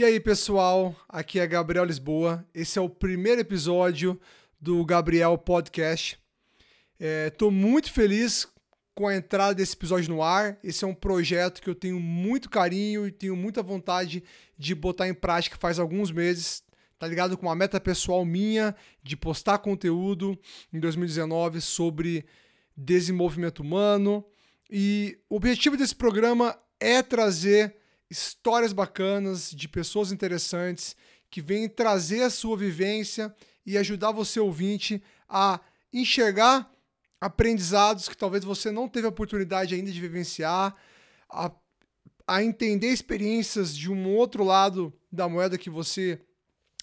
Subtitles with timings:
[0.00, 2.42] E aí, pessoal, aqui é Gabriel Lisboa.
[2.54, 4.18] Esse é o primeiro episódio
[4.58, 6.18] do Gabriel Podcast.
[6.98, 8.48] Estou é, muito feliz
[8.94, 10.58] com a entrada desse episódio no ar.
[10.64, 14.24] Esse é um projeto que eu tenho muito carinho e tenho muita vontade
[14.56, 16.62] de botar em prática faz alguns meses.
[16.98, 20.34] Tá ligado com uma meta pessoal minha de postar conteúdo
[20.72, 22.24] em 2019 sobre
[22.74, 24.24] desenvolvimento humano.
[24.70, 27.79] E o objetivo desse programa é trazer
[28.10, 30.96] histórias bacanas de pessoas interessantes
[31.30, 35.60] que vêm trazer a sua vivência e ajudar você ouvinte a
[35.92, 36.68] enxergar
[37.20, 40.74] aprendizados que talvez você não teve a oportunidade ainda de vivenciar,
[41.28, 41.52] a,
[42.26, 46.18] a entender experiências de um outro lado da moeda que você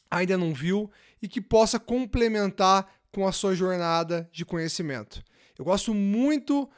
[0.09, 0.89] ainda não viu
[1.21, 5.23] e que possa complementar com a sua jornada de conhecimento.
[5.57, 6.69] Eu gosto muito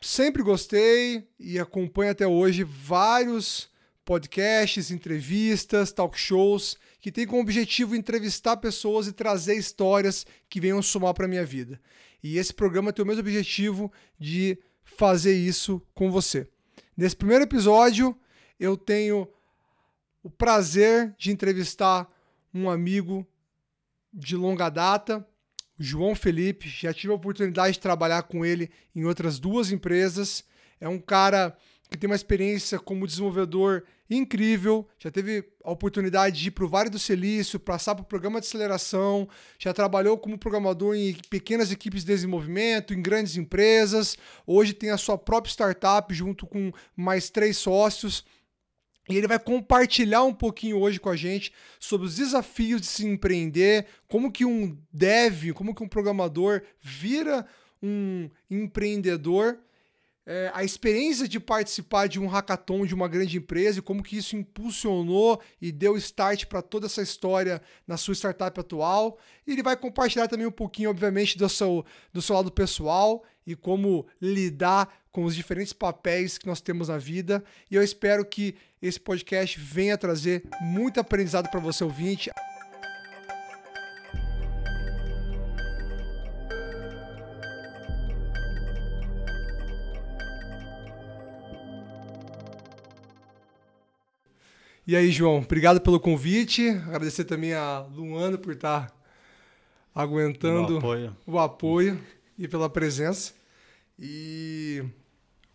[0.00, 3.68] sempre gostei e acompanho até hoje vários
[4.04, 10.82] podcasts, entrevistas, talk shows que têm como objetivo entrevistar pessoas e trazer histórias que venham
[10.82, 11.80] somar para minha vida.
[12.22, 16.48] E esse programa tem o mesmo objetivo de fazer isso com você.
[16.96, 18.18] Nesse primeiro episódio,
[18.58, 19.28] eu tenho
[20.22, 22.10] o prazer de entrevistar
[22.52, 23.26] um amigo
[24.12, 25.26] de longa data,
[25.82, 30.44] João Felipe, já tive a oportunidade de trabalhar com ele em outras duas empresas.
[30.78, 31.56] É um cara
[31.90, 36.68] que tem uma experiência como desenvolvedor incrível, já teve a oportunidade de ir para o
[36.68, 41.72] Vale do Silício, passar para o programa de aceleração, já trabalhou como programador em pequenas
[41.72, 47.30] equipes de desenvolvimento, em grandes empresas, hoje tem a sua própria startup junto com mais
[47.30, 48.24] três sócios.
[49.10, 53.06] E ele vai compartilhar um pouquinho hoje com a gente sobre os desafios de se
[53.06, 57.46] empreender, como que um dev, como que um programador vira
[57.82, 59.58] um empreendedor,
[60.26, 64.16] é, a experiência de participar de um hackathon de uma grande empresa e como que
[64.16, 69.18] isso impulsionou e deu start para toda essa história na sua startup atual.
[69.46, 73.56] E ele vai compartilhar também um pouquinho, obviamente, do seu, do seu lado pessoal e
[73.56, 77.42] como lidar com os diferentes papéis que nós temos na vida.
[77.68, 82.30] E eu espero que esse podcast venha trazer muito aprendizado para você ouvinte.
[94.86, 96.68] E aí, João, obrigado pelo convite.
[96.68, 98.92] Agradecer também a Luana por estar
[99.94, 102.00] aguentando o apoio, o apoio
[102.36, 103.32] e pela presença.
[103.96, 104.82] E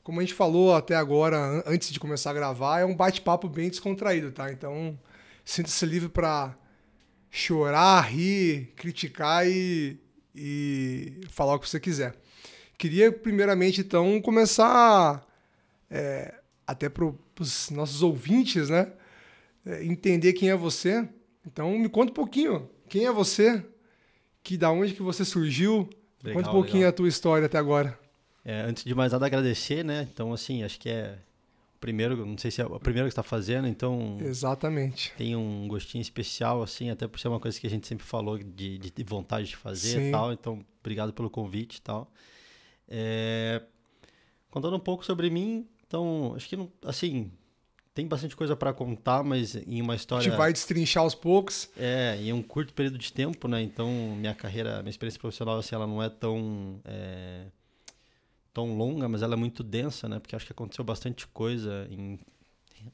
[0.05, 3.71] como a gente falou até agora, antes de começar a gravar, é um bate-papo bem
[3.71, 4.51] descontraído, tá?
[4.51, 4.95] Então,
[5.43, 6.55] sinta-se livre para
[7.31, 9.99] chorar, rir, criticar e,
[10.35, 12.13] e falar o que você quiser.
[12.77, 15.25] Queria, primeiramente, então, começar,
[15.89, 16.35] é,
[16.67, 18.93] até para os nossos ouvintes, né?
[19.65, 21.09] É, entender quem é você.
[21.47, 22.69] Então, me conta um pouquinho.
[22.87, 23.65] Quem é você?
[24.43, 25.89] Que da onde que você surgiu?
[26.23, 26.89] Legal, conta um pouquinho legal.
[26.91, 28.04] a tua história até agora.
[28.45, 30.07] É, antes de mais nada, agradecer, né?
[30.13, 31.17] Então, assim, acho que é
[31.75, 34.19] o primeiro, não sei se é o primeiro que está fazendo, então.
[34.21, 35.11] Exatamente.
[35.17, 38.37] Tem um gostinho especial, assim, até por ser uma coisa que a gente sempre falou
[38.37, 40.09] de, de vontade de fazer Sim.
[40.09, 40.31] e tal.
[40.31, 42.07] Então, obrigado pelo convite e tal.
[42.87, 43.63] É,
[44.51, 47.31] contando um pouco sobre mim, então, acho que, não, assim,
[47.95, 50.21] tem bastante coisa para contar, mas em uma história.
[50.21, 51.67] A gente vai destrinchar aos poucos.
[51.75, 53.59] É, em um curto período de tempo, né?
[53.63, 56.79] Então, minha carreira, minha experiência profissional, assim, ela não é tão.
[56.85, 57.45] É
[58.55, 60.17] tão longa, mas ela é muito densa, né?
[60.17, 62.17] Porque acho que aconteceu bastante coisa em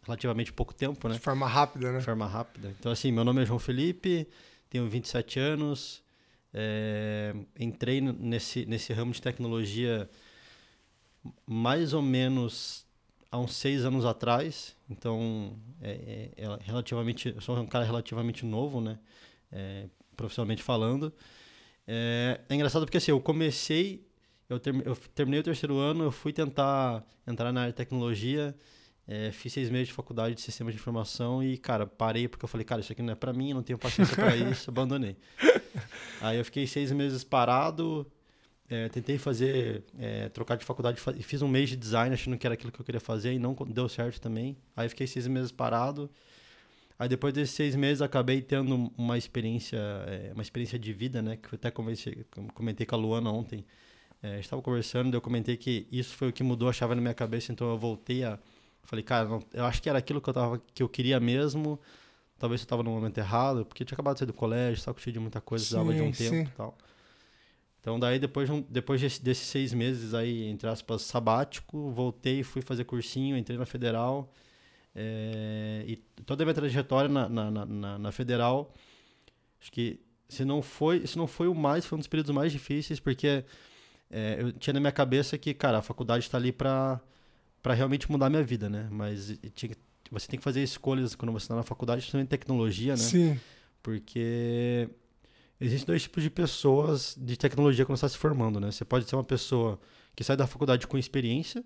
[0.02, 1.14] relativamente pouco tempo, né?
[1.14, 2.00] De forma rápida, né?
[2.00, 2.76] De forma rápida.
[2.80, 4.28] Então, assim, meu nome é João Felipe,
[4.72, 6.02] tenho 27 anos,
[6.52, 10.10] é, entrei nesse, nesse ramo de tecnologia
[11.46, 12.84] mais ou menos
[13.30, 14.76] há uns seis anos atrás.
[14.90, 18.98] Então, é, é, é relativamente, eu sou um cara relativamente novo, né?
[19.52, 19.86] É,
[20.18, 21.14] profissionalmente falando.
[21.86, 24.10] É, é engraçado porque assim, eu comecei
[24.52, 28.54] eu, term, eu terminei o terceiro ano, eu fui tentar entrar na área de tecnologia,
[29.08, 32.50] é, fiz seis meses de faculdade de sistema de informação e, cara, parei porque eu
[32.50, 35.16] falei, cara, isso aqui não é para mim, não tenho paciência para isso, abandonei.
[36.20, 38.06] Aí eu fiquei seis meses parado,
[38.70, 42.46] é, tentei fazer, é, trocar de faculdade e fiz um mês de design achando que
[42.46, 44.58] era aquilo que eu queria fazer e não deu certo também.
[44.76, 46.10] Aí fiquei seis meses parado.
[47.00, 51.36] Aí depois desses seis meses acabei tendo uma experiência, é, uma experiência de vida, né?
[51.36, 53.66] Que eu até comentei com a Luana ontem.
[54.24, 57.14] É, estava conversando, eu comentei que isso foi o que mudou a chave na minha
[57.14, 58.38] cabeça, então eu voltei a.
[58.84, 61.80] Falei, cara, não, eu acho que era aquilo que eu, tava, que eu queria mesmo.
[62.38, 65.00] Talvez eu estava no momento errado, porque eu tinha acabado de sair do colégio, estava
[65.00, 66.30] cheio de muita coisa, precisava de um sim.
[66.30, 66.78] tempo e tal.
[67.80, 73.36] Então, daí, depois, depois desses seis meses aí, entre aspas, sabático, voltei, fui fazer cursinho,
[73.36, 74.32] entrei na federal.
[74.96, 75.96] É, e
[76.26, 78.74] toda a minha trajetória na, na, na, na, federal,
[79.60, 82.52] acho que se não foi, se não foi o mais, foi um dos períodos mais
[82.52, 83.44] difíceis, porque
[84.12, 87.00] é, eu tinha na minha cabeça que, cara, a faculdade está ali para
[87.64, 88.88] realmente mudar a minha vida, né?
[88.92, 89.72] Mas tinha,
[90.12, 92.98] você tem que fazer escolhas quando você está na faculdade, principalmente tecnologia, né?
[92.98, 93.40] Sim.
[93.82, 94.90] Porque
[95.60, 98.70] existem dois tipos de pessoas de tecnologia quando está se formando, né?
[98.70, 99.80] Você pode ser uma pessoa
[100.14, 101.64] que sai da faculdade com experiência,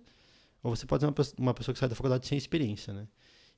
[0.61, 3.07] ou você pode ser uma, uma pessoa que sai da faculdade sem experiência, né?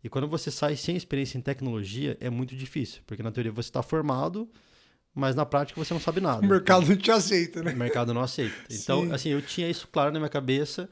[0.01, 3.67] E quando você sai sem experiência em tecnologia, é muito difícil, porque na teoria você
[3.67, 4.49] está formado,
[5.17, 6.45] mas na prática você não sabe nada.
[6.45, 7.73] O mercado não te aceita, né?
[7.73, 8.55] O mercado não aceita.
[8.69, 9.11] Então, Sim.
[9.11, 10.87] assim, eu tinha isso claro na minha cabeça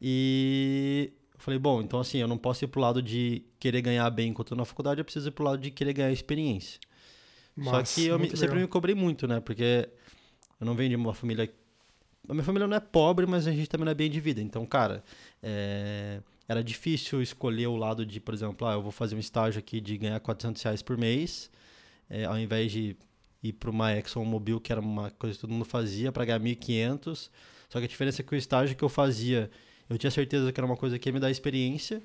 [0.00, 4.08] e eu falei, bom, então assim, eu não posso ir pro lado de querer ganhar
[4.10, 6.78] bem enquanto eu tô na faculdade, eu preciso ir pro lado de querer ganhar experiência.
[7.60, 9.40] Só que eu me, sempre me cobrei muito, né?
[9.40, 9.88] Porque
[10.60, 11.52] eu não venho de uma família.
[12.28, 14.40] A minha família não é pobre, mas a gente também não é bem de vida.
[14.40, 15.02] Então, cara,
[15.42, 16.20] é...
[16.46, 19.80] era difícil escolher o lado de, por exemplo, ah, eu vou fazer um estágio aqui
[19.80, 21.50] de ganhar 400 reais por mês,
[22.08, 22.96] é, ao invés de
[23.42, 27.30] ir para uma ExxonMobil, que era uma coisa que todo mundo fazia, para ganhar 1.500.
[27.68, 29.50] Só que a diferença é que o estágio que eu fazia,
[29.88, 32.02] eu tinha certeza que era uma coisa que ia me dar experiência,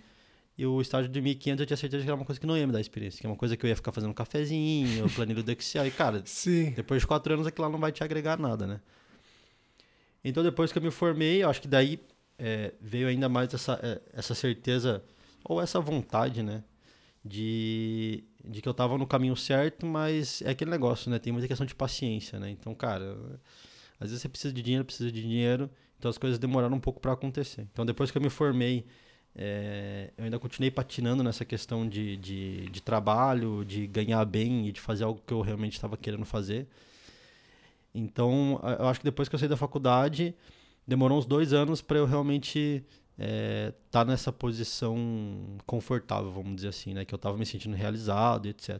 [0.57, 2.65] e o estágio de 1.500 eu tinha certeza que era uma coisa que não ia
[2.65, 5.43] me dar experiência, que é uma coisa que eu ia ficar fazendo um cafezinho, planilha
[5.43, 6.71] do Excel, e cara, Sim.
[6.71, 8.79] depois de quatro anos aquilo lá não vai te agregar nada, né?
[10.23, 11.99] Então depois que eu me formei, eu acho que daí
[12.39, 15.03] é, veio ainda mais essa, é, essa certeza,
[15.43, 16.63] ou essa vontade, né?
[17.23, 21.19] De de que eu tava no caminho certo, mas é aquele negócio, né?
[21.19, 22.49] Tem muita questão de paciência, né?
[22.49, 23.17] Então, cara,
[23.99, 26.99] às vezes você precisa de dinheiro, precisa de dinheiro, então as coisas demoraram um pouco
[26.99, 27.67] para acontecer.
[27.71, 28.85] Então, depois que eu me formei,
[29.35, 34.71] é, eu ainda continuei patinando nessa questão de, de, de, trabalho, de ganhar bem e
[34.71, 36.67] de fazer algo que eu realmente estava querendo fazer.
[37.93, 40.33] Então, eu acho que depois que eu saí da faculdade,
[40.87, 42.83] demorou uns dois anos para eu realmente
[43.17, 47.05] é, tá nessa posição confortável, vamos dizer assim, né?
[47.05, 48.79] Que eu estava me sentindo realizado, etc.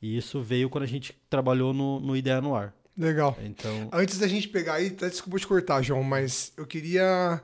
[0.00, 2.74] E isso veio quando a gente trabalhou no, no Ideia no Ar.
[2.96, 3.36] Legal.
[3.42, 3.88] Então...
[3.92, 7.42] Antes da gente pegar aí, desculpa te cortar, João, mas eu queria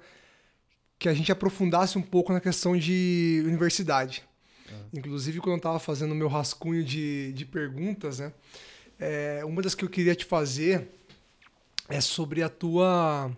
[0.98, 4.24] que a gente aprofundasse um pouco na questão de universidade.
[4.68, 4.86] Ah.
[4.92, 8.32] Inclusive, quando eu estava fazendo o meu rascunho de, de perguntas, né?
[8.98, 10.88] É, uma das que eu queria te fazer
[11.88, 13.30] é sobre a tua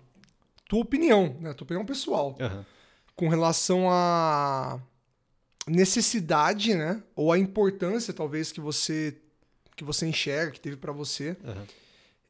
[0.68, 1.52] tua opinião, né?
[1.54, 2.36] Tua opinião pessoal.
[2.40, 2.64] Uhum.
[3.14, 4.80] Com relação à
[5.66, 7.02] necessidade, né?
[7.14, 9.16] Ou a importância, talvez, que você
[9.76, 11.62] que você enxerga, que teve para você, uhum.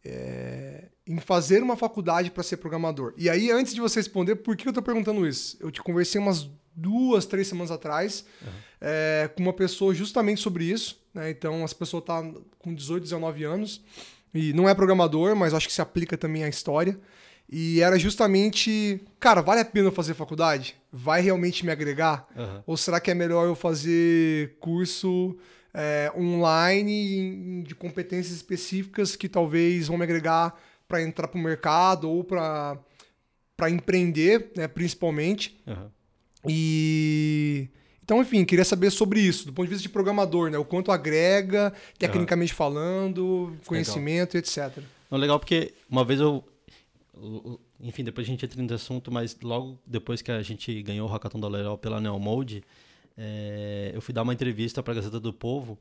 [0.04, 3.14] é, em fazer uma faculdade para ser programador.
[3.16, 5.56] E aí, antes de você responder, por que eu tô perguntando isso?
[5.60, 8.48] Eu te conversei umas duas, três semanas atrás uhum.
[8.80, 11.00] é, com uma pessoa justamente sobre isso.
[11.14, 11.30] Né?
[11.30, 12.20] Então, essa pessoa tá
[12.58, 13.80] com 18, 19 anos
[14.34, 16.98] e não é programador, mas acho que se aplica também à história.
[17.48, 20.76] E era justamente, cara, vale a pena eu fazer faculdade?
[20.92, 22.26] Vai realmente me agregar?
[22.36, 22.62] Uhum.
[22.66, 25.36] Ou será que é melhor eu fazer curso
[25.72, 30.58] é, online de competências específicas que talvez vão me agregar
[30.88, 35.56] para entrar para o mercado ou para empreender, né, principalmente?
[35.66, 35.88] Uhum.
[36.48, 37.68] E
[38.02, 40.56] então, enfim, queria saber sobre isso, do ponto de vista de programador, né?
[40.56, 42.56] O quanto agrega, tecnicamente uhum.
[42.56, 44.60] falando, conhecimento legal.
[44.60, 44.84] e etc.
[45.10, 46.44] Não, legal porque uma vez eu
[47.80, 51.10] enfim, depois a gente entra nesse assunto, mas logo depois que a gente ganhou o
[51.10, 52.62] Hackathon da Leral pela Neomode,
[53.16, 55.78] é, eu fui dar uma entrevista para a Gazeta do Povo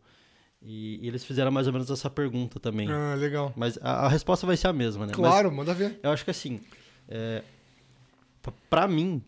[0.62, 2.90] e, e, eles fizeram mais ou menos essa pergunta também.
[2.90, 3.54] Ah, legal.
[3.56, 5.14] Mas a, a resposta vai ser a mesma, né?
[5.14, 6.00] Claro, mas manda ver.
[6.02, 6.62] Eu acho que assim,
[7.08, 7.44] é,
[8.70, 9.22] para mim,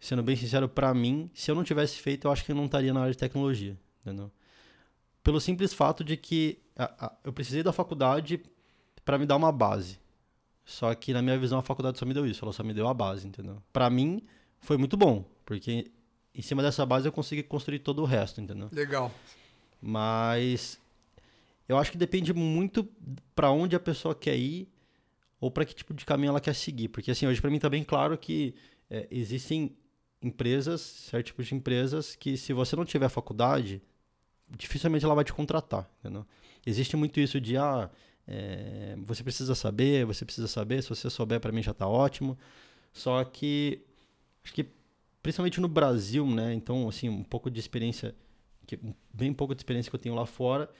[0.00, 2.64] sendo bem sincero, para mim, se eu não tivesse feito, eu acho que eu não
[2.64, 4.30] estaria na área de tecnologia, entendeu?
[5.22, 8.40] Pelo simples fato de que a, a, eu precisei da faculdade
[9.04, 9.98] para me dar uma base.
[10.64, 12.86] Só que na minha visão a faculdade só me deu isso, ela só me deu
[12.86, 13.62] a base, entendeu?
[13.72, 14.22] Para mim
[14.60, 15.90] foi muito bom, porque
[16.34, 18.68] em cima dessa base eu consegui construir todo o resto, entendeu?
[18.72, 19.12] Legal.
[19.80, 20.78] Mas
[21.68, 22.88] eu acho que depende muito
[23.34, 24.68] para onde a pessoa quer ir
[25.40, 27.68] ou para que tipo de caminho ela quer seguir, porque assim, hoje para mim tá
[27.68, 28.54] bem claro que
[28.90, 29.74] é, existem
[30.22, 33.80] empresas, certo tipo de empresas que se você não tiver faculdade,
[34.48, 36.26] dificilmente ela vai te contratar, entendeu?
[36.66, 37.90] Existe muito isso de ah,
[38.30, 40.82] é, você precisa saber, você precisa saber.
[40.82, 42.38] Se você souber, para mim já está ótimo.
[42.92, 43.82] Só que
[44.44, 44.66] acho que
[45.20, 46.54] principalmente no Brasil, né?
[46.54, 48.14] Então, assim, um pouco de experiência,
[48.66, 48.78] que,
[49.12, 50.70] bem pouco de experiência que eu tenho lá fora,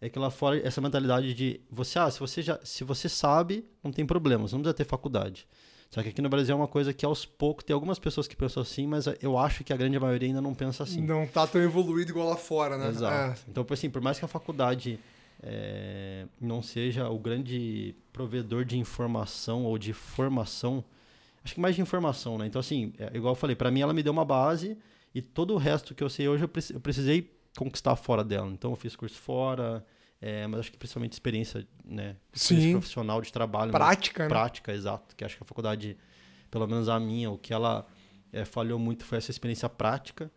[0.00, 3.64] é que lá fora essa mentalidade de você, ah, se você já, se você sabe,
[3.82, 5.48] não tem problema, você não precisa ter faculdade.
[5.90, 8.36] Só que aqui no Brasil é uma coisa que aos poucos tem algumas pessoas que
[8.36, 11.00] pensam assim, mas eu acho que a grande maioria ainda não pensa assim.
[11.00, 12.88] Não tá tão evoluído igual lá fora, né?
[12.88, 13.40] Exato.
[13.40, 13.50] É.
[13.50, 15.00] Então, assim, por mais que a faculdade
[15.42, 20.84] é, não seja o grande provedor de informação ou de formação,
[21.44, 22.46] acho que mais de informação, né?
[22.46, 24.76] Então, assim, é, igual eu falei, para mim ela me deu uma base
[25.14, 28.50] E todo o resto que eu sei hoje eu, precisei conquistar fora dela.
[28.50, 29.84] Então eu fiz curso fora,
[30.20, 32.16] é, mas acho que principalmente experiência, né?
[32.32, 32.72] Experiência Sim.
[32.72, 33.70] profissional de trabalho.
[33.70, 34.28] Prática, né?
[34.28, 35.16] Prática, exato.
[35.16, 35.96] Que acho que a faculdade,
[36.50, 37.86] pelo menos a minha, o que ela
[38.32, 40.30] é, falhou muito foi essa experiência prática.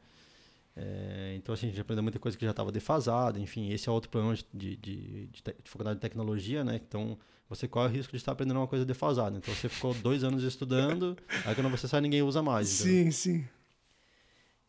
[0.75, 3.91] É, então assim, a gente aprendeu muita coisa que já estava defasada, enfim, esse é
[3.91, 6.79] outro problema de, de, de, de, de faculdade de tecnologia, né?
[6.87, 7.17] Então
[7.49, 9.37] você corre o risco de estar aprendendo uma coisa defasada.
[9.37, 12.69] Então você ficou dois anos estudando, aí quando você sai ninguém usa mais.
[12.69, 13.45] Sim, sim.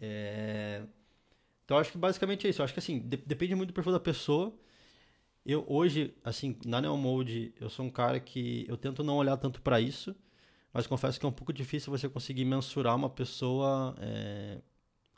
[0.01, 0.83] É...
[1.65, 2.61] Então acho que basicamente é isso.
[2.61, 4.53] Eu acho que assim, de depende muito do perfil da pessoa.
[5.47, 9.61] Eu hoje, assim, na Neomode, eu sou um cara que eu tento não olhar tanto
[9.61, 10.15] para isso,
[10.73, 14.61] mas confesso que é um pouco difícil você conseguir mensurar uma pessoa, é...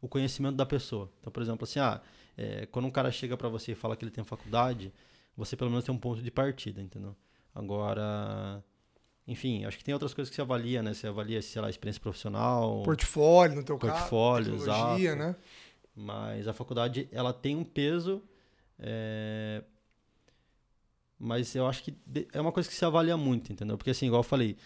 [0.04, 1.10] o conhecimento da pessoa.
[1.18, 2.00] Então, por exemplo, assim, ah,
[2.36, 2.66] é...
[2.66, 4.92] quando um cara chega para você e fala que ele tem faculdade,
[5.34, 7.16] você pelo menos tem um ponto de partida, entendeu?
[7.54, 8.62] Agora,
[9.26, 10.92] enfim, acho que tem outras coisas que você avalia, né?
[10.92, 12.82] Você avalia, sei lá, experiência profissional.
[12.82, 14.66] Portfólio, no teu portfólio, caso.
[14.66, 15.18] Portfólio, exato.
[15.18, 15.36] né?
[15.96, 18.22] Mas a faculdade, ela tem um peso.
[18.78, 19.62] É...
[21.18, 21.96] Mas eu acho que
[22.32, 23.78] é uma coisa que se avalia muito, entendeu?
[23.78, 24.58] Porque, assim, igual eu falei,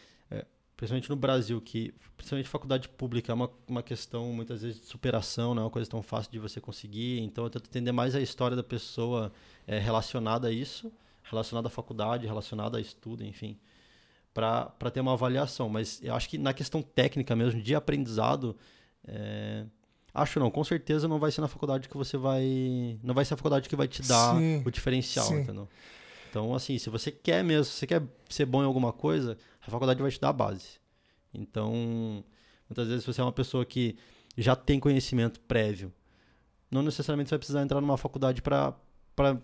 [0.79, 5.55] principalmente no Brasil, que principalmente faculdade pública é uma, uma questão, muitas vezes, de superação,
[5.55, 7.21] não é uma coisa tão fácil de você conseguir.
[7.21, 9.31] Então, eu tento entender mais a história da pessoa
[9.67, 10.91] é, relacionada a isso,
[11.25, 13.59] relacionada à faculdade, relacionada a estudo, enfim
[14.33, 15.69] para ter uma avaliação.
[15.69, 18.57] Mas eu acho que na questão técnica mesmo, de aprendizado,
[19.05, 19.65] é...
[20.15, 22.99] acho não, com certeza não vai ser na faculdade que você vai.
[23.03, 25.41] Não vai ser a faculdade que vai te dar Sim, o diferencial, sim.
[25.41, 25.69] entendeu?
[26.31, 29.37] Então, assim, se você quer mesmo, se você quer ser bom em alguma coisa,
[29.69, 30.79] a faculdade vai te dar a base.
[31.33, 32.25] Então,
[32.69, 33.97] muitas vezes, se você é uma pessoa que
[34.37, 35.93] já tem conhecimento prévio,
[36.71, 38.75] não necessariamente você vai precisar entrar numa faculdade para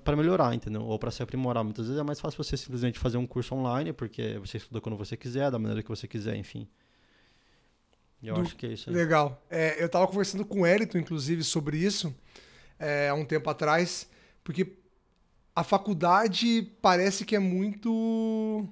[0.04, 0.82] para melhorar, entendeu?
[0.82, 1.64] Ou para se aprimorar.
[1.64, 4.96] Muitas vezes é mais fácil você simplesmente fazer um curso online, porque você estuda quando
[4.96, 6.68] você quiser, da maneira que você quiser, enfim.
[8.22, 8.88] E eu Do- acho que é isso.
[8.88, 8.94] aí.
[8.94, 9.42] Legal.
[9.50, 12.14] É, eu tava conversando com o Elito, inclusive, sobre isso
[12.78, 14.08] é, há um tempo atrás,
[14.44, 14.76] porque
[15.56, 18.64] a faculdade parece que é muito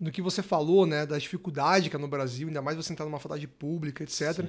[0.00, 1.04] do que você falou, né?
[1.04, 4.32] Da dificuldade que é no Brasil, ainda mais você entrar numa faculdade pública, etc.
[4.34, 4.48] Sim.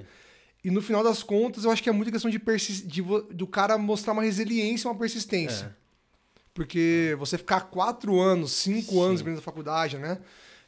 [0.63, 2.39] E no final das contas, eu acho que é muita questão de,
[2.85, 3.01] de
[3.33, 5.65] do cara mostrar uma resiliência, uma persistência.
[5.65, 5.81] É.
[6.53, 9.01] Porque você ficar quatro anos, cinco Sim.
[9.01, 10.19] anos dentro da faculdade, né?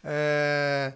[0.03, 0.93] É...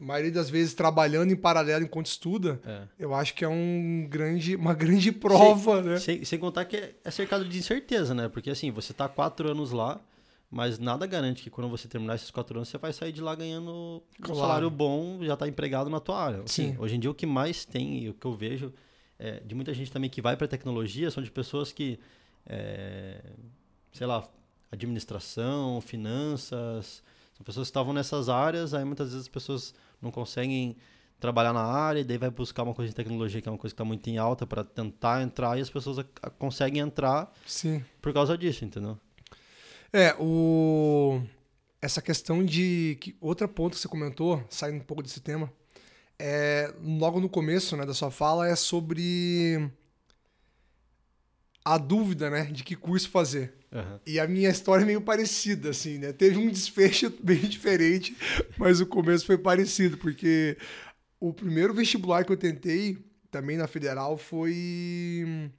[0.00, 2.82] A maioria das vezes trabalhando em paralelo enquanto estuda, É.
[3.00, 5.98] eu acho que é um grande, uma grande prova, né?
[5.98, 8.28] Sem, sem contar que é, é cercado de incerteza, né?
[8.28, 10.00] Porque assim, você tá quatro anos lá,
[10.50, 13.34] mas nada garante que quando você terminar esses quatro anos, você vai sair de lá
[13.34, 14.40] ganhando um Claro.
[14.40, 16.38] salário bom, já tá empregado na tua área.
[16.42, 16.76] Assim, Sim.
[16.78, 18.72] Hoje em dia o que mais tem, e o que eu vejo,
[19.18, 21.98] é, de muita gente também que vai para tecnologia, são de pessoas que,
[22.46, 23.22] é,
[23.92, 24.26] sei lá,
[24.72, 27.02] administração, finanças,
[27.34, 30.76] são pessoas que estavam nessas áreas, aí muitas vezes as pessoas não conseguem
[31.20, 33.72] trabalhar na área, e daí vai buscar uma coisa de tecnologia que é uma coisa
[33.72, 36.04] que está muito em alta para tentar entrar e as pessoas
[36.38, 37.84] conseguem entrar Sim.
[38.00, 38.98] por causa disso, entendeu?
[39.92, 41.20] É, o...
[41.80, 42.98] essa questão de.
[43.00, 43.16] Que...
[43.20, 45.52] Outra ponto que você comentou, saindo um pouco desse tema,
[46.18, 49.70] é logo no começo né, da sua fala, é sobre
[51.64, 53.54] a dúvida né, de que curso fazer.
[53.72, 54.00] Aham.
[54.06, 56.12] E a minha história é meio parecida, assim, né?
[56.12, 58.16] Teve um desfecho bem diferente,
[58.56, 60.56] mas o começo foi parecido, porque
[61.20, 62.98] o primeiro vestibular que eu tentei,
[63.30, 65.50] também na Federal, foi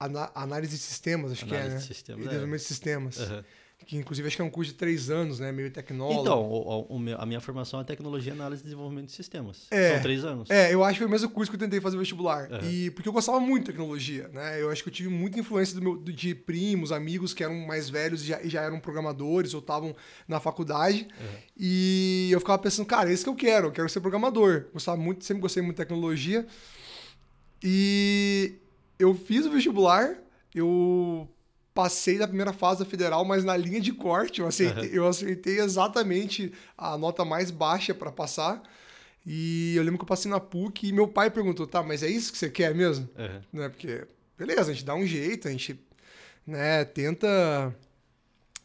[0.00, 1.80] ana- análise de sistemas, acho que é, Análise né?
[1.82, 2.28] de sistemas, E é.
[2.28, 3.20] desenvolvimento de sistemas.
[3.20, 3.44] Aham.
[3.86, 5.50] Que inclusive acho que é um curso de três anos, né?
[5.50, 6.20] Meio tecnólogo.
[6.20, 9.66] Então, o- o- a minha formação é tecnologia, análise e desenvolvimento de sistemas.
[9.70, 9.94] É.
[9.94, 10.50] São três anos.
[10.50, 12.46] É, eu acho que foi o mesmo curso que eu tentei fazer vestibular.
[12.52, 12.70] Aham.
[12.70, 14.60] E porque eu gostava muito de tecnologia, né?
[14.60, 17.88] Eu acho que eu tive muita influência do meu- de primos, amigos que eram mais
[17.88, 19.96] velhos e já, já eram programadores ou estavam
[20.28, 21.08] na faculdade.
[21.56, 24.66] E eu ficava pensando, cara, é isso que eu quero, eu quero ser programador.
[24.74, 26.46] Gostava muito, sempre gostei muito de tecnologia.
[27.62, 28.54] E
[29.00, 30.16] eu fiz o vestibular,
[30.54, 31.28] eu
[31.72, 35.58] passei da primeira fase da federal, mas na linha de corte eu acertei, eu acertei
[35.58, 38.62] exatamente a nota mais baixa para passar.
[39.24, 42.08] E eu lembro que eu passei na PUC e meu pai perguntou: tá, mas é
[42.08, 43.08] isso que você quer mesmo?
[43.18, 43.42] Aham.
[43.52, 43.68] Né?
[43.68, 45.78] Porque, beleza, a gente dá um jeito, a gente
[46.46, 47.74] né, tenta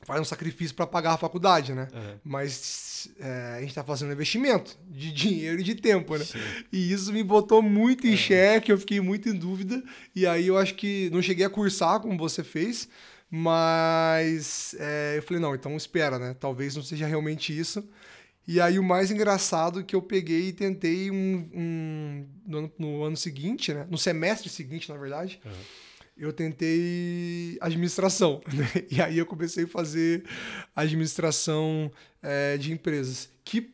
[0.06, 1.88] faz um sacrifício para pagar a faculdade, né?
[1.94, 2.20] Aham.
[2.24, 6.24] Mas é, a gente tá fazendo um investimento de dinheiro e de tempo, né?
[6.24, 6.40] Sim.
[6.72, 9.84] E isso me botou muito em xeque, eu fiquei muito em dúvida.
[10.16, 12.88] E aí eu acho que não cheguei a cursar como você fez,
[13.30, 16.36] mas é, eu falei, não, então espera, né?
[16.40, 17.88] Talvez não seja realmente isso.
[18.48, 22.72] E aí o mais engraçado é que eu peguei e tentei um, um- no, ano,
[22.78, 23.88] no ano seguinte, né?
[23.90, 25.54] No semestre seguinte, na verdade, Aham.
[26.18, 28.42] Eu tentei administração.
[28.54, 28.68] Né?
[28.90, 30.24] E aí eu comecei a fazer
[30.76, 31.92] administração
[32.22, 33.30] é, de empresas.
[33.44, 33.72] Que,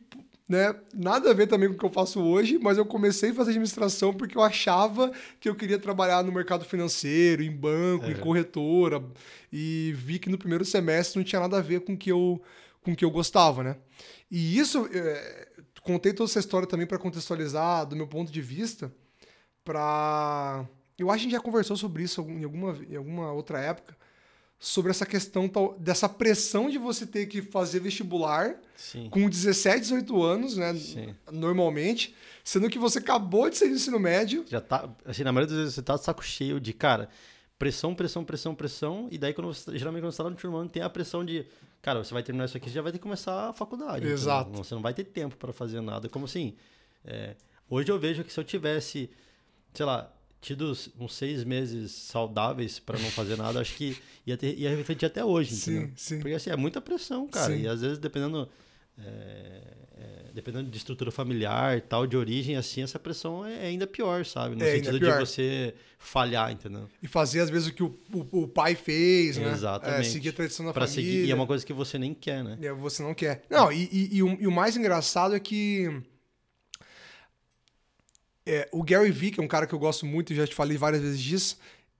[0.48, 0.74] né?
[0.92, 3.50] Nada a ver também com o que eu faço hoje, mas eu comecei a fazer
[3.50, 9.02] administração porque eu achava que eu queria trabalhar no mercado financeiro, em banco, em corretora,
[9.52, 12.42] e vi que no primeiro semestre não tinha nada a ver com que eu
[12.82, 13.76] com o que eu gostava, né?
[14.28, 15.48] E isso, é,
[15.82, 18.92] contei toda essa história também para contextualizar do meu ponto de vista,
[19.64, 20.66] para
[21.02, 23.96] eu acho que a gente já conversou sobre isso em alguma, em alguma outra época,
[24.58, 29.08] sobre essa questão dessa pressão de você ter que fazer vestibular Sim.
[29.10, 30.72] com 17, 18 anos, né?
[30.74, 31.14] Sim.
[31.32, 34.44] Normalmente, sendo que você acabou de sair do ensino médio.
[34.48, 37.08] Já tá, assim, na maioria das vezes você tá de saco cheio de, cara,
[37.58, 40.82] pressão, pressão, pressão, pressão, e daí quando você, geralmente quando você tá no turno tem
[40.82, 41.44] a pressão de,
[41.80, 44.06] cara, você vai terminar isso aqui, você já vai ter que começar a faculdade.
[44.06, 44.48] Exato.
[44.48, 44.64] Entendeu?
[44.64, 46.08] Você não vai ter tempo para fazer nada.
[46.08, 46.54] Como assim,
[47.04, 47.34] é,
[47.68, 49.10] hoje eu vejo que se eu tivesse,
[49.74, 53.96] sei lá, tido uns seis meses saudáveis para não fazer nada, acho que
[54.26, 55.90] ia, ter, ia refletir até hoje, Sim, entendeu?
[55.96, 56.18] sim.
[56.20, 57.54] Porque assim, é muita pressão, cara.
[57.56, 57.62] Sim.
[57.62, 58.46] E às vezes, dependendo.
[58.98, 59.62] é,
[59.98, 64.56] é, dependendo de estrutura familiar tal, de origem, assim, essa pressão é ainda pior, sabe?
[64.56, 66.88] No É, sentido de você falhar, entendeu?
[67.02, 69.52] E fazer, às vezes, o que o, o, o pai fez, né?
[69.52, 70.08] Exatamente.
[70.08, 71.10] É, seguir a tradição da Pra família.
[71.10, 72.58] seguir, e é uma coisa que você nem quer, né?
[72.60, 73.44] É, você não quer.
[73.48, 76.02] Não, e, e- e o, e o mais engraçado é que
[78.46, 80.54] é, o Gary Vee, que é um cara que eu gosto muito, e já te
[80.54, 81.58] falei várias vezes disso,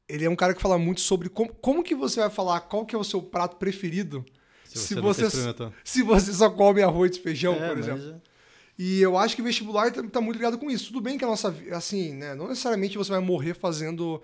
[0.09, 2.85] ele é um cara que fala muito sobre como, como que você vai falar qual
[2.85, 4.25] que é o seu prato preferido
[4.65, 5.73] Se se você você, nunca experimentou.
[5.85, 8.11] se você só come arroz e feijão, É, por exemplo.
[8.27, 8.33] é-
[8.79, 10.87] E eu acho que o vestibular tá, tá muito ligado com isso.
[10.89, 14.21] Tudo bem que a nossa, assim, né, não necessariamente você vai morrer fazendo...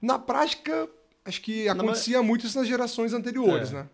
[0.00, 0.88] Na prática,
[1.24, 3.74] acho que acontecia muito isso nas gerações anteriores, É.
[3.74, 3.88] né?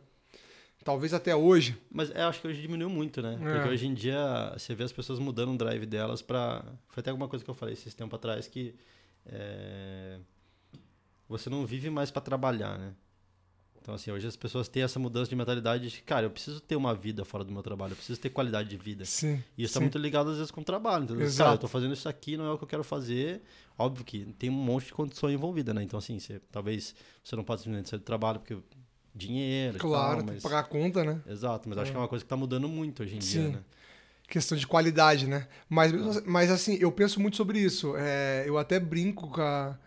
[0.84, 1.78] Talvez até hoje.
[1.90, 3.38] Mas eu acho que hoje diminuiu muito, né?
[3.40, 3.54] É.
[3.54, 6.64] Porque hoje em dia você vê as pessoas mudando o drive delas pra.
[6.88, 8.74] Foi até alguma coisa que eu falei esses tempo atrás que.
[9.26, 10.18] é,
[11.28, 12.94] Você não vive mais pra trabalhar, né?
[13.82, 16.76] Então, assim, hoje as pessoas têm essa mudança de mentalidade de, cara, eu preciso ter
[16.76, 19.04] uma vida fora do meu trabalho, eu preciso ter qualidade de vida.
[19.04, 19.42] Sim.
[19.58, 19.84] E isso tá sim.
[19.86, 21.02] muito ligado, às vezes, com o trabalho.
[21.02, 21.24] Entendeu?
[21.24, 21.44] Exato.
[21.44, 23.42] Cara, eu tô fazendo isso aqui, não é o que eu quero fazer.
[23.76, 25.82] Óbvio que tem um monte de condições envolvidas, né?
[25.82, 28.56] Então, assim, você, talvez você não pode simplesmente sair do trabalho porque
[29.14, 30.36] dinheiro e Claro, tal, tem mas...
[30.36, 31.20] que pagar a conta, né?
[31.26, 33.52] Exato, mas acho que é uma coisa que tá mudando muito hoje em dia, Sim.
[33.52, 33.58] né?
[34.28, 35.46] Questão de qualidade, né?
[35.68, 37.94] Mas, assim- mas assim, eu penso muito sobre isso.
[37.96, 39.78] É, eu até brinco com a,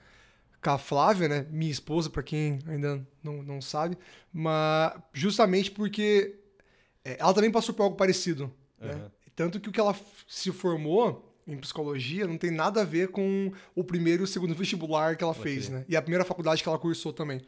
[0.64, 1.48] com a Flávia, né?
[1.50, 3.98] Minha esposa, pra quem ainda não, não sabe.
[4.32, 6.36] Mas justamente porque
[7.04, 8.54] é, ela também passou por algo parecido.
[8.80, 8.92] Né?
[8.92, 9.12] Aham.
[9.36, 9.96] Tanto que o que ela
[10.28, 14.54] se formou em psicologia não tem nada a ver com o primeiro e o segundo
[14.56, 15.76] vestibular que ela fez, Ok.
[15.78, 15.86] né?
[15.90, 17.42] E a primeira faculdade que ela cursou também.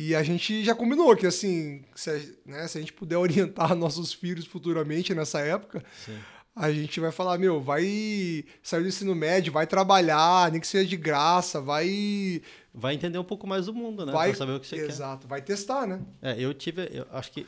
[0.00, 3.74] E a gente já combinou que, assim, se a, né, se a gente puder orientar
[3.74, 6.16] nossos filhos futuramente nessa época, Sim.
[6.54, 10.88] a gente vai falar, meu, vai sair do ensino médio, vai trabalhar, nem que seja
[10.88, 12.40] de graça, vai.
[12.72, 14.12] Vai entender um pouco mais do mundo, né?
[14.12, 16.00] vai Pra saber o que você Exato, vai testar, né?
[16.20, 16.38] quer.
[16.38, 17.44] É, eu tive, eu acho que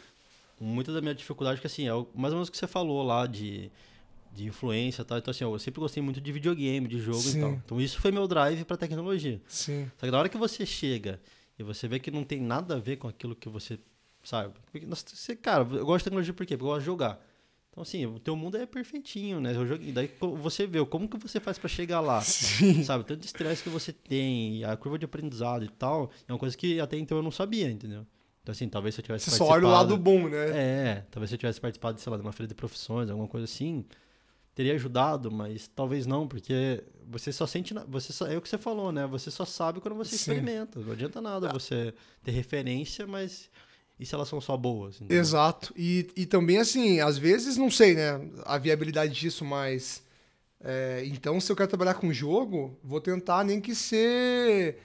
[0.61, 3.29] muita da minha dificuldade, que assim, é mais ou menos o que você falou lá
[3.29, 3.71] de,
[4.33, 5.19] de influência e tal.
[5.19, 7.39] Então, assim, eu sempre gostei muito de videogame, de jogo Sim.
[7.39, 7.53] e tal.
[7.65, 9.41] Então, isso foi meu drive pra tecnologia.
[9.47, 9.89] Sim.
[10.01, 11.21] Só que na hora que você chega
[11.61, 13.79] e você vê que não tem nada a ver com aquilo que você
[14.25, 14.55] sabe.
[14.73, 16.57] Porque, você, cara, eu gosto de tecnologia por quê?
[16.57, 17.21] Porque eu gosto de jogar.
[17.71, 19.53] Então, assim, o teu mundo é perfeitinho, né?
[19.83, 22.21] E daí você vê como que você faz pra chegar lá.
[22.25, 22.83] Sim.
[22.83, 23.05] Sabe?
[23.05, 26.81] Tanto estresse que você tem, a curva de aprendizado e tal, é uma coisa que
[26.81, 28.07] até então eu não sabia, entendeu?
[28.43, 30.47] Então, assim, talvez se eu tivesse Você só olha o lado participado- bom, né?
[30.59, 33.45] É, talvez se eu tivesse participado, sei lá, de uma feira de profissões, alguma coisa
[33.45, 33.85] assim,
[34.61, 38.59] teria ajudado, mas talvez não, porque você só sente, você só, é o que você
[38.59, 39.07] falou, né?
[39.07, 40.17] Você só sabe quando você Sim.
[40.17, 40.79] experimenta.
[40.79, 43.49] Não adianta nada você ter referência, mas
[43.99, 44.97] e se elas são só boas?
[44.97, 45.19] entendeu?
[45.19, 45.73] Exato.
[45.75, 50.03] E, e também, assim, às vezes, não sei, né, a viabilidade disso, mas.
[50.63, 54.79] é, então, se eu quero trabalhar com jogo, vou tentar nem que ser.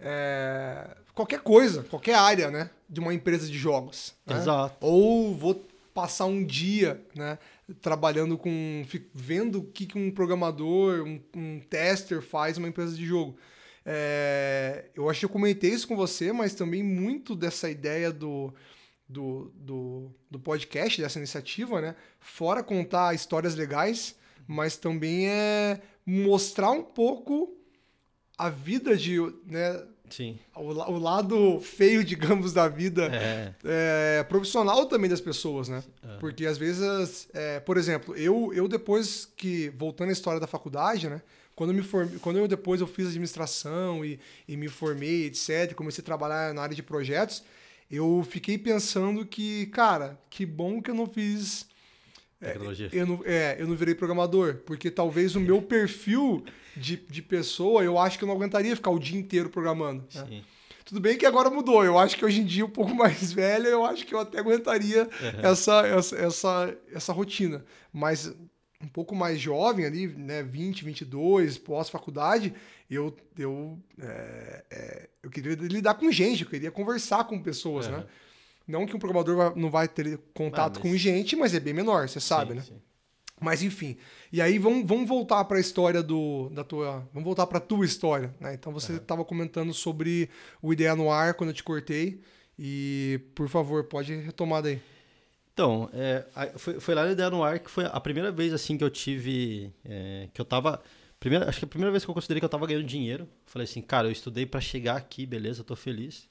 [0.00, 2.68] é, qualquer coisa, qualquer área, né?
[2.88, 4.12] De uma empresa de jogos.
[4.26, 4.36] né?
[4.38, 4.76] Exato.
[4.80, 7.38] Ou vou passar um dia, né?
[7.80, 8.84] Trabalhando com.
[9.14, 13.36] vendo o que, um programador, um, um tester faz numa empresa de jogo.
[13.84, 18.52] É, eu acho que eu comentei isso com você, mas também muito dessa ideia do,
[19.08, 21.96] do, do, do podcast, dessa iniciativa, né?
[22.20, 27.56] Fora contar histórias legais, mas também é mostrar um pouco
[28.36, 29.18] a vida de.
[29.46, 30.38] Né, Sim.
[30.54, 33.54] o, o lado feio, digamos, da vida É.
[33.64, 35.82] é, profissional também das pessoas, né?
[36.02, 36.16] É.
[36.18, 41.08] Porque às vezes, é, por exemplo, eu, eu depois que, voltando à história da faculdade,
[41.08, 41.22] né?
[41.54, 44.18] Quando eu, me formei, quando eu depois eu fiz administração e,
[44.48, 47.42] e me formei, etc., comecei a trabalhar na área de projetos,
[47.90, 51.66] eu fiquei pensando que, cara, que bom que eu não fiz
[52.40, 52.88] Tecnologia.
[52.92, 56.44] eu não, é, eu não virei programador, porque talvez o meu perfil
[56.76, 60.04] de, de pessoa, eu acho que eu não aguentaria ficar o dia inteiro programando.
[60.14, 60.26] né?
[60.26, 60.44] Sim.
[60.84, 61.84] Tudo bem que agora mudou.
[61.84, 64.40] Eu acho que hoje em dia, um pouco mais velho, eu acho que eu até
[64.40, 65.08] aguentaria
[65.42, 67.64] essa, essa, essa, essa rotina.
[67.92, 68.34] Mas
[68.82, 72.54] um pouco mais jovem ali, né, 20, 22, pós-faculdade,
[72.90, 78.06] eu, eu, é, é, eu queria lidar com gente, eu queria conversar com pessoas, né?
[78.70, 80.90] Não que um programador não vai ter contato ah, mas...
[80.90, 82.62] com gente, mas é bem menor, você sabe, sim, né?
[82.62, 82.80] Sim.
[83.40, 83.96] Mas enfim.
[84.30, 87.84] E aí vamos, vamos voltar para a história do da tua, vamos voltar para tua
[87.84, 88.54] história, né?
[88.54, 90.28] Então você estava comentando sobre
[90.60, 92.20] o Ideia no Ar quando eu te cortei
[92.58, 94.80] e por favor, pode retomar daí.
[95.52, 96.24] Então, é,
[96.56, 98.90] foi, foi lá no Ideia no Ar que foi a primeira vez assim que eu
[98.90, 100.80] tive é, que eu tava
[101.18, 103.28] primeira, acho que a primeira vez que eu considerei que eu tava ganhando dinheiro.
[103.46, 106.28] Falei assim, cara, eu estudei para chegar aqui, beleza, tô feliz.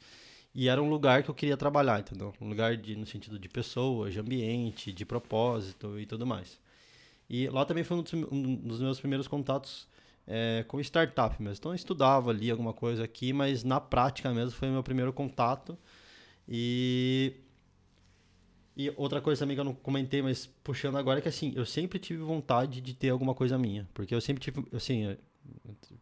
[0.54, 2.34] E era um lugar que eu queria trabalhar, entendeu?
[2.42, 6.60] Um lugar de, no sentido de pessoas, de ambiente, de propósito e tudo mais.
[7.30, 9.88] E lá também foi um dos, um dos meus primeiros contatos
[10.26, 11.58] é, com startup mesmo.
[11.60, 15.14] Então eu estudava ali alguma coisa aqui, mas na prática mesmo foi o meu primeiro
[15.14, 15.78] contato.
[16.48, 17.36] E,
[18.76, 21.66] e outra coisa também que eu não comentei, mas puxando agora, é que assim, eu
[21.66, 23.88] sempre tive vontade de ter alguma coisa minha.
[23.94, 25.16] Porque eu sempre tive, assim,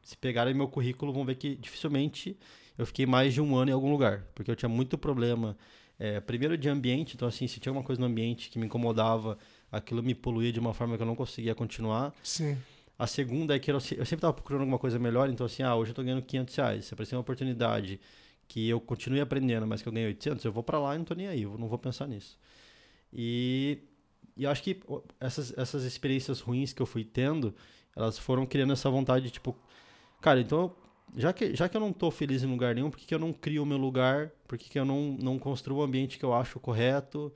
[0.01, 2.37] se pegarem meu currículo, vão ver que dificilmente
[2.77, 4.25] eu fiquei mais de um ano em algum lugar.
[4.35, 5.57] Porque eu tinha muito problema,
[5.99, 9.37] é, primeiro de ambiente, então assim, se tinha alguma coisa no ambiente que me incomodava
[9.71, 12.13] aquilo me poluía de uma forma que eu não conseguia continuar.
[12.23, 12.57] Sim.
[12.97, 15.89] A segunda é que eu, sempre estava procurando alguma coisa melhor, então assim, ah, hoje
[15.89, 16.85] eu estou ganhando 500 reais.
[16.85, 17.99] Se aparecer uma oportunidade
[18.47, 21.03] que eu continue aprendendo, mas que eu ganhei 800, eu vou para lá e não
[21.03, 22.39] estou nem aí, eu não vou pensar nisso.
[23.13, 23.79] E,
[24.35, 24.81] e eu acho que
[25.19, 27.53] essas, essas experiências ruins que eu fui tendo,
[27.95, 29.55] elas foram criando essa vontade de, tipo,
[30.21, 30.73] cara, então,
[31.15, 33.19] já que, já que eu não estou feliz em lugar nenhum, por que, que eu
[33.19, 34.29] não crio o meu lugar?
[34.47, 37.33] Por que, que eu não, não construo o ambiente que eu acho correto?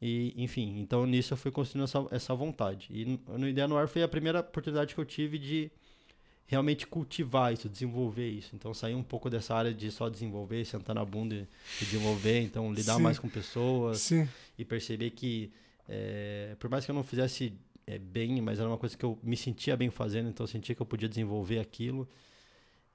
[0.00, 2.88] E, enfim, então nisso eu fui construindo essa, essa vontade.
[2.90, 5.70] E no Ideia no Ar foi a primeira oportunidade que eu tive de
[6.46, 8.54] realmente cultivar isso, desenvolver isso.
[8.54, 11.46] Então sair um pouco dessa área de só desenvolver, sentar na bunda e
[11.84, 13.02] desenvolver, então lidar Sim.
[13.02, 14.28] mais com pessoas Sim.
[14.58, 15.50] e perceber que
[15.88, 17.52] é, por mais que eu não fizesse
[17.86, 20.74] é, bem, mas era uma coisa que eu me sentia bem fazendo, então eu sentia
[20.74, 22.08] que eu podia desenvolver aquilo.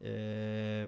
[0.01, 0.88] É,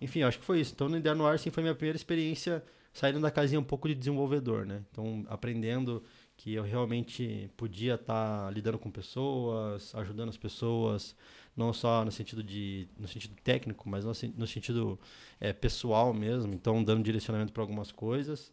[0.00, 0.72] enfim, acho que foi isso.
[0.74, 3.88] Então no Ideia no Ar sim, foi minha primeira experiência saindo da casinha um pouco
[3.88, 4.82] de desenvolvedor, né?
[4.90, 6.02] Então, aprendendo
[6.36, 11.14] que eu realmente podia estar tá lidando com pessoas, ajudando as pessoas,
[11.56, 14.98] não só no sentido de no sentido técnico, mas no, no sentido
[15.40, 16.52] é, pessoal mesmo.
[16.54, 18.52] Então, dando direcionamento para algumas coisas.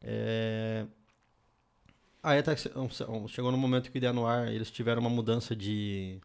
[0.00, 0.86] É...
[2.22, 6.20] Aí até chegou no momento que o Ideia no Ar, eles tiveram uma mudança de,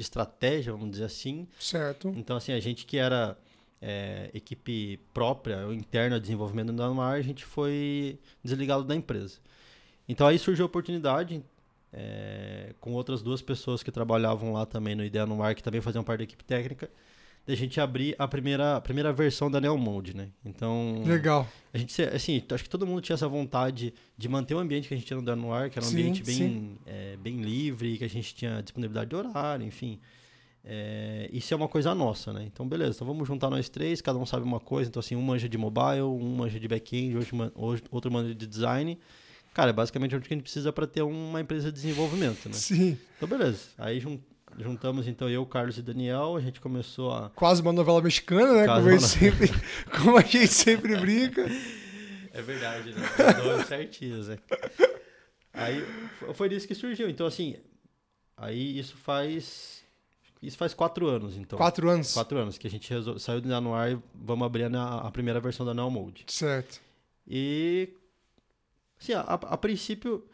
[0.00, 1.46] de estratégia, vamos dizer assim.
[1.58, 2.08] Certo.
[2.16, 3.36] Então, assim, a gente que era
[3.82, 9.38] é, equipe própria, ou interna de desenvolvimento da Mar, a gente foi desligado da empresa.
[10.08, 11.42] Então aí surgiu a oportunidade,
[11.92, 15.80] é, com outras duas pessoas que trabalhavam lá também no Ideia no Mar, que também
[15.80, 16.90] faziam parte da equipe técnica,
[17.50, 20.28] de a gente abrir a primeira, a primeira versão da Neomode, né?
[20.44, 21.02] Então...
[21.04, 21.46] Legal.
[21.72, 24.94] A gente, assim, acho que todo mundo tinha essa vontade de manter o ambiente que
[24.94, 27.98] a gente tinha no no Ar, que era um sim, ambiente bem, é, bem livre,
[27.98, 29.98] que a gente tinha disponibilidade de horário, enfim...
[30.62, 32.44] É, isso é uma coisa nossa, né?
[32.44, 34.90] Então, beleza, então vamos juntar nós três, cada um sabe uma coisa.
[34.90, 37.16] Então, assim, um manja de mobile, um manja de back-end,
[37.90, 38.98] outro manja de design.
[39.54, 42.52] Cara, é basicamente o que a gente precisa para ter uma empresa de desenvolvimento, né?
[42.52, 42.98] Sim.
[43.16, 43.70] Então, beleza.
[43.78, 44.02] Aí
[44.58, 46.36] juntamos, então, eu, Carlos e Daniel.
[46.36, 47.30] A gente começou a...
[47.30, 48.66] Quase uma novela mexicana, né?
[48.66, 49.48] Como a, gente sempre,
[49.96, 51.46] como a gente sempre brinca.
[52.32, 53.02] É verdade, né?
[53.42, 54.38] Dois certinhos, né?
[55.52, 55.84] Aí
[56.34, 57.10] foi disso que surgiu.
[57.10, 57.56] Então, assim,
[58.36, 59.80] aí isso faz
[60.42, 61.58] isso faz quatro anos, então.
[61.58, 62.14] Quatro anos?
[62.14, 65.38] Quatro anos, que a gente saiu do no ar e vamos abrir a, a primeira
[65.38, 66.24] versão da Neo Mode.
[66.28, 66.80] Certo.
[67.26, 67.90] E,
[68.98, 70.24] assim, a, a princípio,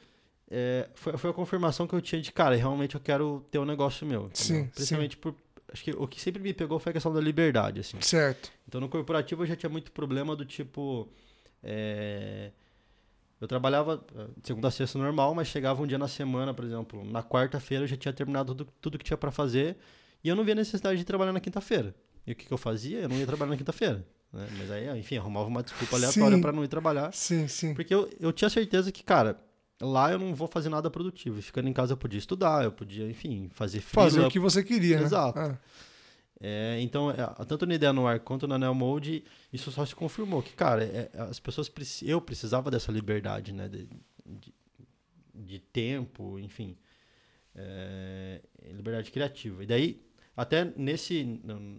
[0.50, 3.64] é, foi, foi a confirmação que eu tinha de, cara, realmente eu quero ter um
[3.64, 4.30] negócio meu.
[4.32, 5.20] Sim, Principalmente sim.
[5.20, 5.34] por...
[5.72, 8.00] Acho que o que sempre me pegou foi a questão da liberdade, assim.
[8.00, 8.52] Certo.
[8.68, 11.08] Então, no corporativo eu já tinha muito problema do tipo...
[11.62, 12.52] É,
[13.40, 16.64] eu trabalhava eh, de segunda a sexta normal, mas chegava um dia na semana, por
[16.64, 19.76] exemplo, na quarta-feira eu já tinha terminado tudo, tudo que tinha para fazer
[20.24, 21.94] e eu não via necessidade de trabalhar na quinta-feira.
[22.26, 23.00] E o que, que, eu fazia?
[23.00, 24.06] Eu não ia trabalhar na quinta-feira.
[24.32, 24.48] Né?
[24.58, 27.12] Mas aí, enfim, arrumava uma desculpa aleatória para não ir trabalhar.
[27.12, 27.74] Sim, sim.
[27.74, 29.38] Porque eu, eu tinha certeza que, cara,
[29.80, 31.38] lá eu não vou fazer nada produtivo.
[31.38, 34.62] E ficando em casa eu podia estudar, eu podia, enfim, fazer Fazer o que você
[34.62, 35.38] queria, Exato.
[35.38, 35.58] né?
[36.40, 39.94] É, então, é, tanto na Ideia no Ar quanto na Neo Mode, isso só se
[39.94, 41.70] confirmou que, cara, é, as pessoas
[42.02, 43.88] eu precisava dessa liberdade, né, de,
[44.26, 44.54] de,
[45.34, 46.76] de tempo, enfim,
[47.54, 49.64] é, liberdade criativa.
[49.64, 50.02] E daí,
[50.36, 51.24] até nesse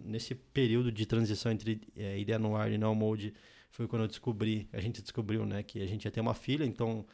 [0.04, 3.32] nesse período de transição entre é, Ideia no Ar e Neo Mode,
[3.70, 6.64] foi quando eu descobri, a gente descobriu, né, que a gente ia ter uma filha,
[6.64, 7.06] então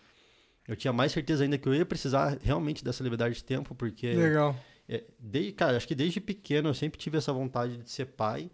[0.66, 4.12] eu tinha mais certeza ainda que eu ia precisar realmente dessa liberdade de tempo, porque
[4.14, 4.56] Legal
[4.88, 8.50] é, desde, cara, acho que desde pequeno eu sempre tive essa vontade de ser pai.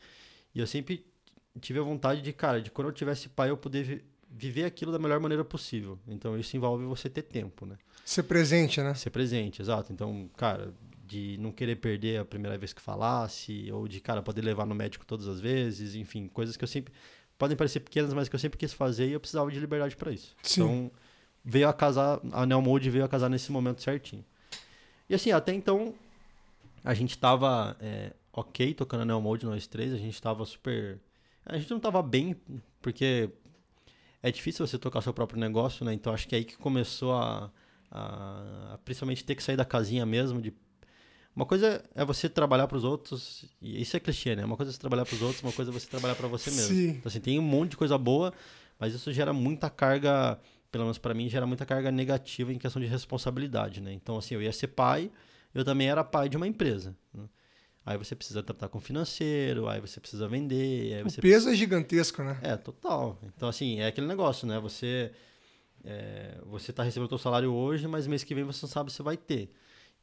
[0.54, 1.04] E eu sempre
[1.60, 4.98] tive a vontade de, cara, de quando eu tivesse pai eu poder viver aquilo da
[4.98, 5.98] melhor maneira possível.
[6.06, 7.76] Então isso envolve você ter tempo, né?
[8.04, 8.94] Ser presente, né?
[8.94, 9.92] Ser presente, exato.
[9.92, 10.72] Então, cara,
[11.04, 14.74] de não querer perder a primeira vez que falasse, ou de, cara, poder levar no
[14.74, 16.92] médico todas as vezes, enfim, coisas que eu sempre.
[17.36, 20.12] Podem parecer pequenas, mas que eu sempre quis fazer e eu precisava de liberdade para
[20.12, 20.36] isso.
[20.42, 20.62] Sim.
[20.62, 20.92] Então,
[21.44, 24.24] veio a casar, a Neo Mode veio a casar nesse momento certinho.
[25.08, 25.94] E assim, até então,
[26.84, 30.98] a gente tava é, ok tocando a Neo Mode, nós três, a gente tava super.
[31.44, 32.36] A gente não tava bem,
[32.80, 33.30] porque
[34.22, 35.92] é difícil você tocar seu próprio negócio, né?
[35.92, 37.50] Então acho que é aí que começou a,
[37.90, 40.52] a, a principalmente ter que sair da casinha mesmo, de
[41.34, 44.44] uma coisa é você trabalhar para os outros, e isso é clichê, né?
[44.44, 46.50] Uma coisa é você trabalhar para os outros, uma coisa é você trabalhar para você
[46.50, 46.74] mesmo.
[46.74, 46.88] Sim.
[46.88, 48.32] Então, assim, tem um monte de coisa boa,
[48.78, 50.38] mas isso gera muita carga,
[50.70, 53.92] pelo menos para mim, gera muita carga negativa em questão de responsabilidade, né?
[53.92, 55.10] Então, assim, eu ia ser pai,
[55.54, 56.96] eu também era pai de uma empresa.
[57.12, 57.24] Né?
[57.84, 60.94] Aí você precisa tratar com financeiro, aí você precisa vender.
[60.94, 62.38] Aí O peso é gigantesco, né?
[62.42, 63.18] é, total.
[63.22, 64.60] Então, assim, é aquele negócio, né?
[64.60, 65.12] Você
[65.84, 68.92] é, você tá recebendo o seu salário hoje, mas mês que vem você não sabe
[68.92, 69.52] se vai ter.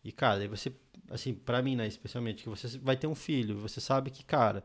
[0.03, 0.71] E, cara, aí você,
[1.10, 4.63] assim, pra mim, né, especialmente, que você vai ter um filho, você sabe que, cara,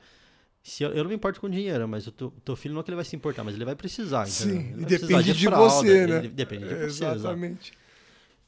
[0.62, 2.84] se eu, eu não me importo com dinheiro, mas o teu, teu filho não é
[2.84, 4.60] que ele vai se importar, mas ele vai precisar, entendeu?
[4.62, 6.20] Sim, Ele e depende de, fralda, você, né?
[6.28, 7.16] Depende de você, exato.
[7.16, 7.72] Exatamente.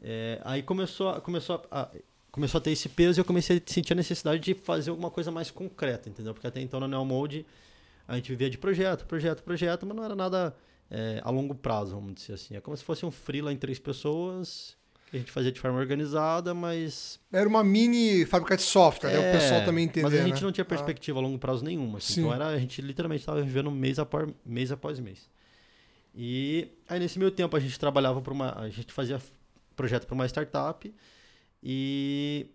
[0.02, 1.90] É, aí começou, a- começou, a, a-
[2.30, 5.10] começou a ter esse peso e eu comecei a sentir a necessidade de fazer alguma
[5.10, 6.34] coisa mais concreta, entendeu?
[6.34, 7.44] Porque até então na Neo Mode
[8.06, 10.54] a gente vivia de projeto, projeto, projeto, mas não era nada
[10.90, 12.54] é, a longo prazo, vamos dizer assim.
[12.56, 14.76] É como se fosse um freela em três pessoas,
[15.16, 17.18] a gente fazia de forma organizada, mas...
[17.32, 19.18] Era uma mini fábrica de software, né?
[19.18, 20.40] O É, pessoal também entender, Mas a gente né?
[20.42, 21.98] não tinha Ah, perspectiva a longo prazo nenhuma.
[21.98, 22.14] assim.
[22.14, 22.20] Sim.
[22.22, 25.28] Então era, a gente literalmente estava vivendo mês após, mês após mês.
[26.14, 28.58] E aí nesse meio tempo a gente trabalhava para uma.
[28.58, 29.20] A gente fazia
[29.74, 30.92] projeto para uma startup
[31.62, 32.46] e.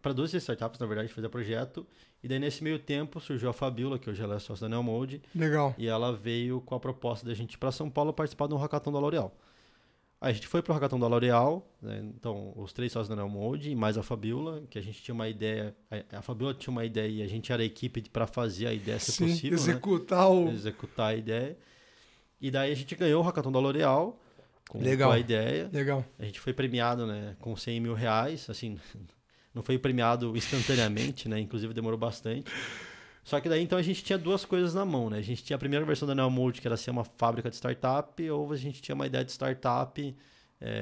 [0.00, 1.86] Para duas startups, na verdade, a gente fazia projeto.
[2.22, 5.20] E daí nesse meio tempo surgiu a Fabiola, que hoje ela é sócia da Neomode,
[5.34, 5.74] Legal.
[5.78, 8.58] e ela veio com a proposta da gente ir para São Paulo participar de um
[8.58, 9.34] hackathon da L'Oréal.
[10.24, 12.02] A gente foi para o hackathon da L'Oréal, né?
[12.16, 15.28] então os três sócios da Neomode e mais a Fabiola, que a gente tinha uma
[15.28, 18.66] ideia, a, a Fabiola tinha uma ideia e a gente era a equipe para fazer
[18.66, 19.54] a ideia ser Sim, possível, né?
[19.56, 20.48] executar o.
[20.48, 21.58] executar a ideia.
[22.40, 24.18] E daí a gente ganhou o hackathon da L'Oréal
[24.66, 25.10] com, Legal.
[25.10, 25.68] com a ideia.
[25.70, 26.02] Legal.
[26.18, 28.78] A gente foi premiado, né, com 100 mil reais, assim,
[29.54, 32.50] não foi premiado instantaneamente, né, inclusive demorou bastante.
[33.24, 35.18] Só que daí, então, a gente tinha duas coisas na mão, né?
[35.18, 38.30] A gente tinha a primeira versão da Neomode, que era ser uma fábrica de startup,
[38.30, 40.14] ou a gente tinha uma ideia de startup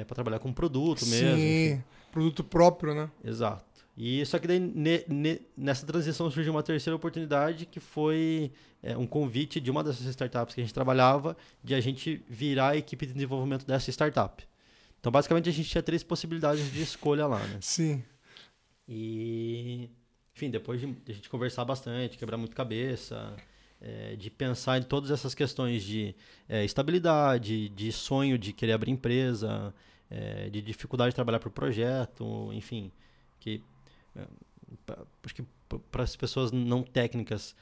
[0.06, 1.28] para trabalhar com produto mesmo.
[1.28, 1.76] enfim.
[1.76, 3.10] Sim, produto próprio, né?
[3.24, 3.64] Exato.
[3.96, 8.50] E só que daí ne- ne- nessa transição surgiu uma terceira oportunidade que foi
[8.82, 12.70] é, um convite de uma dessas startups que a gente trabalhava de a gente virar
[12.70, 14.42] a equipe de desenvolvimento dessa startup.
[14.98, 17.58] Então basicamente a gente tinha três possibilidades de escolha lá, né?
[17.60, 18.02] Sim.
[18.88, 19.90] E
[20.42, 23.36] enfim, depois de a gente conversar bastante, quebrar muito cabeça,
[23.80, 26.14] é, de pensar em todas essas questões de
[26.48, 29.72] é, estabilidade, de sonho de querer abrir empresa,
[30.10, 32.90] é, de dificuldade de trabalhar por projeto, enfim,
[33.38, 33.62] que
[34.84, 35.44] pra- acho que
[35.92, 37.54] para as pessoas não técnicas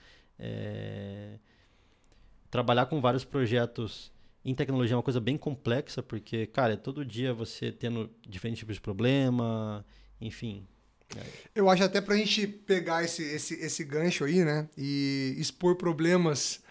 [2.51, 4.11] trabalhar com vários projetos
[4.43, 8.61] em tecnologia é uma coisa bem complexa porque cara é todo dia você tendo diferentes
[8.61, 9.85] tipos de problema
[10.19, 10.67] enfim
[11.55, 14.69] Eu acho até pra gente pegar esse, esse, esse gancho aí, né?
[14.79, 16.63] E expor problemas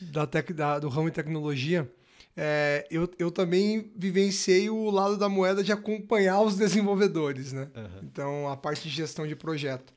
[0.00, 1.90] da tec, da, do ramo de tecnologia.
[2.36, 7.70] é, eu, eu também vivenciei o lado da moeda de acompanhar os desenvolvedores, né?
[7.74, 8.00] Aham.
[8.02, 9.92] Então, a parte de gestão de projeto.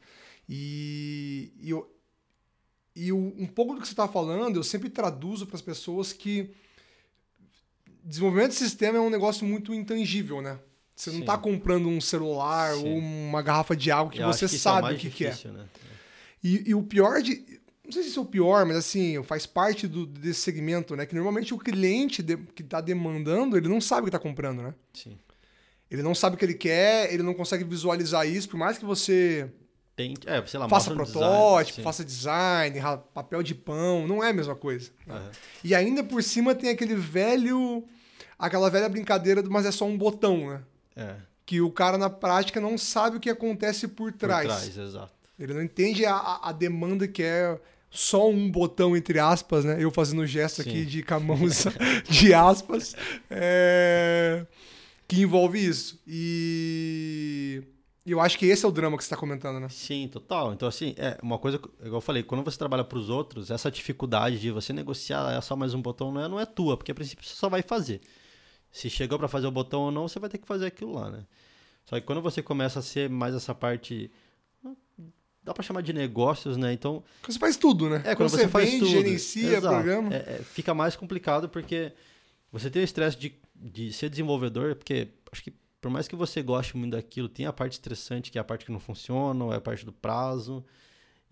[0.50, 1.90] E, e, eu-
[2.96, 6.12] e o- um pouco do que você está falando, eu sempre traduzo para as pessoas
[6.12, 6.52] que
[8.04, 10.60] desenvolvimento de sistema é um negócio muito intangível, né?
[10.96, 11.24] Você não Sim.
[11.24, 12.88] está comprando um celular Sim.
[12.92, 15.30] ou uma garrafa de água que Eu você que é sabe o que, que é.
[15.30, 15.66] difícil, né?
[16.44, 17.62] E, e o pior de.
[17.86, 21.06] Não sei se isso é o pior, mas assim, faz parte do, desse segmento, né?
[21.06, 24.62] Que normalmente o cliente de- que está demandando, ele não sabe o que está comprando,
[24.62, 24.74] né?
[24.94, 25.18] Sim.
[25.92, 28.86] Ele não sabe o que ele quer, ele não consegue visualizar isso, por mais que
[28.86, 29.52] você
[29.96, 32.80] Tem, é, lá, faça protótipo, design, faça design,
[33.14, 34.90] papel de pão, não é a mesma coisa.
[35.06, 35.16] né?
[35.16, 35.32] Aham.
[35.64, 37.84] E ainda por cima tem aquele velho.
[38.40, 40.62] aquela velha brincadeira do mas é só um botão, né?
[40.96, 44.46] É, Que o cara na prática não sabe o que acontece por por trás.
[44.48, 45.12] trás, exato.
[45.40, 49.78] Ele não entende a- a, demanda que é só um botão, entre aspas, né?
[49.80, 50.86] Eu fazendo o gesto aqui Sim.
[50.86, 51.38] de com a mão
[52.10, 52.96] de aspas,
[53.30, 54.46] é,
[55.08, 56.00] que envolve isso.
[56.08, 57.64] E
[58.06, 59.68] eu acho que esse é o drama que você está comentando, né?
[59.70, 60.54] Sim, total.
[60.54, 63.50] Então, assim, é uma coisa, que- igual eu falei, quando você trabalha para os outros,
[63.52, 66.78] essa dificuldade de você negociar é só mais um botão não é, não é tua,
[66.78, 68.02] porque a princípio você só vai fazer.
[68.74, 71.12] Se chegou para fazer o botão ou não, você vai ter que fazer aquilo lá,
[71.12, 71.24] né?
[71.86, 74.12] Só que quando você começa a ser mais essa parte.
[75.44, 76.74] Dá para chamar de negócios, né?
[76.74, 78.02] Então, você faz tudo, né?
[78.06, 78.92] É, quando, você, faz vende, tudo.
[78.92, 79.76] gerencia, Exato.
[79.76, 80.14] programa.
[80.14, 81.92] É, é, fica mais complicado porque
[82.52, 86.42] você tem o estresse de, de ser desenvolvedor, porque acho que por mais que você
[86.42, 89.54] goste muito daquilo, tem a parte estressante, que é a parte que não funciona, ou
[89.54, 90.66] é a parte do prazo.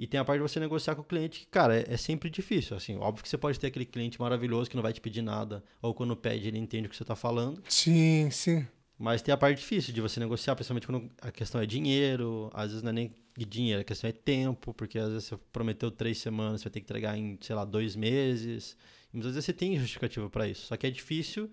[0.01, 2.27] E tem a parte de você negociar com o cliente, que, cara, é, é, sempre
[2.27, 2.75] difícil.
[2.75, 5.63] Assim, óbvio que você pode ter aquele cliente maravilhoso que não vai te pedir nada,
[5.79, 7.61] ou quando pede, ele entende o que você está falando.
[7.69, 8.65] Sim, sim.
[8.97, 12.69] Mas tem a parte difícil de você negociar, principalmente quando a questão é dinheiro, às
[12.69, 16.17] vezes não é nem dinheiro, a questão é tempo, porque às vezes você prometeu três
[16.17, 18.75] semanas, você vai ter que entregar em, sei lá, dois meses.
[19.13, 20.65] E muitas vezes você tem justificativa para isso.
[20.65, 21.47] Só que é difícil,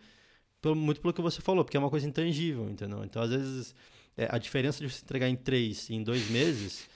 [0.62, 3.04] pelo, muito pelo que você falou, porque é uma coisa intangível, entendeu?
[3.04, 3.74] Então, às vezes,
[4.16, 6.88] é, a diferença de você entregar em três e em dois meses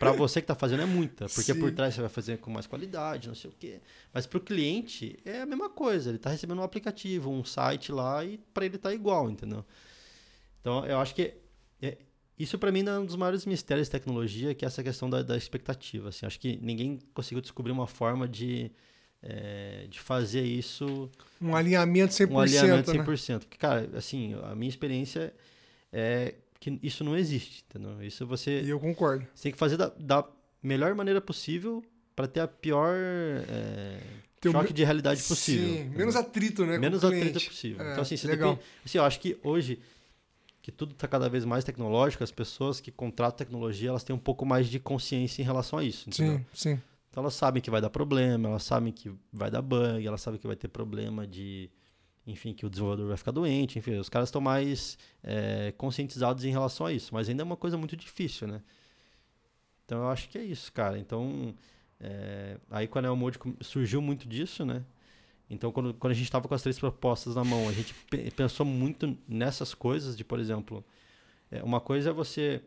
[0.00, 1.60] para você que está fazendo é muita, porque Sim.
[1.60, 3.80] por trás você vai fazer com mais qualidade, não sei o quê.
[4.12, 7.92] Mas para o cliente é a mesma coisa, ele está recebendo um aplicativo, um site
[7.92, 9.64] lá e para ele está igual, entendeu?
[10.60, 11.34] Então eu acho que
[11.82, 11.98] é,
[12.38, 15.22] isso para mim é um dos maiores mistérios da tecnologia, que é essa questão da,
[15.22, 16.08] da expectativa.
[16.08, 18.70] Assim, acho que ninguém conseguiu descobrir uma forma de,
[19.22, 21.10] é, de fazer isso.
[21.38, 22.30] Um alinhamento 100%.
[22.30, 23.28] Um alinhamento 100%.
[23.28, 23.38] Né?
[23.40, 25.34] Porque, cara, assim, a minha experiência
[25.92, 28.02] é que isso não existe, entendeu?
[28.02, 28.60] Isso você.
[28.60, 29.26] E eu concordo.
[29.34, 30.24] Você tem que fazer da, da
[30.62, 31.82] melhor maneira possível
[32.14, 33.98] para ter a pior é,
[34.44, 35.66] choque de realidade possível.
[35.66, 35.98] Sim, entendeu?
[35.98, 36.78] menos atrito, né?
[36.78, 37.82] Menos atrito possível.
[37.82, 38.56] É, então, assim, você legal.
[38.56, 39.80] Depende, assim, eu acho que hoje
[40.62, 44.18] que tudo está cada vez mais tecnológico, as pessoas que contratam tecnologia, elas têm um
[44.18, 46.38] pouco mais de consciência em relação a isso, entendeu?
[46.52, 46.82] Sim, sim.
[47.08, 50.38] Então elas sabem que vai dar problema, elas sabem que vai dar bug, elas sabem
[50.38, 51.70] que vai ter problema de
[52.26, 56.50] enfim, que o desenvolvedor vai ficar doente, enfim, os caras estão mais é, conscientizados em
[56.50, 58.62] relação a isso, mas ainda é uma coisa muito difícil, né?
[59.84, 60.98] Então eu acho que é isso, cara.
[60.98, 61.54] Então,
[61.98, 64.84] é, aí com a Neo Mode surgiu muito disso, né?
[65.48, 67.92] Então, quando, quando a gente estava com as três propostas na mão, a gente
[68.36, 70.84] pensou muito nessas coisas, de, por exemplo,
[71.50, 72.62] é, uma coisa é você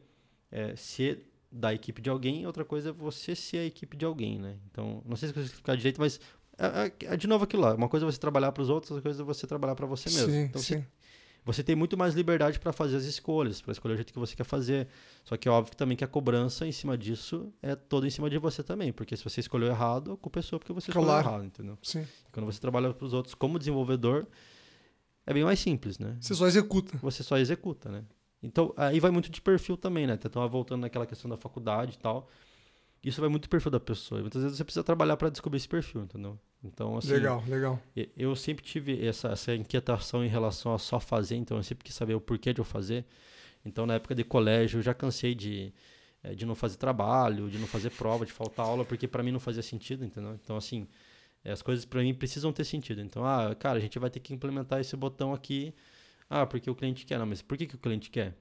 [0.52, 4.38] é, ser da equipe de alguém, outra coisa é você ser a equipe de alguém,
[4.38, 4.58] né?
[4.70, 6.20] Então, não sei se eu explicar direito, mas
[6.64, 7.74] é, é, é, de novo aquilo lá.
[7.76, 10.10] Uma coisa é você trabalhar para os outros, outra coisa é você trabalhar para você
[10.10, 10.30] mesmo.
[10.30, 10.76] Sim, então, sim.
[10.76, 10.88] Você,
[11.46, 14.36] você tem muito mais liberdade para fazer as escolhas, para escolher o jeito que você
[14.36, 14.88] quer fazer.
[15.26, 18.30] Só que é óbvio também que a cobrança em cima disso é toda em cima
[18.30, 18.94] de você também.
[18.94, 21.08] Porque se você escolheu errado, a culpa é sua porque você claro.
[21.08, 21.78] escolheu errado, entendeu?
[21.82, 22.02] Sim.
[22.02, 24.26] E quando você trabalha para os outros como desenvolvedor,
[25.26, 26.16] é bem mais simples, né?
[26.22, 26.98] Você só executa.
[27.00, 28.04] Você só executa, né?
[28.42, 30.20] Então, aí vai muito de perfil também, né?
[30.22, 32.30] Então, voltando naquela questão da faculdade e tal.
[33.04, 34.20] Isso vai muito do perfil da pessoa.
[34.20, 36.40] E muitas vezes você precisa trabalhar para descobrir esse perfil, entendeu?
[36.64, 37.10] Então, assim.
[37.10, 37.80] Legal, legal.
[38.16, 41.94] Eu sempre tive essa, essa inquietação em relação a só fazer, então eu sempre quis
[41.94, 43.06] saber o porquê de eu fazer.
[43.66, 45.74] Então, na época de colégio, eu já cansei de,
[46.24, 49.32] eh, de não fazer trabalho, de não fazer prova, de faltar aula, porque para mim
[49.32, 50.34] não fazia sentido, entendeu?
[50.42, 50.88] Então, assim,
[51.44, 53.02] as coisas para mim precisam ter sentido.
[53.02, 55.74] Então, ah, cara, a gente vai ter que implementar esse botão aqui.
[56.30, 57.20] Ah, porque o cliente quer.
[57.20, 58.34] Não, mas por que, que o cliente quer?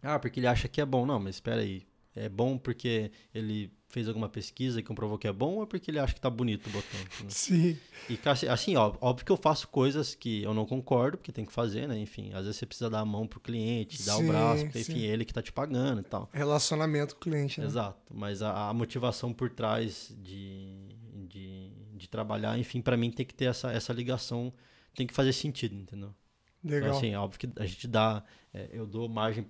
[0.00, 1.04] Ah, porque ele acha que é bom.
[1.04, 5.32] Não, mas espera aí é bom porque ele fez alguma pesquisa e comprovou que é
[5.32, 7.00] bom ou é porque ele acha que tá bonito o botão?
[7.00, 7.26] Né?
[7.28, 7.78] Sim.
[8.08, 11.52] E assim, ó, óbvio que eu faço coisas que eu não concordo, porque tem que
[11.52, 11.98] fazer, né?
[11.98, 14.80] Enfim, às vezes você precisa dar a mão pro cliente, dar sim, o braço, porque,
[14.80, 16.28] enfim, ele que tá te pagando e tal.
[16.32, 17.66] Relacionamento com o cliente, né?
[17.66, 18.00] Exato.
[18.10, 20.96] Mas a, a motivação por trás de,
[21.28, 24.52] de, de trabalhar, enfim, para mim tem que ter essa, essa ligação,
[24.94, 26.14] tem que fazer sentido, entendeu?
[26.64, 26.88] Então, Legal.
[26.88, 29.44] Então, assim, óbvio que a gente dá, é, eu dou margem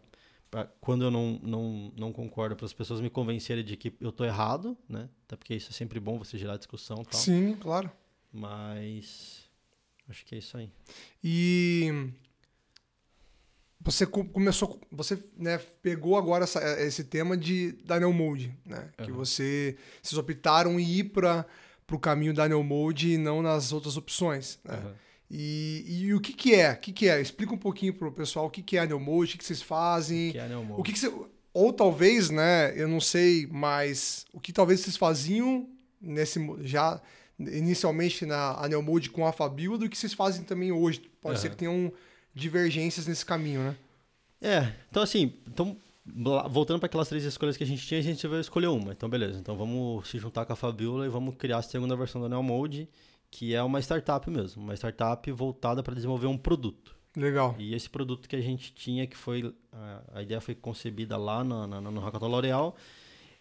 [0.81, 4.27] quando eu não, não, não concordo, para as pessoas me convencerem de que eu estou
[4.27, 5.09] errado, né?
[5.25, 7.21] Até porque isso é sempre bom você gerar discussão e tal.
[7.21, 7.91] Sim, claro.
[8.31, 9.49] Mas
[10.09, 10.71] acho que é isso aí.
[11.25, 12.13] E
[13.81, 18.91] você começou, você né, pegou agora essa, esse tema de Daniel Mode, né?
[18.99, 19.07] Uhum.
[19.07, 21.47] Que você, vocês optaram em ir para
[21.91, 24.77] o caminho Daniel Mode e não nas outras opções, né?
[24.77, 24.95] Uhum.
[25.35, 26.73] E, e, o que, que é?
[26.73, 27.19] O que, que é?
[27.19, 30.29] Explica um pouquinho pro pessoal o que, que é Anel Mode, o que, vocês fazem.
[30.29, 30.81] O que é Anel Mode?
[30.81, 31.11] O que, que você,
[31.55, 35.67] ou talvez, né, eu não sei, mas o que talvez vocês faziam
[35.99, 37.01] nesse já
[37.39, 41.01] inicialmente na Anel Mode com a Fabio do que vocês fazem também hoje.
[41.23, 41.41] Pode uhum.
[41.41, 41.91] ser que tenham
[42.35, 43.77] divergências nesse caminho, né?
[44.39, 45.75] É, então assim, então,
[46.51, 48.93] voltando para aquelas três escolhas que a gente tinha, a gente vai escolher uma.
[48.93, 49.39] Então, beleza.
[49.39, 52.43] Então vamos se juntar com a Fabiola e vamos criar a segunda versão do Anel
[52.43, 52.87] Mode
[53.33, 56.95] que é uma startup mesmo, uma startup voltada para desenvolver um produto.
[57.17, 57.57] Legal.
[57.59, 59.55] E esse produto que a gente tinha, que foi
[60.13, 62.77] a, ideia foi concebida lá no, no, no Hackathon L'Oréal,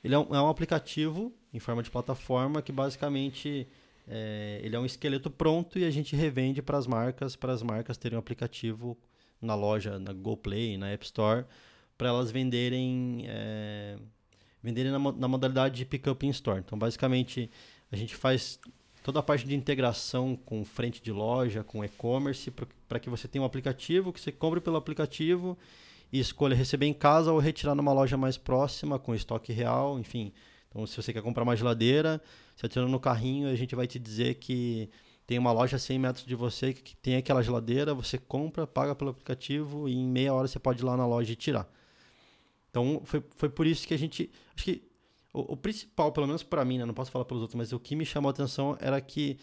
[0.02, 3.68] ele é um, é um, aplicativo em forma de plataforma que basicamente
[4.08, 7.62] é, ele é um esqueleto pronto e a gente revende para as marcas, para as
[7.62, 8.98] marcas terem um aplicativo
[9.42, 11.46] na loja, na Google Play, na App Store,
[11.98, 13.98] para elas venderem, é,
[14.64, 16.60] venderem na, na modalidade de pick-up in store.
[16.60, 17.52] Então, basicamente,
[17.92, 18.58] a gente faz
[19.04, 22.52] toda a parte de integração com frente de loja, com e-commerce,
[22.88, 25.58] para que você tenha um aplicativo, que você compre pelo aplicativo
[26.12, 30.32] e escolha receber em casa ou retirar numa loja mais próxima, com estoque real, enfim.
[30.70, 32.22] Então, se você quer comprar uma geladeira,
[32.56, 34.90] você adiciona no carrinho, a gente vai te dizer que
[35.26, 38.94] tem uma loja a 100 metros de você que tem aquela geladeira, você compra, paga
[38.94, 41.70] pelo aplicativo e em meia hora você pode ir lá na loja e tirar.
[42.70, 44.30] Então, foi, foi por isso que a gente.
[44.56, 44.91] Acho que
[45.34, 47.80] o, o principal, pelo menos para mim, né, não posso falar pelos outros, mas o
[47.80, 49.38] que me chamou a atenção era que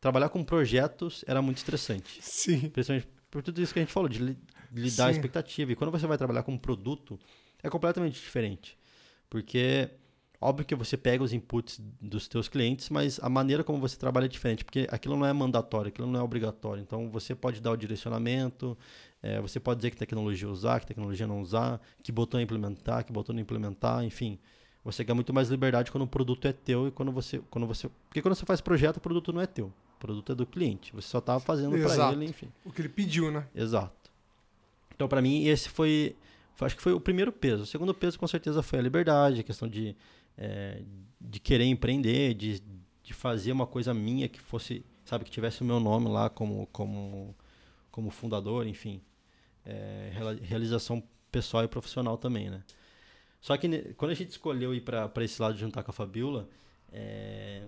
[0.00, 2.18] trabalhar com projetos era muito estressante.
[2.20, 2.68] Sim.
[2.70, 4.38] Principalmente por tudo isso que a gente falou, de li,
[4.72, 5.72] lidar a expectativa.
[5.72, 7.18] E quando você vai trabalhar com um produto,
[7.62, 8.76] é completamente diferente.
[9.30, 9.90] Porque
[10.42, 14.24] Óbvio que você pega os inputs dos teus clientes, mas a maneira como você trabalha
[14.24, 16.82] é diferente, porque aquilo não é mandatório, aquilo não é obrigatório.
[16.82, 18.76] Então, você pode dar o direcionamento,
[19.22, 23.12] é, você pode dizer que tecnologia usar, que tecnologia não usar, que botão implementar, que
[23.12, 24.36] botão não implementar, enfim.
[24.84, 27.88] Você ganha muito mais liberdade quando o produto é teu e quando você, quando você...
[28.08, 29.66] Porque quando você faz projeto, o produto não é teu.
[29.66, 30.92] O produto é do cliente.
[30.92, 32.48] Você só está fazendo para ele, enfim.
[32.64, 33.46] O que ele pediu, né?
[33.54, 34.10] Exato.
[34.94, 36.16] Então, para mim, esse foi,
[36.54, 36.66] foi...
[36.66, 37.62] Acho que foi o primeiro peso.
[37.62, 39.96] O segundo peso, com certeza, foi a liberdade, a questão de
[40.36, 40.82] é,
[41.20, 42.62] de querer empreender, de,
[43.02, 46.66] de fazer uma coisa minha que fosse, sabe, que tivesse o meu nome lá como,
[46.72, 47.34] como,
[47.90, 49.00] como fundador, enfim.
[49.64, 50.10] É,
[50.42, 52.62] realização pessoal e profissional também, né?
[53.42, 56.48] Só que quando a gente escolheu ir para esse lado de juntar com a Fabiola,
[56.92, 57.62] é...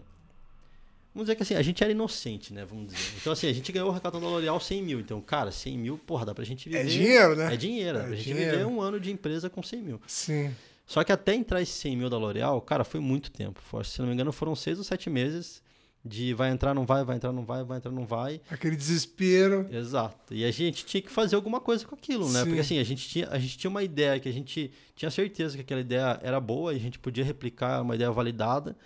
[1.12, 2.64] vamos dizer que assim, a gente era inocente, né?
[2.64, 3.16] Vamos dizer.
[3.20, 5.00] Então, assim, a gente ganhou o hackathon da L'Oréal 100 mil.
[5.00, 6.84] Então, cara, 100 mil, porra, dá pra gente é viver.
[6.84, 7.52] É dinheiro, né?
[7.52, 7.98] É dinheiro.
[7.98, 8.50] É pra gente dinheiro.
[8.52, 10.00] viver um ano de empresa com 100 mil.
[10.06, 10.54] Sim.
[10.86, 13.60] Só que até entrar esse 100 mil da L'Oréal, cara, foi muito tempo.
[13.82, 15.60] Se não me engano, foram seis ou sete meses
[16.04, 18.40] de vai entrar, não vai, vai entrar, não vai, vai entrar, não vai.
[18.50, 19.66] Aquele desespero.
[19.70, 20.34] Exato.
[20.34, 22.40] E a gente tinha que fazer alguma coisa com aquilo, né?
[22.40, 22.46] Sim.
[22.46, 25.56] Porque assim, a gente, tinha, a gente tinha uma ideia que a gente tinha certeza
[25.56, 28.76] que aquela ideia era boa e a gente podia replicar uma ideia validada.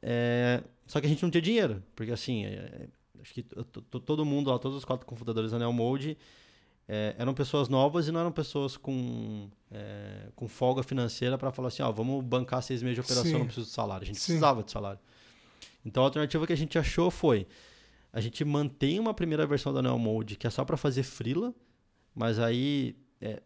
[0.00, 0.62] É...
[0.86, 1.82] Só que a gente não tinha dinheiro.
[1.96, 2.86] Porque assim, é...
[3.20, 6.16] acho que todo mundo lá, todos os quatro confundadores da Neo Mode
[6.88, 11.68] é, eram pessoas novas e não eram pessoas com, é, com folga financeira para falar
[11.68, 13.38] assim, ó, vamos bancar seis meses de operação, Sim.
[13.38, 14.02] não preciso de salário.
[14.02, 14.26] A gente Sim.
[14.26, 15.00] precisava de salário.
[15.84, 17.46] Então a alternativa que a gente achou foi
[18.12, 21.54] a gente mantém uma primeira versão da Neo Mode que é só para fazer freela,
[22.14, 23.40] mas aí é,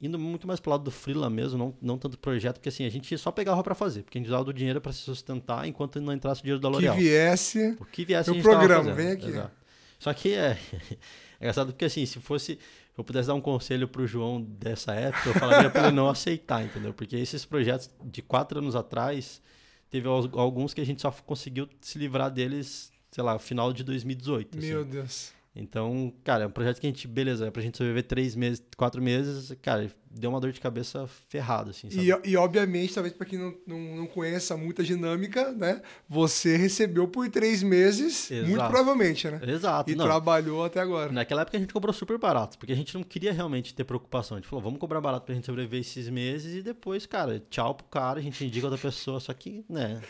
[0.00, 2.90] indo muito mais pro lado do freela mesmo, não, não tanto projeto, porque assim, a
[2.90, 6.00] gente só pegava para fazer, porque a gente usava do dinheiro para se sustentar enquanto
[6.00, 6.94] não entrasse o dinheiro da L'Oréal.
[6.94, 7.76] Que viesse.
[7.80, 9.28] O que viesse o programa, vem aqui.
[9.28, 9.52] Exato.
[9.98, 10.58] Só que é,
[11.40, 12.58] é engraçado porque assim, se fosse.
[12.94, 16.08] Se eu pudesse dar um conselho pro João dessa época, eu falaria para ele não
[16.08, 16.94] aceitar, entendeu?
[16.94, 19.42] Porque esses projetos de quatro anos atrás,
[19.90, 24.58] teve alguns que a gente só conseguiu se livrar deles, sei lá, final de 2018.
[24.58, 24.90] Meu assim.
[24.90, 25.35] Deus.
[25.58, 28.62] Então, cara, é um projeto que a gente, beleza, é pra gente sobreviver três meses,
[28.76, 33.24] quatro meses, cara, deu uma dor de cabeça ferrada, assim, e, e, obviamente, talvez para
[33.26, 38.50] quem não, não, não conheça muita dinâmica, né, você recebeu por três meses, Exato.
[38.50, 39.40] muito provavelmente, né?
[39.46, 39.90] Exato.
[39.90, 40.04] E não.
[40.04, 41.10] trabalhou até agora.
[41.10, 44.36] Naquela época a gente cobrou super barato, porque a gente não queria realmente ter preocupação.
[44.36, 47.74] A gente falou, vamos cobrar barato pra gente sobreviver esses meses e depois, cara, tchau
[47.74, 50.02] pro cara, a gente indica outra pessoa, só que, né,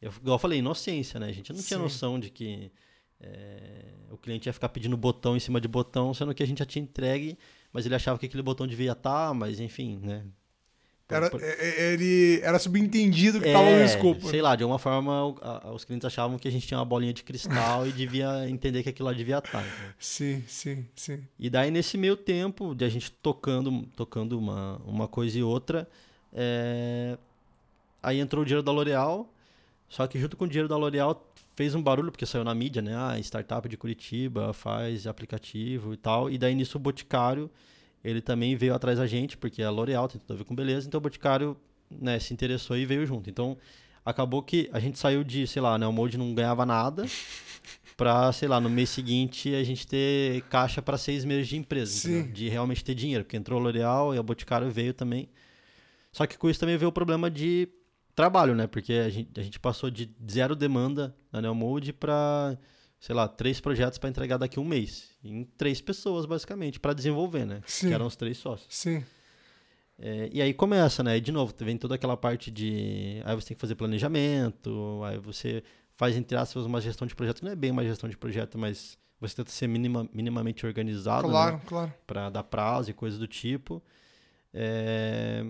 [0.00, 1.26] eu, igual eu falei, inocência, né?
[1.26, 1.66] A gente não Sim.
[1.66, 2.70] tinha noção de que
[3.20, 6.58] é, o cliente ia ficar pedindo botão em cima de botão, sendo que a gente
[6.58, 7.38] já tinha entregue,
[7.72, 10.24] mas ele achava que aquele botão devia estar, mas enfim, né?
[11.08, 11.40] Era, por...
[11.40, 14.28] É, é, ele era subentendido que estava é, no escopo.
[14.28, 15.26] Sei lá, de alguma forma
[15.72, 18.88] os clientes achavam que a gente tinha uma bolinha de cristal e devia entender que
[18.88, 19.62] aquilo lá devia estar.
[19.62, 19.94] Né?
[20.00, 21.22] Sim, sim, sim.
[21.38, 25.88] E daí, nesse meio tempo, de a gente tocando, tocando uma, uma coisa e outra,
[26.32, 27.16] é...
[28.02, 29.32] aí entrou o dinheiro da L'Oréal,
[29.88, 31.24] só que junto com o dinheiro da L'Oréal
[31.56, 32.94] fez um barulho, porque saiu na mídia, né?
[32.94, 36.30] Ah, startup de Curitiba faz aplicativo e tal.
[36.30, 37.50] E daí nisso o Boticário,
[38.04, 40.86] ele também veio atrás da gente, porque a L'Oréal tem tudo a ver com beleza,
[40.86, 41.56] então o Boticário
[41.90, 43.30] né, se interessou e veio junto.
[43.30, 43.56] Então
[44.04, 47.06] acabou que a gente saiu de, sei lá, né, o Mode não ganhava nada,
[47.96, 52.22] para, sei lá, no mês seguinte a gente ter caixa para seis meses de empresa,
[52.24, 55.26] de realmente ter dinheiro, porque entrou a L'Oréal e a Boticário veio também.
[56.12, 57.66] Só que com isso também veio o problema de
[58.16, 58.66] trabalho, né?
[58.66, 62.58] Porque a gente, a gente passou de zero demanda na Neomode para,
[62.98, 65.10] sei lá, três projetos para entregar daqui a um mês.
[65.22, 67.60] Em três pessoas, basicamente, para desenvolver, né?
[67.66, 67.88] Sim.
[67.88, 68.74] Que eram os três sócios.
[68.74, 69.04] Sim.
[69.98, 71.18] É, e aí começa, né?
[71.18, 73.20] E de novo, vem toda aquela parte de.
[73.24, 75.62] Aí você tem que fazer planejamento, aí você
[75.94, 77.44] faz, entre aspas, uma gestão de projeto.
[77.44, 81.28] Não é bem uma gestão de projeto, mas você tenta ser minima, minimamente organizado.
[81.28, 81.62] Claro, né?
[81.66, 81.94] claro.
[82.06, 83.82] Para dar prazo e coisas do tipo.
[84.52, 85.46] É,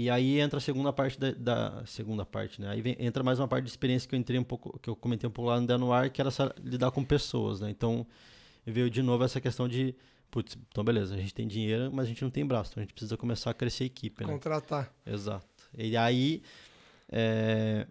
[0.00, 2.70] e aí entra a segunda parte da, da, segunda parte, né?
[2.70, 4.96] Aí vem, entra mais uma parte de experiência que eu entrei um pouco, que eu
[4.96, 7.68] comentei um pouco lá no Danuar, que era essa, lidar com pessoas, né?
[7.68, 8.06] Então
[8.64, 9.94] veio de novo essa questão de,
[10.30, 12.84] putz, então beleza, a gente tem dinheiro, mas a gente não tem braço, então a
[12.84, 14.32] gente precisa começar a crescer a equipe, né?
[14.32, 14.90] Contratar.
[15.04, 15.46] Exato.
[15.76, 16.42] E aí
[17.12, 17.86] é,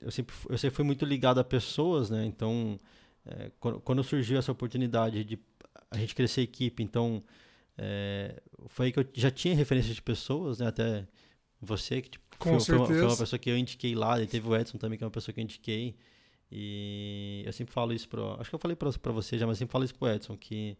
[0.00, 2.24] eu sempre eu sempre fui muito ligado a pessoas, né?
[2.24, 2.80] Então
[3.26, 5.38] é, quando, quando surgiu essa oportunidade de
[5.90, 7.22] a gente crescer a equipe, então
[7.78, 10.66] é, foi aí que eu já tinha referência de pessoas, né?
[10.66, 11.06] Até
[11.60, 14.48] você, que tipo, foi, foi, uma, foi, uma, pessoa que eu indiquei lá, e teve
[14.48, 15.94] o Edson também, que é uma pessoa que eu indiquei.
[16.50, 18.36] E eu sempre falo isso pro.
[18.38, 20.36] Acho que eu falei pra, pra você já, mas eu sempre falo isso pro Edson,
[20.36, 20.76] que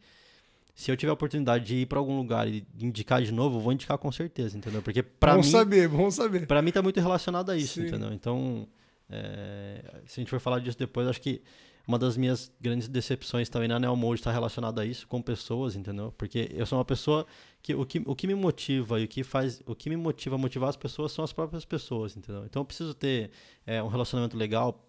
[0.75, 3.61] se eu tiver a oportunidade de ir para algum lugar e indicar de novo, eu
[3.61, 4.83] vou indicar com certeza, entendeu?
[4.83, 5.43] Porque para mim.
[5.43, 6.47] Saber, bom saber.
[6.47, 7.87] Para mim tá muito relacionado a isso, Sim.
[7.87, 8.13] entendeu?
[8.13, 8.67] Então,
[9.09, 11.43] é, se a gente for falar disso depois, acho que
[11.87, 15.77] uma das minhas grandes decepções também na Neo Mode está relacionada a isso, com pessoas,
[15.77, 16.13] entendeu?
[16.17, 17.27] Porque eu sou uma pessoa
[17.61, 20.37] que o, que o que me motiva e o que faz, o que me motiva
[20.37, 22.45] a motivar as pessoas são as próprias pessoas, entendeu?
[22.45, 23.31] Então eu preciso ter
[23.67, 24.89] é, um relacionamento legal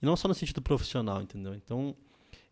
[0.00, 1.54] e não só no sentido profissional, entendeu?
[1.54, 1.96] Então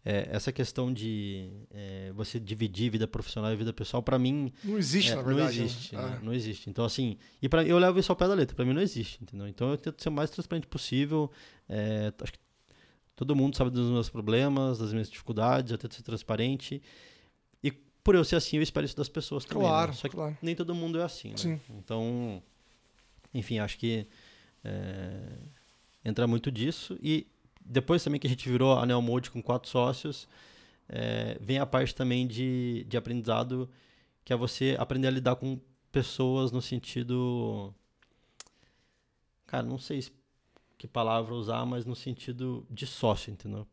[0.07, 4.53] é, essa questão de é, você dividir vida profissional e vida pessoal, para mim.
[4.63, 5.59] Não existe, é, na verdade.
[5.59, 6.03] Não existe, né?
[6.03, 6.21] né?
[6.23, 6.71] não existe.
[6.71, 9.19] Então, assim, e pra, eu levo isso ao pé da letra, para mim não existe,
[9.21, 9.49] entendeu?
[9.49, 11.29] Então eu tento ser o mais transparente possível.
[11.69, 12.39] É, acho que
[13.17, 16.83] todo mundo sabe dos meus problemas, das minhas dificuldades, eu tento ser transparente.
[17.63, 19.65] E por eu ser assim, eu espero isso das pessoas também.
[19.65, 19.69] Né?
[19.69, 19.97] Claro, né?
[19.97, 20.39] Só que claro.
[20.43, 21.37] nem todo mundo é assim, né?
[21.39, 21.61] Sim.
[21.71, 22.43] Então,
[23.33, 24.07] enfim, acho que
[24.63, 25.39] é,
[26.05, 26.99] entra muito disso.
[27.03, 27.27] E
[27.65, 30.29] depois também que a gente virou a Neomode com quatro sócios,
[30.87, 33.69] é, vem a parte também de, de aprendizado,
[34.25, 35.59] que é você aprender a lidar com
[35.91, 37.75] pessoas no sentido.
[39.47, 40.01] Cara, não sei
[40.87, 43.67] que palavra usar, mas no sentido de sócio, entendeu?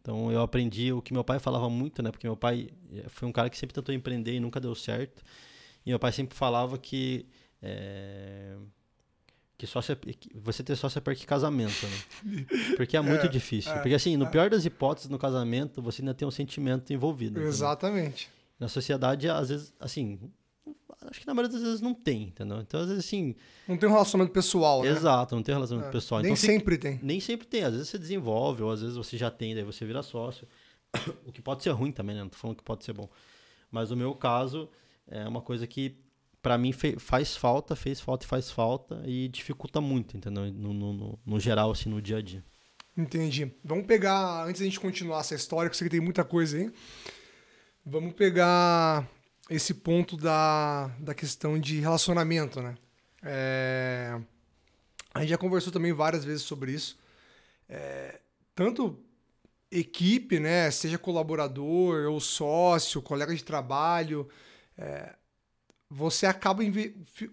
[0.00, 2.10] Então eu aprendi o que meu pai falava muito, né?
[2.10, 5.22] Porque meu pai é, foi um cara que sempre tentou empreender e nunca deu certo.
[5.86, 7.26] E meu pai sempre falava que.
[7.62, 8.56] É,
[9.56, 9.98] que sócio é,
[10.34, 12.46] você ter sócio é pior que casamento, né?
[12.76, 13.70] Porque é muito é, difícil.
[13.70, 14.28] É, Porque assim, no é.
[14.28, 17.40] pior das hipóteses, no casamento, você ainda tem um sentimento envolvido.
[17.40, 18.28] Exatamente.
[18.58, 20.18] Na sociedade, às vezes, assim,
[21.12, 22.60] acho que na maioria das vezes não tem, entendeu?
[22.60, 23.36] Então, às vezes, assim...
[23.68, 24.88] Não tem um relacionamento pessoal, né?
[24.88, 26.22] Exato, não tem um relacionamento é, pessoal.
[26.22, 26.98] Nem então, sempre tem.
[27.02, 27.62] Nem sempre tem.
[27.62, 30.48] Às vezes você desenvolve, ou às vezes você já tem, daí você vira sócio.
[31.26, 32.22] o que pode ser ruim também, né?
[32.22, 33.08] Não tô falando que pode ser bom.
[33.70, 34.68] Mas o meu caso
[35.06, 35.98] é uma coisa que
[36.42, 40.52] para mim faz falta, fez falta e faz falta e dificulta muito, entendeu?
[40.52, 42.44] No, no, no, no, geral, assim, no dia a dia.
[42.96, 43.50] Entendi.
[43.64, 46.58] Vamos pegar, antes da gente continuar essa história, que eu sei que tem muita coisa
[46.58, 46.70] aí,
[47.86, 49.08] vamos pegar
[49.50, 52.74] esse ponto da, da questão de relacionamento, né?
[53.22, 54.18] É,
[55.14, 56.98] a gente já conversou também várias vezes sobre isso.
[57.68, 58.20] É,
[58.54, 58.98] tanto
[59.70, 60.70] equipe, né?
[60.70, 64.28] Seja colaborador ou sócio, colega de trabalho,
[64.76, 65.14] é,
[65.88, 66.62] você acaba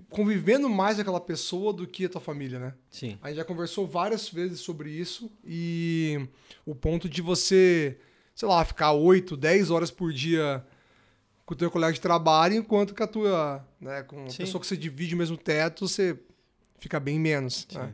[0.10, 2.74] convivendo mais com aquela pessoa do que a tua família, né?
[2.90, 3.18] Sim.
[3.22, 6.28] A gente já conversou várias vezes sobre isso e
[6.66, 7.98] o ponto de você,
[8.36, 10.66] sei lá, ficar 8, 10 horas por dia
[11.50, 14.38] com o teu colega de trabalho, enquanto que a tua, né, com a Sim.
[14.38, 16.16] pessoa que você divide o mesmo teto, você
[16.78, 17.68] fica bem menos.
[17.74, 17.92] Né?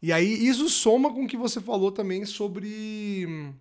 [0.00, 3.52] E aí isso soma com o que você falou também sobre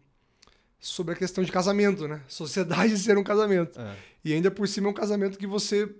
[0.80, 2.22] sobre a questão de casamento, né?
[2.30, 3.78] Sociedade ser um casamento.
[3.78, 3.96] É.
[4.24, 5.94] E ainda por cima é um casamento que você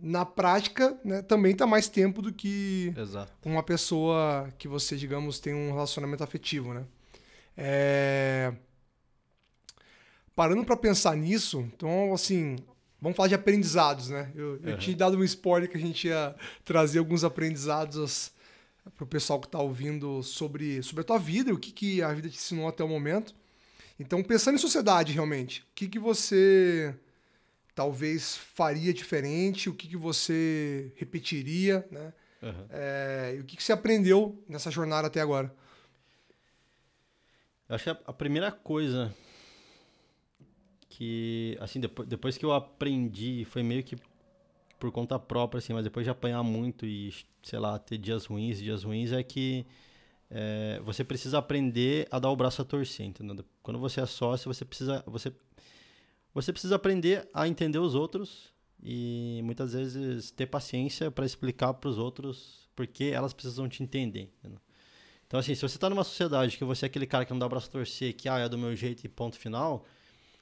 [0.00, 3.30] na prática, né, também está mais tempo do que Exato.
[3.44, 6.84] uma pessoa que você, digamos, tem um relacionamento afetivo, né?
[7.58, 8.54] É...
[10.34, 12.56] Parando para pensar nisso, então, assim,
[13.00, 14.32] vamos falar de aprendizados, né?
[14.34, 18.32] Eu, eu tinha dado um spoiler que a gente ia trazer alguns aprendizados
[18.96, 22.12] para o pessoal que está ouvindo sobre, sobre a tua vida, o que, que a
[22.12, 23.34] vida te ensinou até o momento.
[23.98, 26.94] Então, pensando em sociedade, realmente, o que, que você
[27.74, 32.12] talvez faria diferente, o que, que você repetiria, né?
[32.42, 32.66] Uhum.
[32.70, 35.54] É, e o que, que você aprendeu nessa jornada até agora?
[37.68, 39.14] Eu acho que a primeira coisa
[40.96, 43.96] que, assim, depois, depois que eu aprendi, foi meio que
[44.78, 48.58] por conta própria, assim, mas depois de apanhar muito e, sei lá, ter dias ruins,
[48.58, 49.66] dias ruins, é que
[50.30, 53.44] é, você precisa aprender a dar o braço a torcer, entendeu?
[53.60, 55.32] Quando você é sócio, você precisa, você
[56.32, 61.88] você precisa aprender a entender os outros e muitas vezes ter paciência para explicar para
[61.88, 64.32] os outros porque elas precisam te entender.
[64.38, 64.60] Entendeu?
[65.26, 67.48] Então, assim, se você está numa sociedade que você é aquele cara que não dá
[67.48, 69.84] braço a torcer, que ah, é do meu jeito e ponto final.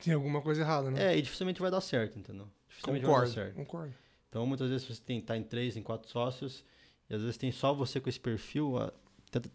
[0.03, 1.13] Tem alguma coisa errada, né?
[1.13, 2.49] É, e dificilmente vai dar certo, entendeu?
[2.69, 3.57] Dificilmente concordo, vai dar certo.
[3.57, 3.95] Concordo.
[4.29, 6.65] Então, muitas vezes você tem, tá em três, em quatro sócios,
[7.09, 8.77] e às vezes tem só você com esse perfil,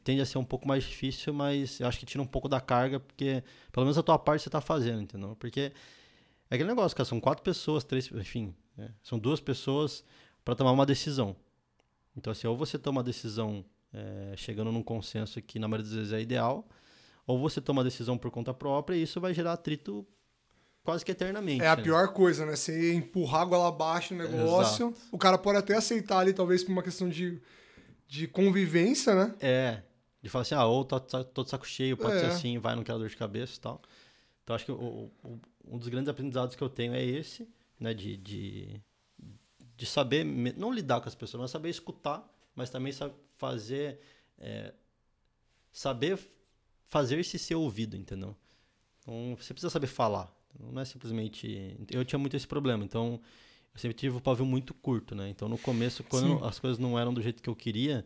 [0.04, 2.62] tende a ser um pouco mais difícil, mas eu acho que tira um pouco da
[2.62, 5.36] carga, porque pelo menos a tua parte você está fazendo, entendeu?
[5.36, 5.72] Porque
[6.50, 8.93] é aquele negócio, cara, são quatro pessoas, três, enfim, né?
[9.04, 10.04] são duas pessoas
[10.45, 11.36] para tomar uma decisão.
[12.16, 15.95] Então, assim, ou você toma a decisão é, chegando num consenso que na maioria das
[15.95, 16.68] vezes é ideal,
[17.26, 20.08] ou você toma a decisão por conta própria e isso vai gerar atrito
[20.88, 21.62] quase que eternamente.
[21.62, 21.84] É a né?
[21.84, 22.56] pior coisa, né?
[22.56, 25.08] Você empurrar água abaixo no negócio, Exato.
[25.12, 27.42] o cara pode até aceitar ali, talvez por uma questão de,
[28.08, 29.36] de convivência, né?
[29.42, 29.82] É,
[30.22, 32.20] de falar assim, ah, ou tô, tô de saco cheio, pode é.
[32.22, 33.82] ser assim, vai, não quero dor de cabeça e tal.
[34.42, 37.46] Então, acho que o, o, um dos grandes aprendizados que eu tenho é esse,
[37.78, 37.94] né?
[37.94, 38.82] De, de,
[39.76, 42.26] de saber, não lidar com as pessoas, mas saber escutar,
[42.56, 44.00] mas também saber fazer,
[44.40, 44.74] é,
[45.70, 46.18] saber
[46.88, 48.34] fazer-se ser ouvido, entendeu?
[49.02, 50.37] Então, você precisa saber falar.
[50.60, 51.78] Não é simplesmente.
[51.91, 53.20] Eu tinha muito esse problema, então
[53.74, 55.30] eu sempre tive o pavio muito curto, né?
[55.30, 56.45] Então, no começo, quando Sim.
[56.45, 58.05] as coisas não eram do jeito que eu queria,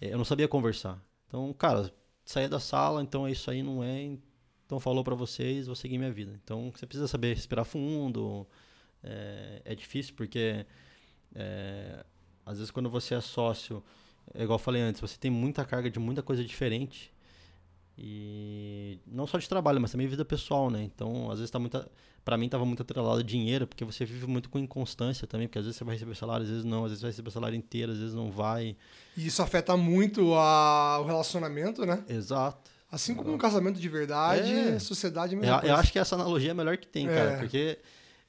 [0.00, 1.00] eh, eu não sabia conversar.
[1.28, 1.92] Então, cara,
[2.24, 4.16] saía da sala, então isso aí, não é.
[4.66, 6.38] Então, falou para vocês, vou seguir minha vida.
[6.42, 8.46] Então, você precisa saber respirar fundo.
[9.02, 10.66] É, é difícil porque,
[11.34, 12.04] é,
[12.44, 13.82] às vezes, quando você é sócio,
[14.34, 17.12] é igual eu falei antes, você tem muita carga de muita coisa diferente.
[17.96, 20.82] E não só de trabalho, mas também vida pessoal, né?
[20.82, 21.86] Então, às vezes tá muita,
[22.24, 25.64] para mim tava muito atrelado dinheiro, porque você vive muito com inconstância também, porque às
[25.64, 27.98] vezes você vai receber salário, às vezes não, às vezes vai receber salário inteiro, às
[27.98, 28.76] vezes não vai.
[29.16, 32.02] E isso afeta muito a, o relacionamento, né?
[32.08, 32.70] Exato.
[32.90, 34.78] Assim como um casamento de verdade, é.
[34.78, 35.68] sociedade é a mesma eu.
[35.68, 37.14] Eu acho que essa analogia é a melhor que tem, é.
[37.14, 37.78] cara, porque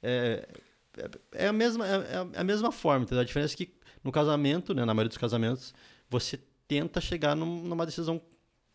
[0.02, 0.48] é,
[0.96, 3.22] é, é a mesma, é, é a mesma forma, entendeu?
[3.22, 5.74] A diferença é que no casamento, né, na maioria dos casamentos,
[6.08, 6.38] você
[6.68, 8.20] tenta chegar num, numa decisão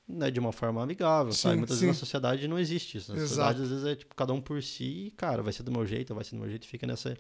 [0.10, 1.58] né, de uma forma amigável, sim, sabe?
[1.58, 1.86] Muitas sim.
[1.86, 3.12] vezes na sociedade não existe isso.
[3.14, 3.30] Na Exato.
[3.30, 5.86] sociedade, às vezes, é tipo, cada um por si e, cara, vai ser do meu
[5.86, 7.16] jeito, vai ser do meu jeito, fica nessa,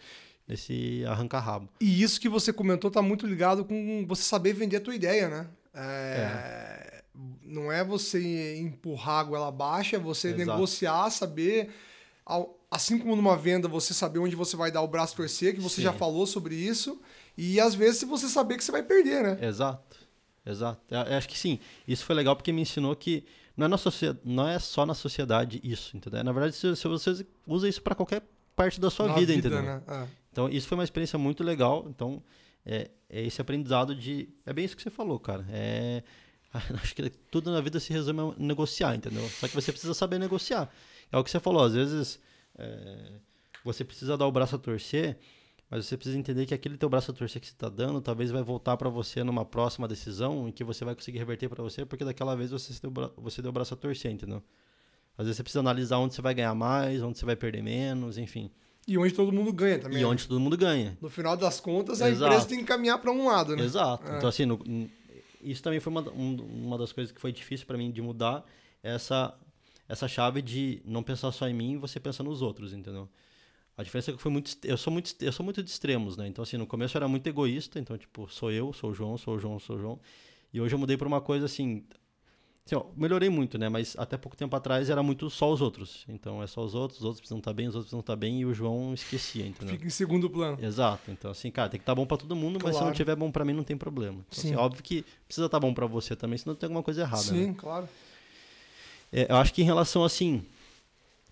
[0.47, 1.69] nesse arranca-rabo.
[1.79, 5.29] E isso que você comentou tá muito ligado com você saber vender a tua ideia,
[5.29, 5.47] né?
[5.73, 5.81] É...
[5.81, 6.99] é.
[7.43, 10.51] Não é você empurrar a goela abaixo, é você Exato.
[10.51, 11.69] negociar, saber
[12.71, 15.77] assim como numa venda, você saber onde você vai dar o braço torcer, que você
[15.77, 15.81] Sim.
[15.81, 17.01] já falou sobre isso,
[17.37, 19.37] e às vezes você saber que você vai perder, né?
[19.41, 19.97] Exato.
[20.49, 20.81] Exato.
[20.89, 21.59] Eu acho que sim.
[21.87, 23.23] Isso foi legal porque me ensinou que
[23.55, 23.77] não é, na
[24.23, 26.23] não é só na sociedade isso, entendeu?
[26.23, 28.23] Na verdade, se, se você usa isso para qualquer
[28.55, 29.63] parte da sua na vida, vida, entendeu?
[29.63, 29.81] Né?
[29.87, 30.07] É.
[30.31, 31.85] Então, isso foi uma experiência muito legal.
[31.89, 32.23] Então,
[32.65, 34.29] é, é, esse aprendizado de.
[34.45, 35.45] É bem isso que você falou, cara.
[35.49, 36.03] É.
[36.81, 39.27] Acho que tudo na vida se resume a negociar, entendeu?
[39.29, 40.69] Só que você precisa saber negociar.
[41.11, 42.19] É o que você falou, às vezes
[42.57, 43.11] é,
[43.63, 45.17] você precisa dar o braço a torcer,
[45.69, 48.31] mas você precisa entender que aquele teu braço a torcer que você está dando, talvez
[48.31, 51.85] vai voltar para você numa próxima decisão em que você vai conseguir reverter para você,
[51.85, 54.41] porque daquela vez você deu, você deu o braço a torcer, entendeu?
[55.17, 58.17] Às vezes você precisa analisar onde você vai ganhar mais, onde você vai perder menos,
[58.17, 58.49] enfim.
[58.87, 60.01] E onde todo mundo ganha também.
[60.01, 60.97] E onde todo mundo ganha.
[60.99, 62.31] No final das contas, a Exato.
[62.31, 63.63] empresa tem que caminhar para um lado, né?
[63.63, 64.09] Exato.
[64.09, 64.17] É.
[64.17, 64.59] Então, assim, no,
[65.41, 68.43] isso também foi uma, um, uma das coisas que foi difícil para mim de mudar,
[68.81, 69.37] essa
[69.89, 73.09] essa chave de não pensar só em mim e você pensar nos outros, entendeu?
[73.79, 76.27] A diferença é que foi muito eu sou muito eu sou muito de extremos, né?
[76.27, 79.17] Então assim, no começo eu era muito egoísta, então tipo, sou eu, sou o João,
[79.17, 79.99] sou o João, sou o João.
[80.53, 81.85] E hoje eu mudei para uma coisa assim,
[82.65, 83.69] assim ó, melhorei muito, né?
[83.69, 86.03] Mas até pouco tempo atrás era muito só os outros.
[86.09, 88.41] Então é só os outros, os outros precisam estar bem, os outros precisam estar bem
[88.41, 89.73] e o João esquecia, entendeu?
[89.73, 90.57] Fica em segundo plano.
[90.61, 91.09] Exato.
[91.09, 92.75] Então assim, cara, tem que estar bom para todo mundo, claro.
[92.75, 94.25] mas se não tiver bom para mim não tem problema.
[94.27, 97.23] Então, assim, óbvio que precisa estar bom para você também, senão tem alguma coisa errada,
[97.23, 97.55] Sim, né?
[97.57, 97.87] claro.
[99.09, 100.43] É, eu acho que em relação assim,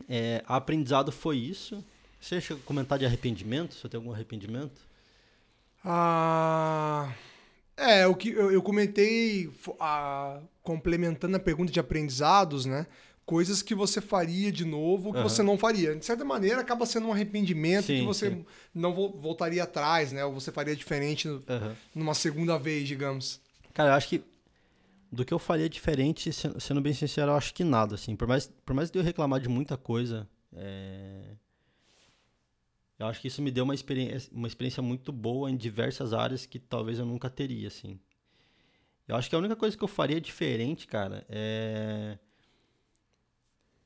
[0.07, 1.83] é, aprendizado foi isso.
[2.19, 3.75] Você chega a comentar de arrependimento?
[3.75, 4.81] Você tem algum arrependimento?
[5.83, 7.13] Ah,
[7.77, 9.49] é, o que eu, eu comentei,
[9.79, 12.87] ah, complementando a pergunta de aprendizados, né?
[13.25, 15.23] Coisas que você faria de novo que uhum.
[15.23, 15.95] você não faria.
[15.95, 18.45] De certa maneira, acaba sendo um arrependimento sim, que você sim.
[18.73, 20.25] não voltaria atrás, né?
[20.25, 21.43] Ou você faria diferente uhum.
[21.93, 23.39] numa segunda vez, digamos.
[23.73, 24.23] Cara, eu acho que
[25.11, 28.15] do que eu faria diferente, sendo bem sincero, eu acho que nada, assim.
[28.15, 31.21] Por mais, por mais de eu reclamar de muita coisa, é...
[32.99, 36.45] eu acho que isso me deu uma experiência, uma experiência muito boa em diversas áreas
[36.45, 37.99] que talvez eu nunca teria, assim.
[39.07, 42.17] Eu acho que a única coisa que eu faria diferente, cara, é...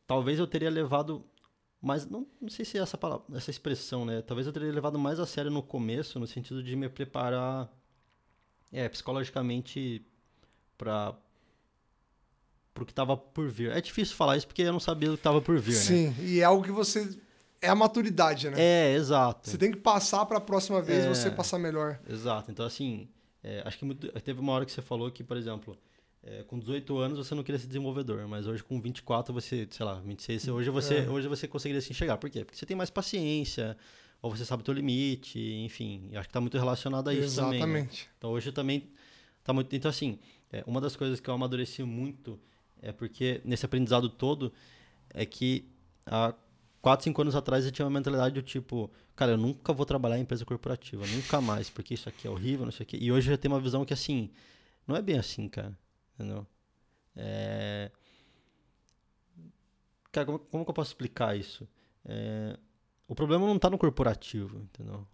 [0.08, 1.26] Talvez eu teria levado
[1.82, 2.06] mais...
[2.06, 4.22] Não, não sei se é essa, palavra, essa expressão, né?
[4.22, 7.72] Talvez eu teria levado mais a sério no começo, no sentido de me preparar
[8.72, 10.06] é, psicologicamente
[10.78, 11.16] para
[12.80, 13.72] o que estava por vir.
[13.72, 16.16] É difícil falar isso porque eu não sabia o que estava por vir, Sim, né?
[16.22, 17.20] e é algo que você
[17.62, 18.56] é a maturidade, né?
[18.58, 19.50] É, exato.
[19.50, 22.00] Você tem que passar para a próxima vez é, você passar melhor.
[22.10, 22.52] Exato.
[22.52, 23.08] Então assim,
[23.44, 25.78] é, acho que muito, teve uma hora que você falou que, por exemplo,
[26.24, 29.86] é, com 18 anos você não queria ser desenvolvedor, mas hoje com 24 você, sei
[29.86, 31.10] lá, 26, hoje você, é.
[31.10, 32.18] hoje você conseguiria se enxergar.
[32.18, 32.44] Por quê?
[32.46, 33.78] Porque você tem mais paciência,
[34.22, 36.10] ou você sabe o teu limite, enfim.
[36.14, 37.60] Acho que está muito relacionado a isso Exatamente.
[37.60, 37.82] também.
[37.82, 38.04] Exatamente.
[38.06, 38.12] Né?
[38.18, 38.90] Então hoje também
[39.44, 39.76] tá muito.
[39.76, 40.20] Então assim,
[40.52, 42.40] é, uma das coisas que eu amadureci muito
[42.82, 44.54] é porque nesse aprendizado todo
[45.14, 45.66] é que
[46.06, 46.34] há
[46.82, 50.18] 4, 5 anos atrás eu tinha uma mentalidade do tipo, cara, eu nunca vou trabalhar
[50.18, 52.98] em empresa corporativa, nunca mais, porque isso aqui é horrível, não sei o quê.
[53.00, 54.32] E hoje eu já tenho uma visão que assim,
[54.88, 55.78] não é bem assim, cara,
[56.16, 56.46] entendeu?
[57.16, 57.92] É...
[60.12, 61.68] Cara, como, como que eu posso explicar isso?
[62.04, 62.58] É...
[63.08, 65.06] O problema não está no corporativo, entendeu?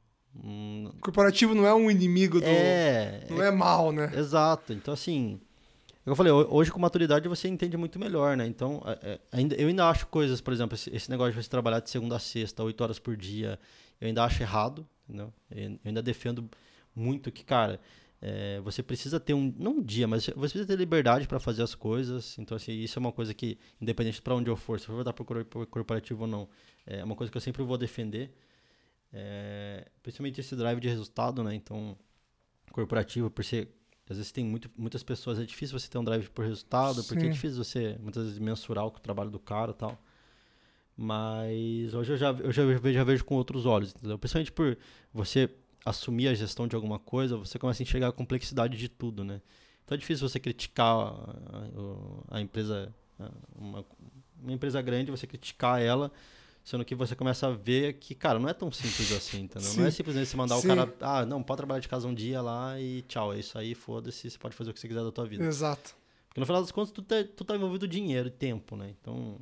[0.43, 2.45] Hum, corporativo não é um inimigo do.
[2.45, 3.26] É.
[3.30, 4.11] Não é, é mal, né?
[4.15, 4.72] Exato.
[4.72, 5.41] Então, assim.
[6.08, 8.47] Eu falei, hoje com maturidade você entende muito melhor, né?
[8.47, 11.89] Então, é, ainda, eu ainda acho coisas, por exemplo, esse, negócio de você trabalhar de
[11.89, 13.60] segunda a sexta, oito horas por dia,
[13.99, 15.34] eu ainda acho errado, entendeu?
[15.51, 16.49] Eu, ainda defendo
[16.95, 17.78] muito que, cara,
[18.22, 21.62] é, você precisa ter um, não um dia, mas você precisa ter liberdade para fazer
[21.62, 22.38] as coisas.
[22.39, 25.03] Então, assim, isso é uma coisa que, independente para onde eu for, se eu for
[25.03, 26.47] voltar para o corporativo ou não,
[26.86, 28.32] é uma coisa que eu sempre vou defender.
[29.12, 31.53] É, principalmente esse drive de resultado, né?
[31.53, 31.97] Então,
[32.72, 33.70] corporativo, por ser.
[34.10, 37.08] Às vezes tem muito, muitas pessoas, é difícil você ter um drive por resultado, Sim.
[37.08, 40.01] porque é difícil você, muitas vezes, mensurar o trabalho do cara e tal.
[40.95, 44.18] Mas hoje eu já, eu já, vejo, já vejo com outros olhos, entendeu?
[44.18, 44.78] Principalmente por
[45.14, 45.49] você
[45.86, 49.41] assumir a gestão de alguma coisa, você começa a enxergar a complexidade de tudo, né?
[49.84, 52.93] Então é difícil você criticar a, a empresa,
[53.55, 53.86] uma,
[54.41, 56.12] uma empresa grande, você criticar ela
[56.68, 59.70] Sendo que você começa a ver que, cara, não é tão simples assim, entendeu?
[59.70, 59.80] Sim.
[59.80, 60.65] Não é simplesmente você mandar Sim.
[60.65, 63.57] o cara, ah, não, pode trabalhar de casa um dia lá e tchau, é isso
[63.57, 65.45] aí, foda-se, você pode fazer o que você quiser da tua vida.
[65.45, 65.95] Exato.
[66.28, 68.93] Porque no final das contas, tu tá, tu tá envolvido dinheiro e tempo, né?
[68.99, 69.39] Então.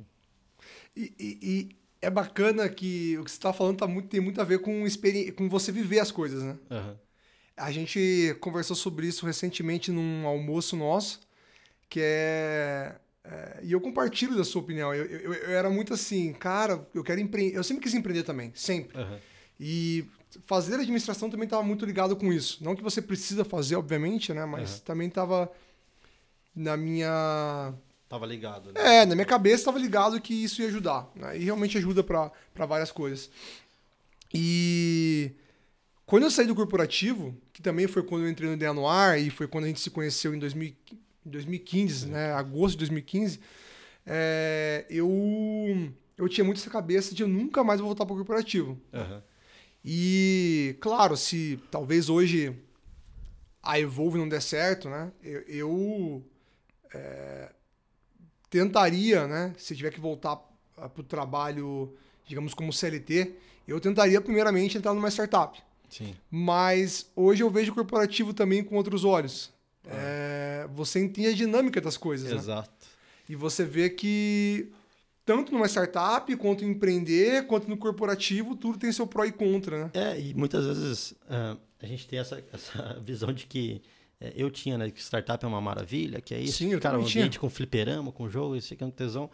[0.94, 4.40] E, e, e, é bacana que o que você tá falando tá muito, tem muito
[4.40, 4.84] a ver com,
[5.36, 6.56] com você viver as coisas, né?
[6.70, 6.96] Uhum.
[7.56, 11.18] A gente conversou sobre isso recentemente num almoço nosso,
[11.88, 12.94] que é
[13.28, 14.94] é, e eu compartilho da sua opinião.
[14.94, 17.56] Eu, eu, eu, era muito assim, cara, eu quero empreender.
[17.56, 18.96] Eu sempre quis empreender também, sempre.
[18.96, 19.18] Uhum.
[19.58, 20.06] E
[20.46, 22.62] fazer administração também estava muito ligado com isso.
[22.62, 24.44] Não que você precisa fazer, obviamente, né?
[24.44, 24.80] Mas uhum.
[24.84, 25.50] também estava
[26.54, 27.74] na minha.
[28.08, 29.02] Tava ligado, né?
[29.02, 31.10] É, na minha cabeça estava ligado que isso ia ajudar.
[31.16, 31.38] Né?
[31.38, 33.28] E realmente ajuda para várias coisas.
[34.32, 35.32] E
[36.04, 39.18] quando eu saí do corporativo, que também foi quando eu entrei no Ideia no Ar
[39.18, 43.40] e foi quando a gente se conheceu em 2015 em 2015, né, agosto de 2015,
[44.06, 45.10] é, eu,
[46.16, 48.80] eu tinha muito essa cabeça de eu nunca mais vou voltar para o corporativo.
[48.92, 49.22] Uhum.
[49.84, 52.56] E, claro, se talvez hoje
[53.62, 56.24] a Evolve não der certo, né, eu, eu
[56.94, 57.52] é,
[58.48, 60.36] tentaria, né, se tiver que voltar
[60.76, 61.96] para o trabalho,
[62.26, 63.34] digamos, como CLT,
[63.66, 65.60] eu tentaria primeiramente entrar numa startup.
[65.90, 66.14] Sim.
[66.30, 69.55] Mas hoje eu vejo o corporativo também com outros olhos.
[69.90, 72.30] É, você entende a dinâmica das coisas.
[72.30, 72.36] Né?
[72.36, 72.70] Exato.
[72.70, 72.88] Né?
[73.28, 74.70] E você vê que
[75.24, 79.84] tanto numa startup, quanto em empreender, quanto no corporativo, tudo tem seu pró e contra,
[79.84, 79.90] né?
[79.92, 83.82] É, e muitas vezes uh, a gente tem essa, essa visão de que
[84.20, 87.02] é, eu tinha, né, que startup é uma maravilha, que é isso, Sim, cara, um
[87.02, 87.40] ambiente tinha.
[87.40, 89.28] com fliperama, com jogo, isso aqui é um tesão.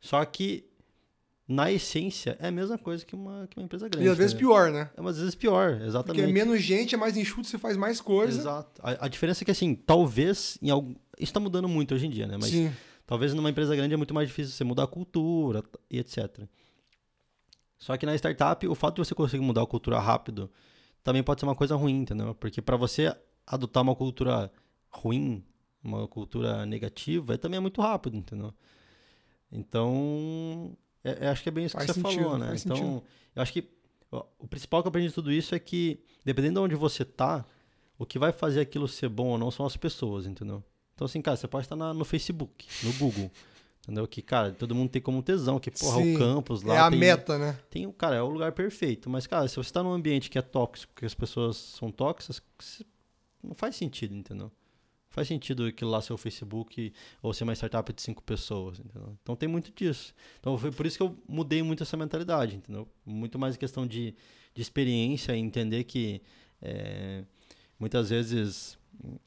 [0.00, 0.64] Só que
[1.48, 4.06] na essência, é a mesma coisa que uma, que uma empresa grande.
[4.06, 4.38] E às vezes né?
[4.38, 4.90] pior, né?
[4.94, 6.04] É, às vezes pior, exatamente.
[6.04, 8.38] Porque é menos gente, é mais enxuto, você faz mais coisa.
[8.38, 8.78] Exato.
[8.84, 10.90] A, a diferença é que, assim, talvez em algum...
[10.90, 12.36] Isso está mudando muito hoje em dia, né?
[12.38, 12.70] Mas Sim.
[13.06, 16.46] talvez numa empresa grande é muito mais difícil você mudar a cultura e etc.
[17.78, 20.50] Só que na startup, o fato de você conseguir mudar a cultura rápido
[21.02, 22.34] também pode ser uma coisa ruim, entendeu?
[22.34, 24.52] Porque para você adotar uma cultura
[24.90, 25.42] ruim,
[25.82, 28.52] uma cultura negativa, também é muito rápido, entendeu?
[29.50, 32.54] Então, é, é, acho que é bem isso faz que você sentido, falou, né?
[32.56, 33.02] Então, sentido.
[33.34, 33.68] eu acho que
[34.10, 37.04] ó, o principal que eu aprendi de tudo isso é que, dependendo de onde você
[37.04, 37.44] tá,
[37.98, 40.62] o que vai fazer aquilo ser bom ou não são as pessoas, entendeu?
[40.94, 43.30] Então, assim, cara, você pode estar na, no Facebook, no Google,
[43.82, 44.06] entendeu?
[44.06, 46.74] Que, cara, todo mundo tem como tesão, que, porra, Sim, o campus lá.
[46.74, 47.58] É a tem, meta, né?
[47.70, 49.08] Tem, cara, é o lugar perfeito.
[49.08, 52.42] Mas, cara, se você está num ambiente que é tóxico, que as pessoas são tóxicas,
[53.42, 54.50] não faz sentido, entendeu?
[55.10, 56.92] Faz sentido aquilo lá ser o Facebook
[57.22, 59.16] ou ser uma startup de cinco pessoas, entendeu?
[59.22, 60.14] Então tem muito disso.
[60.38, 62.88] Então foi por isso que eu mudei muito essa mentalidade, entendeu?
[63.04, 64.14] Muito mais questão de,
[64.54, 66.22] de experiência e entender que
[66.60, 67.24] é,
[67.78, 68.78] muitas vezes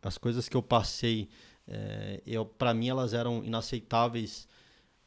[0.01, 1.29] as coisas que eu passei,
[1.67, 4.47] é, eu para mim elas eram inaceitáveis,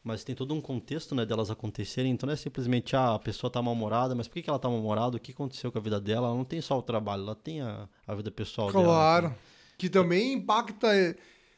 [0.03, 2.13] mas tem todo um contexto né, delas acontecerem.
[2.13, 4.69] Então não é simplesmente ah, a pessoa está mal-humorada, mas por que, que ela está
[4.69, 5.17] mal-humorada?
[5.17, 6.27] O que aconteceu com a vida dela?
[6.27, 8.87] Ela não tem só o trabalho, ela tem a, a vida pessoal claro.
[8.87, 8.99] dela.
[8.99, 9.27] Claro.
[9.27, 9.54] Então.
[9.77, 10.89] Que também impacta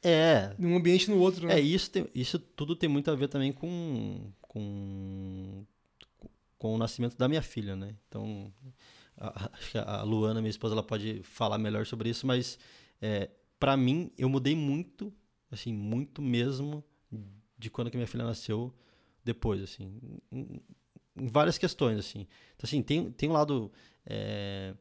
[0.03, 1.55] é, num ambiente no outro, né?
[1.55, 5.65] É, isso, tem, isso tudo tem muito a ver também com, com,
[6.57, 7.95] com o nascimento da minha filha, né?
[8.09, 8.53] Então,
[9.17, 12.59] a, acho que a Luana, minha esposa, ela pode falar melhor sobre isso, mas
[13.03, 15.13] é, para mim, eu mudei muito,
[15.51, 16.85] assim, muito mesmo
[17.59, 18.73] de quando que minha filha nasceu
[19.25, 20.01] depois, assim,
[20.31, 20.63] em,
[21.17, 22.29] em várias questões, assim.
[22.55, 23.73] Então, assim, tem, tem um lado...
[24.07, 24.73] É,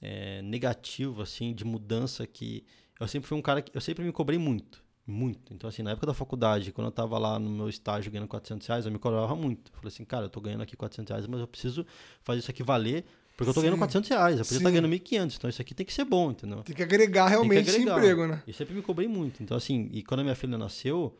[0.00, 2.64] é, negativo, assim, de mudança que
[2.98, 5.54] eu sempre fui um cara que eu sempre me cobrei muito, muito.
[5.54, 8.66] Então, assim, na época da faculdade, quando eu tava lá no meu estágio ganhando 400
[8.66, 9.70] reais, eu me cobrava muito.
[9.72, 11.86] falei assim, cara, eu tô ganhando aqui 400 reais, mas eu preciso
[12.22, 13.04] fazer isso aqui valer,
[13.36, 13.66] porque eu tô Sim.
[13.66, 16.32] ganhando 400 reais, eu podia estar ganhando 1.500, então isso aqui tem que ser bom,
[16.32, 16.60] entendeu?
[16.62, 17.92] Tem que agregar realmente que agregar.
[17.92, 18.42] esse emprego, né?
[18.46, 19.42] E sempre me cobrei muito.
[19.42, 21.16] Então, assim, e quando a minha filha nasceu,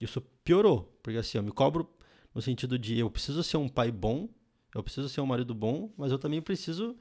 [0.00, 1.86] isso piorou, porque assim, eu me cobro
[2.34, 4.28] no sentido de eu preciso ser um pai bom,
[4.74, 6.96] eu preciso ser um marido bom, mas eu também preciso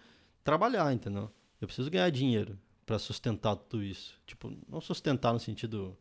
[0.48, 1.30] trabalhar, entendeu?
[1.60, 4.18] Eu preciso ganhar dinheiro para sustentar tudo isso.
[4.26, 5.98] Tipo, não sustentar no sentido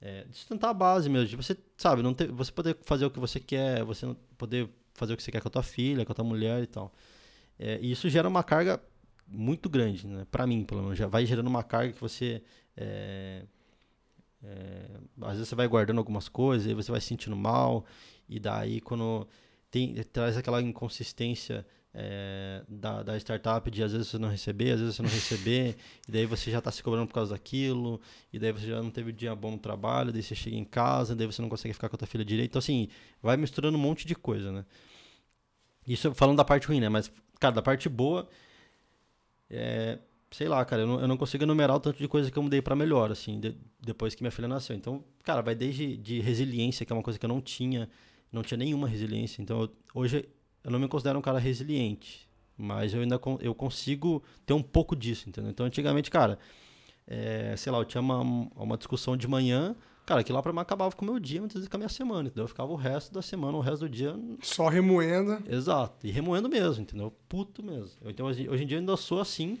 [0.00, 3.18] é, sustentar a base mesmo, de você, sabe, não ter, você poder fazer o que
[3.18, 4.06] você quer, você
[4.38, 6.66] poder fazer o que você quer com a tua filha, com a tua mulher e
[6.66, 6.94] tal.
[7.58, 8.80] É, e isso gera uma carga
[9.26, 10.24] muito grande, né?
[10.30, 12.42] Para mim, pelo menos, já vai gerando uma carga que você
[12.76, 13.44] é,
[14.44, 14.86] é,
[15.22, 17.84] às vezes você vai guardando algumas coisas, aí você vai se sentindo mal
[18.28, 19.26] e daí quando
[19.70, 24.80] tem traz aquela inconsistência é, da, da startup de às vezes você não receber, às
[24.80, 25.76] vezes você não receber,
[26.08, 28.00] e daí você já está se cobrando por causa daquilo,
[28.32, 30.64] e daí você já não teve um dia bom no trabalho, daí você chega em
[30.64, 32.50] casa, daí você não consegue ficar com a tua filha direito.
[32.50, 32.88] Então, assim,
[33.22, 34.64] vai misturando um monte de coisa, né?
[35.86, 36.88] Isso falando da parte ruim, né?
[36.88, 37.10] Mas,
[37.40, 38.28] cara, da parte boa,
[39.50, 39.98] é,
[40.30, 42.42] sei lá, cara, eu não, eu não, consigo enumerar o tanto de coisa que eu
[42.42, 44.76] mudei para melhor, assim, de, depois que minha filha nasceu.
[44.76, 47.88] Então, cara, vai desde de resiliência, que é uma coisa que eu não tinha,
[48.30, 49.42] não tinha nenhuma resiliência.
[49.42, 50.28] Então, eu, hoje
[50.64, 54.94] eu não me considero um cara resiliente, mas eu ainda eu consigo ter um pouco
[54.94, 55.50] disso, entendeu?
[55.50, 56.38] Então, antigamente, cara,
[57.06, 60.60] é, sei lá, eu tinha uma, uma discussão de manhã, cara, que lá pra mim
[60.60, 62.44] acabava com o meu dia, muitas vezes com a minha semana, entendeu?
[62.44, 64.14] Eu ficava o resto da semana, o resto do dia...
[64.42, 65.42] Só remoendo.
[65.48, 67.12] Exato, e remoendo mesmo, entendeu?
[67.28, 67.98] Puto mesmo.
[68.04, 69.58] Então, hoje em dia eu ainda sou assim,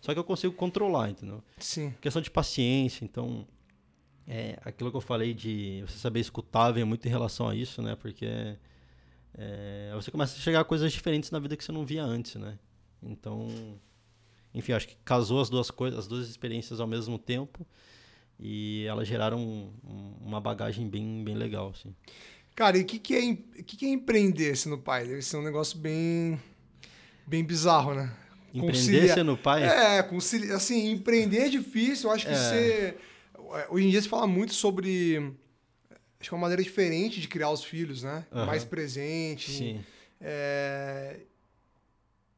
[0.00, 1.42] só que eu consigo controlar, entendeu?
[1.58, 1.94] Sim.
[2.00, 3.46] Questão de paciência, então...
[4.28, 7.80] É, aquilo que eu falei de você saber escutar vem muito em relação a isso,
[7.80, 7.94] né?
[7.94, 8.56] Porque
[9.38, 12.34] é, você começa a chegar a coisas diferentes na vida que você não via antes,
[12.36, 12.58] né?
[13.02, 13.78] Então,
[14.54, 17.66] enfim, acho que casou as duas coisas, as duas experiências ao mesmo tempo
[18.40, 21.94] e elas geraram um, uma bagagem bem, bem legal, assim.
[22.54, 25.06] Cara, e o que, que, é, que, que é empreender sendo pai?
[25.06, 26.40] Deve ser um negócio bem,
[27.26, 28.10] bem bizarro, né?
[28.54, 29.64] Empreender sendo pai?
[29.64, 32.08] É, concilia, assim, empreender é difícil.
[32.08, 32.36] Eu acho que é.
[32.36, 32.96] você...
[33.68, 35.36] Hoje em dia se fala muito sobre
[36.20, 38.26] acho que é uma maneira diferente de criar os filhos, né?
[38.32, 38.46] Uhum.
[38.46, 39.50] Mais presente.
[39.50, 39.84] Sim.
[40.20, 41.20] É...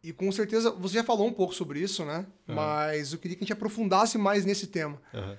[0.02, 2.26] E com certeza, você já falou um pouco sobre isso, né?
[2.46, 2.54] Uhum.
[2.54, 5.00] Mas eu queria que a gente aprofundasse mais nesse tema.
[5.12, 5.36] Uhum.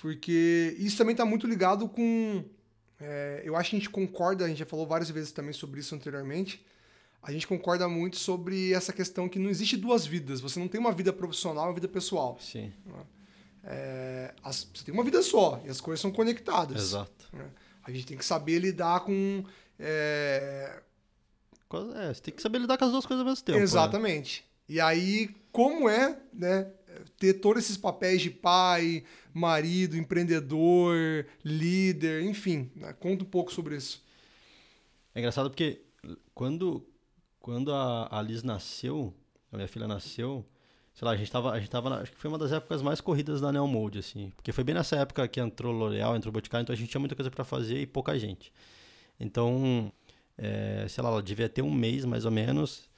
[0.00, 2.44] Porque isso também está muito ligado com.
[3.00, 5.80] É, eu acho que a gente concorda, a gente já falou várias vezes também sobre
[5.80, 6.64] isso anteriormente.
[7.22, 10.40] A gente concorda muito sobre essa questão que não existe duas vidas.
[10.40, 12.36] Você não tem uma vida profissional e uma vida pessoal.
[12.38, 12.70] Sim.
[13.62, 16.76] É, as, você tem uma vida só e as coisas são conectadas.
[16.82, 17.30] Exato.
[17.32, 17.46] Né?
[17.84, 19.44] A gente tem que saber lidar com.
[19.78, 20.80] É...
[21.94, 22.14] é...
[22.14, 23.58] você tem que saber lidar com as duas coisas ao mesmo tempo.
[23.58, 23.64] Né?
[23.64, 24.40] Exatamente.
[24.40, 24.74] Né?
[24.76, 26.70] E aí, como é, né?
[27.18, 32.70] Ter todos esses papéis de pai, marido, empreendedor, líder, enfim.
[32.74, 32.92] Né?
[32.94, 34.02] Conta um pouco sobre isso.
[35.14, 35.82] É engraçado porque
[36.34, 36.86] quando,
[37.40, 39.12] quando a, a Liz nasceu,
[39.52, 40.46] a minha filha nasceu,
[40.94, 42.80] sei lá, a gente tava, a gente tava na, acho que foi uma das épocas
[42.80, 46.32] mais corridas da Neo Mode, assim, porque foi bem nessa época que entrou L'Oreal, entrou
[46.32, 48.52] Boticário, então a gente tinha muita coisa para fazer e pouca gente.
[49.18, 49.92] Então,
[50.38, 52.88] é, sei lá, ela devia ter um mês mais ou menos.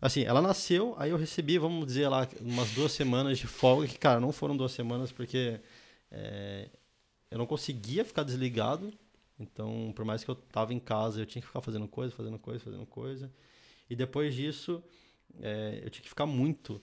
[0.00, 3.98] Assim, ela nasceu, aí eu recebi, vamos dizer lá, umas duas semanas de folga, que,
[3.98, 5.60] cara, não foram duas semanas porque
[6.10, 6.70] é,
[7.30, 8.92] eu não conseguia ficar desligado.
[9.38, 12.38] Então, por mais que eu tava em casa, eu tinha que ficar fazendo coisa, fazendo
[12.38, 13.32] coisa, fazendo coisa.
[13.88, 14.82] E depois disso,
[15.40, 16.80] é, eu tinha que ficar muito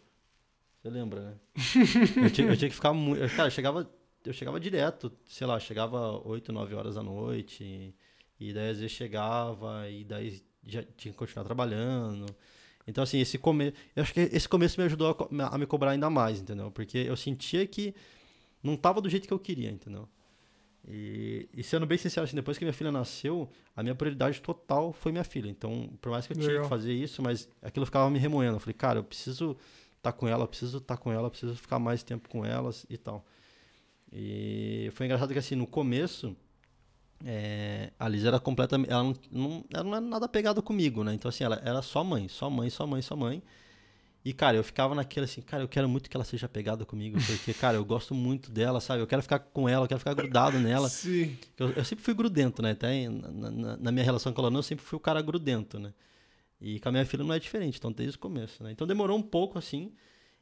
[0.87, 1.33] você lembra, né?
[2.23, 3.19] eu, tinha, eu, tinha, que ficar muito.
[3.35, 3.89] Cara, eu chegava,
[4.25, 7.63] eu chegava direto, sei lá, chegava 8, 9 horas da noite.
[7.63, 7.93] E,
[8.39, 12.25] e daí às vezes chegava e daí já tinha que continuar trabalhando.
[12.87, 13.75] Então, assim, esse começo.
[13.95, 16.71] Eu acho que esse começo me ajudou a, a, me cobrar ainda mais, entendeu?
[16.71, 17.93] Porque eu sentia que
[18.63, 20.07] não tava do jeito que eu queria, entendeu?
[20.87, 24.93] E, e sendo bem sincero, assim, depois que minha filha nasceu, a minha prioridade total
[24.93, 25.49] foi minha filha.
[25.49, 28.55] Então, por mais que eu tinha que fazer isso, mas aquilo ficava me remoendo.
[28.55, 29.57] Eu falei, cara, eu preciso
[30.07, 32.85] estar tá com ela, preciso estar tá com ela, preciso ficar mais tempo com elas
[32.89, 33.25] e tal.
[34.11, 36.35] E foi engraçado que assim, no começo,
[37.25, 38.91] é, a Liz era completamente.
[38.91, 41.13] Ela não, ela não era nada pegada comigo, né?
[41.13, 43.41] Então, assim, ela era só mãe, só mãe, só mãe, só mãe.
[44.23, 47.17] E, cara, eu ficava naquele assim, cara, eu quero muito que ela seja pegada comigo,
[47.25, 49.01] porque, cara, eu gosto muito dela, sabe?
[49.01, 50.89] Eu quero ficar com ela, eu quero ficar grudado nela.
[50.89, 51.37] Sim.
[51.57, 52.71] Eu, eu sempre fui grudento, né?
[52.71, 55.93] Até na, na, na minha relação com ela, eu sempre fui o cara grudento, né?
[56.59, 58.71] E com a minha filha não é diferente, então desde o começo, né?
[58.71, 59.93] Então demorou um pouco assim.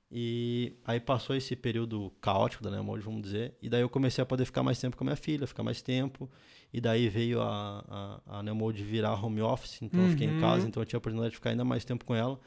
[0.10, 3.58] E aí passou esse período caótico da Neomode, vamos dizer.
[3.62, 5.82] E daí eu comecei a poder ficar mais tempo com a minha filha, ficar mais
[5.82, 6.30] tempo.
[6.72, 8.44] E daí veio a, a, a
[8.74, 10.06] virar home office, então uhum.
[10.06, 10.68] eu fiquei em casa, uhum.
[10.68, 12.40] então eu tinha a oportunidade de ficar ainda mais tempo com ela.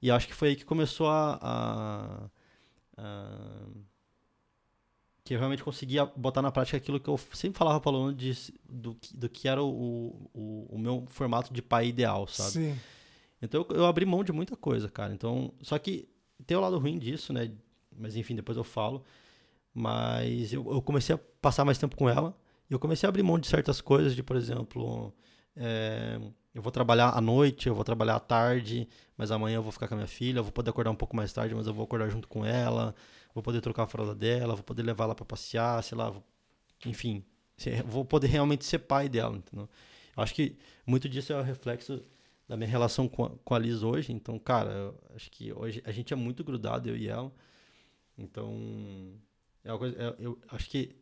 [0.00, 2.30] E acho que foi aí que começou a, a,
[2.98, 3.66] a
[5.26, 8.14] que eu realmente conseguia botar na prática aquilo que eu sempre falava para o aluno
[8.14, 12.52] de, do, do que era o, o, o, meu formato de pai ideal, sabe?
[12.52, 12.78] Sim.
[13.42, 15.12] Então eu, eu, abri mão de muita coisa, cara.
[15.12, 16.08] Então, só que
[16.46, 17.50] tem o lado ruim disso, né?
[17.98, 19.02] Mas enfim, depois eu falo.
[19.74, 22.32] Mas eu, eu comecei a passar mais tempo com ela
[22.70, 25.12] e eu comecei a abrir mão de certas coisas, de por exemplo,
[25.56, 26.20] é,
[26.54, 29.88] eu vou trabalhar à noite, eu vou trabalhar à tarde, mas amanhã eu vou ficar
[29.88, 31.84] com a minha filha, eu vou poder acordar um pouco mais tarde, mas eu vou
[31.84, 32.94] acordar junto com ela
[33.36, 36.24] vou poder trocar a fralda dela, vou poder levar ela para passear, sei lá, vou,
[36.86, 37.22] enfim,
[37.84, 39.68] vou poder realmente ser pai dela, entendeu?
[40.16, 40.56] Eu acho que
[40.86, 42.02] muito disso é o reflexo
[42.48, 44.10] da minha relação com a, com a Liz hoje.
[44.10, 47.30] Então, cara, acho que hoje a gente é muito grudado, eu e ela.
[48.16, 49.12] Então,
[49.62, 50.96] é uma coisa, é, eu acho que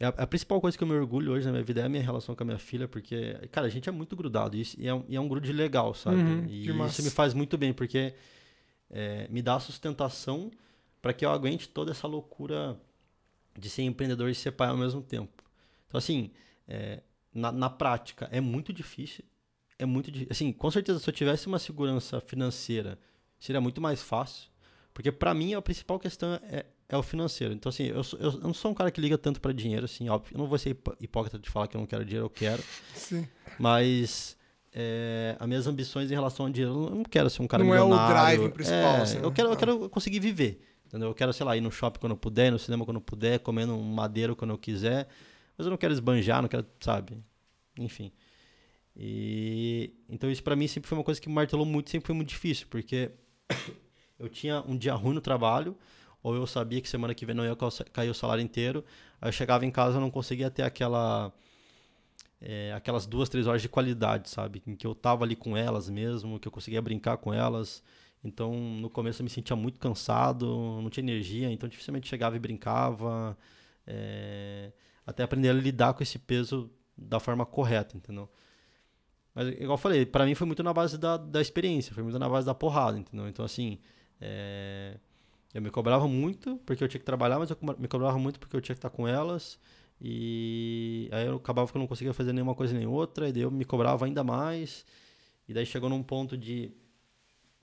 [0.00, 1.88] é a, a, principal coisa que eu me orgulho hoje na minha vida é a
[1.90, 4.88] minha relação com a minha filha, porque, cara, a gente é muito grudado e, e,
[4.88, 6.16] é, um, e é um grude legal, sabe?
[6.16, 8.14] Uhum, e isso me faz muito bem, porque
[8.90, 10.50] é, me dá sustentação
[11.04, 12.80] para que eu aguente toda essa loucura
[13.54, 15.44] de ser empreendedor e ser pai ao mesmo tempo.
[15.86, 16.30] Então, assim,
[16.66, 19.22] é, na, na prática, é muito difícil.
[19.78, 20.32] É muito difícil.
[20.32, 22.98] Assim, com certeza, se eu tivesse uma segurança financeira,
[23.38, 24.48] seria muito mais fácil.
[24.94, 27.52] Porque, para mim, a principal questão é, é o financeiro.
[27.52, 30.08] Então, assim, eu, eu, eu, não sou um cara que liga tanto para dinheiro, assim,
[30.08, 30.34] óbvio.
[30.34, 32.64] Eu não vou ser hipócrita de falar que eu não quero dinheiro, eu quero.
[32.94, 33.28] Sim.
[33.58, 34.38] Mas
[34.72, 37.74] é, as minhas ambições em relação ao dinheiro, eu não quero ser um cara não
[37.74, 38.96] é o drive principal.
[38.96, 40.62] É, assim, eu, quero, eu quero conseguir viver.
[40.94, 41.08] Entendeu?
[41.08, 43.40] Eu quero, sei lá, ir no shopping quando eu puder, no cinema quando eu puder,
[43.40, 45.08] comendo um madeiro quando eu quiser.
[45.58, 47.18] Mas eu não quero esbanjar, não quero, sabe?
[47.76, 48.12] Enfim.
[48.96, 52.14] E então isso para mim sempre foi uma coisa que me martelou muito, sempre foi
[52.14, 53.10] muito difícil, porque
[54.20, 55.76] eu tinha um dia ruim no trabalho,
[56.22, 57.56] ou eu sabia que semana que vem não ia
[57.92, 58.84] cair o salário inteiro,
[59.20, 61.32] aí eu chegava em casa e não conseguia ter aquela
[62.40, 64.62] é, aquelas duas, três horas de qualidade, sabe?
[64.64, 67.82] Em que eu tava ali com elas mesmo, que eu conseguia brincar com elas.
[68.24, 70.46] Então, no começo eu me sentia muito cansado,
[70.82, 73.36] não tinha energia, então dificilmente chegava e brincava.
[73.86, 74.72] É,
[75.06, 78.28] até aprender a lidar com esse peso da forma correta, entendeu?
[79.34, 82.18] Mas, igual eu falei, para mim foi muito na base da, da experiência, foi muito
[82.18, 83.28] na base da porrada, entendeu?
[83.28, 83.78] Então, assim,
[84.20, 84.96] é,
[85.52, 88.56] eu me cobrava muito porque eu tinha que trabalhar, mas eu me cobrava muito porque
[88.56, 89.58] eu tinha que estar com elas.
[90.00, 93.42] E aí eu acabava que eu não conseguia fazer nenhuma coisa nem outra, e daí
[93.42, 94.84] eu me cobrava ainda mais.
[95.48, 96.72] E daí chegou num ponto de.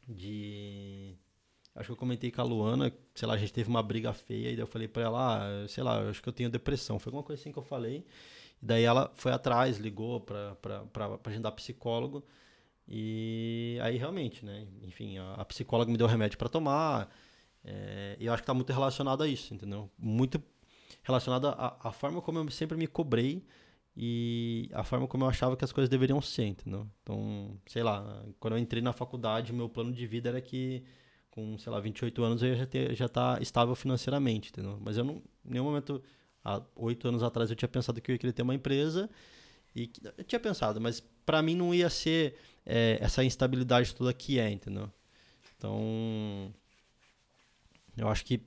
[0.07, 1.15] De
[1.75, 4.49] acho que eu comentei com a Luana, sei lá, a gente teve uma briga feia,
[4.49, 6.99] e daí eu falei pra ela, ah, sei lá, acho que eu tenho depressão.
[6.99, 8.05] Foi alguma coisa assim que eu falei.
[8.61, 12.23] E daí ela foi atrás, ligou pra, pra, pra, pra agendar psicólogo.
[12.87, 14.67] E aí realmente, né?
[14.83, 17.09] Enfim, a, a psicóloga me deu remédio para tomar.
[17.63, 19.89] É, eu acho que tá muito relacionado a isso, entendeu?
[19.97, 20.41] Muito
[21.03, 23.43] relacionado à forma como eu sempre me cobrei
[23.95, 26.87] e a forma como eu achava que as coisas deveriam ser, entendeu?
[27.03, 30.83] Então, sei lá, quando eu entrei na faculdade, meu plano de vida era que
[31.29, 34.77] com, sei lá, 28 anos eu ia já, ter, já tá estável financeiramente, entendeu?
[34.81, 35.15] Mas eu não,
[35.45, 36.01] em nenhum momento,
[36.43, 39.09] há oito anos atrás, eu tinha pensado que eu ia querer ter uma empresa
[39.75, 42.35] e eu tinha pensado, mas para mim não ia ser
[42.65, 44.91] é, essa instabilidade toda que é, entendeu?
[45.57, 46.53] Então,
[47.97, 48.41] eu acho que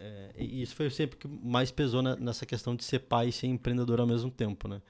[0.00, 3.32] é, e isso foi sempre que mais pesou na, nessa questão de ser pai e
[3.32, 4.80] ser empreendedor ao mesmo tempo, né?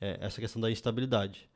[0.00, 1.48] É, essa questão da instabilidade.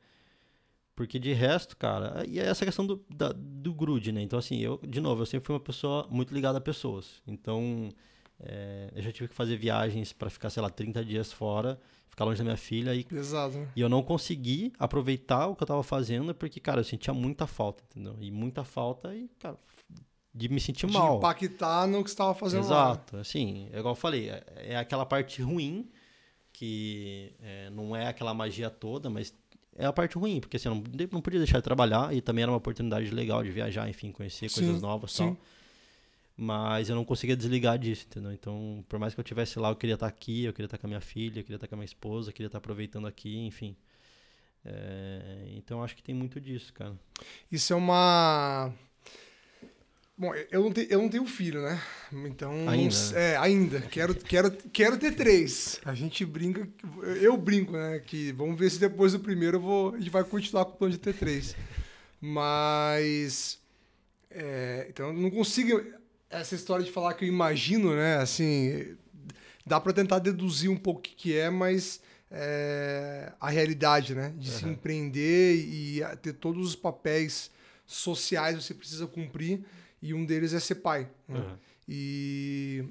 [0.95, 4.21] Porque de resto, cara, e é essa questão do, da, do grude, né?
[4.21, 7.21] Então, assim, eu, de novo, eu sempre fui uma pessoa muito ligada a pessoas.
[7.27, 7.89] Então,
[8.39, 11.77] é, eu já tive que fazer viagens para ficar, sei lá, 30 dias fora,
[12.07, 12.95] ficar longe da minha filha.
[12.95, 13.67] E, Pesado, né?
[13.75, 17.45] e eu não consegui aproveitar o que eu tava fazendo porque, cara, eu sentia muita
[17.45, 18.15] falta, entendeu?
[18.21, 19.57] E muita falta e, cara,
[20.35, 21.11] de me sentir mal.
[21.11, 23.15] De impactar no que você estava fazendo Exato.
[23.15, 23.21] Lá.
[23.21, 25.89] Assim, é igual eu falei, é, é aquela parte ruim,
[26.51, 29.33] que é, não é aquela magia toda, mas
[29.77, 32.43] é a parte ruim, porque assim, eu não, não podia deixar de trabalhar e também
[32.43, 35.37] era uma oportunidade legal de viajar, enfim, conhecer sim, coisas novas e tal.
[36.37, 38.33] Mas eu não conseguia desligar disso, entendeu?
[38.33, 40.85] Então, por mais que eu estivesse lá, eu queria estar aqui, eu queria estar com
[40.85, 43.37] a minha filha, eu queria estar com a minha esposa, eu queria estar aproveitando aqui,
[43.37, 43.73] enfim.
[44.65, 46.93] É, então, acho que tem muito disso, cara.
[47.49, 48.73] Isso é uma
[50.17, 51.81] Bom, eu não, te, eu não tenho filho, né?
[52.13, 52.69] Então.
[52.69, 52.95] Ainda?
[53.15, 53.81] é, ainda.
[53.81, 55.81] Quero, quero, quero ter três.
[55.83, 56.65] A gente brinca.
[57.21, 57.99] Eu brinco, né?
[57.99, 60.77] Que vamos ver se depois do primeiro eu vou, a gente vai continuar com o
[60.77, 61.53] plano de ter três.
[62.21, 63.59] Mas.
[64.31, 65.83] É, então, eu não consigo.
[66.29, 68.15] Essa história de falar que eu imagino, né?
[68.15, 68.95] Assim.
[69.65, 71.99] Dá para tentar deduzir um pouco o que, que é, mas.
[72.31, 74.33] É, a realidade, né?
[74.37, 74.57] De uhum.
[74.57, 77.51] se empreender e ter todos os papéis
[77.85, 79.63] sociais que você precisa cumprir
[80.05, 81.09] e um deles é ser pai.
[81.27, 81.39] Né?
[81.39, 81.57] Uhum.
[81.87, 82.85] E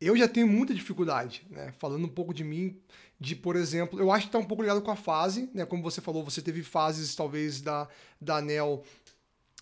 [0.00, 1.72] eu já tenho muita dificuldade, né?
[1.78, 2.76] Falando um pouco de mim,
[3.20, 5.64] de, por exemplo, eu acho que está um pouco ligado com a fase, né?
[5.64, 7.88] Como você falou, você teve fases, talvez, da,
[8.20, 8.82] da Anel,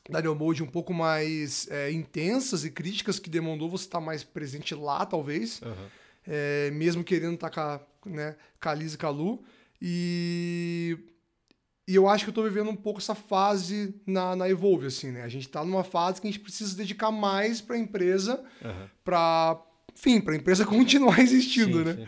[0.09, 4.05] da Anel Mode um pouco mais é, intensas e críticas que demandou você estar tá
[4.05, 5.61] mais presente lá, talvez.
[5.61, 5.89] Uhum.
[6.27, 9.45] É, mesmo querendo estar tá com, a, né, com a Liz e com a Lu.
[9.81, 10.99] E
[11.87, 15.11] e eu acho que eu tô vivendo um pouco essa fase na, na Evolve, assim,
[15.11, 15.23] né?
[15.23, 18.89] A gente tá numa fase que a gente precisa dedicar mais para a empresa, uhum.
[19.05, 19.61] para,
[19.97, 21.95] enfim, para a empresa continuar existindo, sim, né?
[21.95, 22.07] Sim.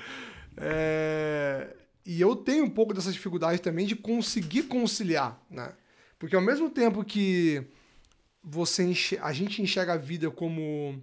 [0.59, 1.77] É...
[2.07, 5.73] E eu tenho um pouco dessa dificuldade também de conseguir conciliar, né?
[6.19, 7.67] Porque ao mesmo tempo que
[8.43, 11.03] você a gente enxerga a vida como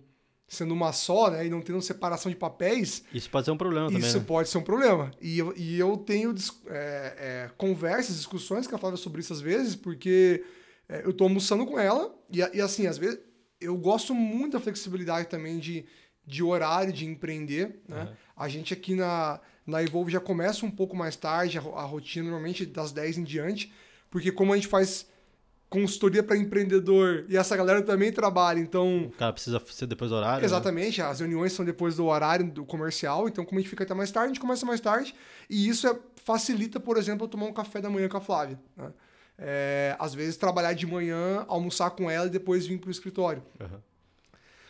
[0.52, 3.88] sendo uma só, né, e não tendo separação de papéis, Isso pode ser um problema
[3.88, 4.26] também, isso né?
[4.28, 5.10] pode ser um problema.
[5.22, 6.36] E eu, e eu tenho
[6.68, 10.43] é, é, conversas, discussões com a Flávia sobre isso às vezes, porque
[10.89, 13.18] é, eu tô almoçando com ela, e, e assim, às vezes,
[13.62, 15.86] eu gosto muito da flexibilidade também de,
[16.28, 18.02] de horário, de empreender, né?
[18.02, 18.18] Aham.
[18.36, 22.26] A gente aqui na, na Evolve já começa um pouco mais tarde, a, a rotina
[22.26, 23.72] normalmente das 10 em diante,
[24.10, 25.08] porque como a gente faz
[25.72, 30.17] consultoria para empreendedor e essa galera também trabalha, então O cara precisa ser depois do
[30.17, 30.41] horário.
[30.41, 30.45] né?
[30.45, 33.93] Exatamente, as reuniões são depois do horário do comercial, então como a gente fica até
[33.93, 35.15] mais tarde, a gente começa mais tarde,
[35.49, 38.59] e isso é- facilita, por exemplo, eu tomar um café da manhã com a Flávia.
[38.76, 38.91] né?
[39.43, 43.41] É, às vezes trabalhar de manhã, almoçar com ela e depois vir para o escritório.
[43.59, 43.82] Aham.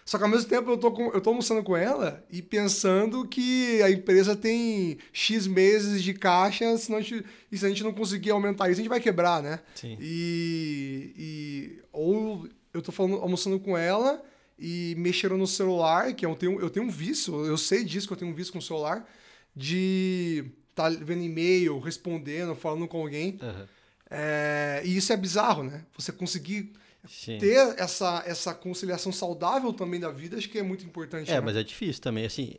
[0.06, 3.26] Só que ao mesmo tempo eu tô, com- eu tô almoçando com ela e pensando
[3.28, 7.84] que a empresa tem X meses de caixa, senão a gente, e se a gente
[7.84, 9.60] não conseguir aumentar isso, a gente vai quebrar, né?
[9.76, 9.97] Sim.
[9.99, 14.24] E, e- ou eu tô falando, almoçando com ela
[14.58, 18.14] e mexendo no celular, que eu tenho, eu tenho um vício, eu sei disso que
[18.14, 19.08] eu tenho um vício com o celular,
[19.56, 23.38] de tá vendo e-mail, respondendo, falando com alguém.
[23.41, 23.68] Aham.
[24.14, 25.86] É, e isso é bizarro, né?
[25.97, 26.74] Você conseguir
[27.08, 27.38] Sim.
[27.38, 31.30] ter essa, essa conciliação saudável também da vida, acho que é muito importante.
[31.32, 31.41] É, né?
[31.41, 32.26] mas é difícil também.
[32.26, 32.54] Assim,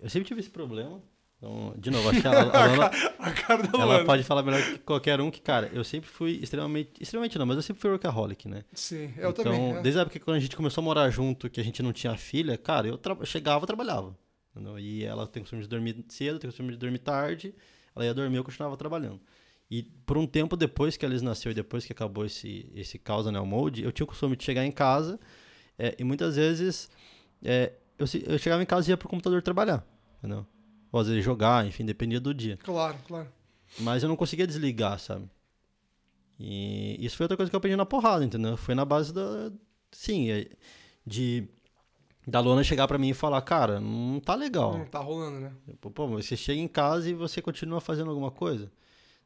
[0.00, 1.02] eu sempre tive esse problema.
[1.36, 4.04] Então, de novo, acho que a, a Lana, A cara da ela Lana.
[4.04, 6.92] pode falar melhor que qualquer um que, cara, eu sempre fui extremamente.
[7.02, 8.64] Extremamente não, mas eu sempre fui workaholic, né?
[8.72, 9.76] Sim, eu então, também.
[9.76, 9.82] é.
[9.82, 11.92] desde a época que quando a gente começou a morar junto, que a gente não
[11.92, 14.16] tinha filha, cara, eu tra- chegava e trabalhava.
[14.54, 14.78] entendeu?
[14.78, 17.54] E ela tem costume de dormir cedo, tem costume de dormir tarde.
[17.94, 19.20] Ela ia dormir, eu continuava trabalhando.
[19.74, 22.96] E por um tempo depois que a Liz nasceu e depois que acabou esse, esse
[22.96, 25.18] caos na Mode, eu tinha o costume de chegar em casa
[25.76, 26.88] é, e muitas vezes
[27.42, 29.84] é, eu, eu chegava em casa e ia pro computador trabalhar,
[30.18, 30.46] entendeu?
[30.92, 32.56] Ou às vezes jogar, enfim, dependia do dia.
[32.58, 33.26] Claro, claro.
[33.80, 35.28] Mas eu não conseguia desligar, sabe?
[36.38, 38.56] E isso foi outra coisa que eu aprendi na porrada, entendeu?
[38.56, 39.50] Foi na base da.
[39.90, 40.50] Sim, é,
[41.04, 41.48] de.
[42.24, 44.78] Da Luana chegar pra mim e falar, cara, não tá legal.
[44.78, 45.52] Não tá rolando, né?
[45.80, 48.70] Pô, você chega em casa e você continua fazendo alguma coisa.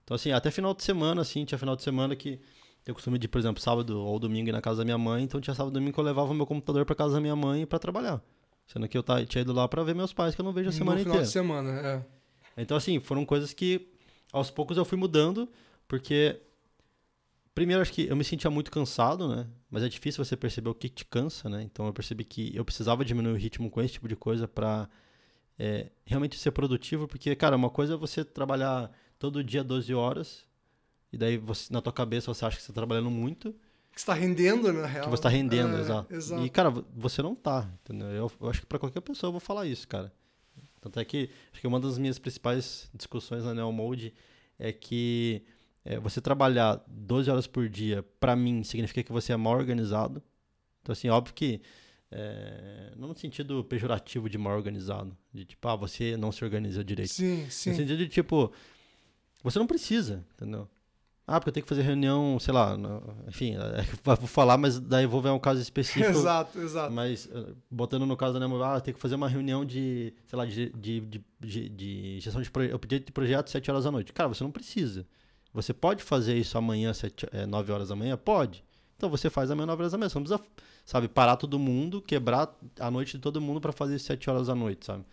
[0.08, 2.40] Então, assim, até final de semana, assim, tinha final de semana que
[2.86, 5.38] eu costumo de, por exemplo, sábado ou domingo ir na casa da minha mãe, então
[5.38, 7.66] tinha sábado e domingo que eu levava o meu computador pra casa da minha mãe
[7.66, 8.18] pra trabalhar.
[8.66, 10.72] Sendo que eu tinha ido lá pra ver meus pais, que eu não vejo a
[10.72, 11.26] semana no final inteira.
[11.26, 12.04] de semana, é.
[12.56, 13.86] Então, assim, foram coisas que
[14.32, 15.46] aos poucos eu fui mudando,
[15.86, 16.40] porque
[17.54, 19.46] primeiro acho que eu me sentia muito cansado, né?
[19.70, 21.62] Mas é difícil você perceber o que te cansa, né?
[21.62, 24.88] Então eu percebi que eu precisava diminuir o ritmo com esse tipo de coisa pra
[25.58, 30.44] é, realmente ser produtivo, porque, cara, uma coisa é você trabalhar todo dia 12 horas,
[31.12, 33.54] e daí você, na tua cabeça você acha que você tá trabalhando muito,
[33.92, 35.04] Que você tá rendendo, na real.
[35.04, 36.14] que você tá rendendo, É, exato.
[36.14, 36.42] exato.
[36.44, 38.08] E, cara, vo- você não tá, entendeu?
[38.08, 40.12] Eu, eu acho que pra qualquer pessoa eu vou falar isso, cara.
[40.80, 44.14] Tanto é que, acho que uma das minhas principais discussões na Neo Mode
[44.58, 45.42] é que
[45.84, 50.22] é, você trabalhar 12 horas por dia, pra mim, significa que você é mal organizado.
[50.82, 51.60] Então, assim, óbvio que,
[52.12, 56.84] é, não no sentido pejorativo de mal organizado, de tipo, ah, você não se organiza
[56.84, 57.12] direito.
[57.12, 57.70] Sim, sim.
[57.70, 58.52] No sentido de, tipo,
[59.50, 60.68] você não precisa, entendeu?
[61.26, 64.80] Ah, porque eu tenho que fazer reunião, sei lá, no- enfim, é, vou falar, mas
[64.80, 66.08] daí vou ver um caso específico.
[66.08, 66.90] Exato, exato.
[66.90, 70.38] Mas, eh, botando no caso da minha ah, tem que fazer uma reunião de, sei
[70.38, 71.00] lá, de, de,
[71.38, 74.10] de, de, gestão de projeto, eu pedi de projeto 7 horas da noite.
[74.10, 75.06] Cara, você não precisa.
[75.52, 78.16] Você pode fazer isso amanhã, 7, eh, 9 horas da manhã?
[78.16, 78.64] Pode.
[78.96, 80.08] Então você faz amanhã, 9 horas da manhã.
[80.08, 80.42] Você não precisa,
[80.82, 84.46] sabe, parar todo mundo, quebrar a noite de todo mundo para fazer isso 7 horas
[84.46, 85.04] da noite, sabe?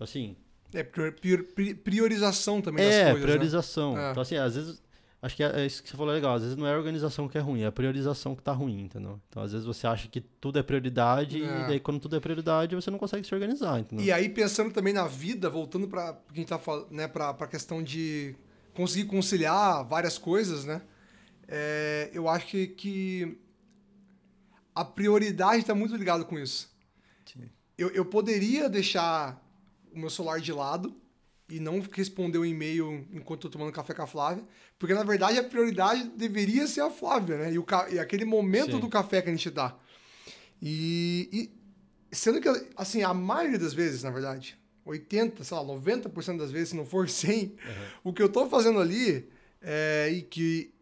[0.00, 0.34] Assim,
[0.74, 3.20] É prior- prior- pri- priorização também das é, coisas.
[3.20, 3.26] né?
[3.32, 3.98] priorização.
[3.98, 4.10] É.
[4.10, 4.82] Então, assim, às vezes.
[5.22, 6.34] Acho que é é isso que você falou legal.
[6.34, 8.82] Às vezes não é a organização que é ruim, é a priorização que tá ruim,
[8.82, 9.18] entendeu?
[9.30, 11.46] Então, às vezes você acha que tudo é prioridade É.
[11.46, 14.04] e daí quando tudo é prioridade você não consegue se organizar, entendeu?
[14.04, 17.32] E aí, pensando também na vida, voltando para que a gente tá falando, né, pra,
[17.32, 18.34] pra questão de
[18.74, 20.82] conseguir conciliar várias coisas, né?
[21.48, 23.38] É, eu acho que, que
[24.74, 26.70] a prioridade está muito ligado com isso.
[27.24, 27.48] Sim.
[27.78, 29.40] Eu, eu poderia deixar
[29.94, 30.94] o meu celular de lado
[31.48, 34.44] e não responder o e-mail enquanto eu tô tomando café com a Flávia,
[34.78, 37.52] porque na verdade a prioridade deveria ser a Flávia, né?
[37.52, 38.80] E, o, e aquele momento Sim.
[38.80, 39.76] do café que a gente dá.
[40.60, 41.28] E,
[42.10, 46.50] e sendo que, assim, a maioria das vezes, na verdade, 80, sei lá, 90% das
[46.50, 47.54] vezes, se não for 100,
[48.02, 49.28] o que eu tô fazendo ali
[49.60, 50.72] é e que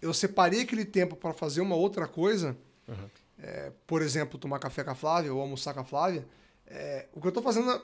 [0.00, 2.56] eu separei aquele tempo para fazer uma outra coisa,
[2.88, 3.08] Uhum.
[3.38, 6.24] é, por exemplo, tomar café com a Flávia ou almoçar com a Flávia,
[6.68, 7.82] é, o que eu tô fazendo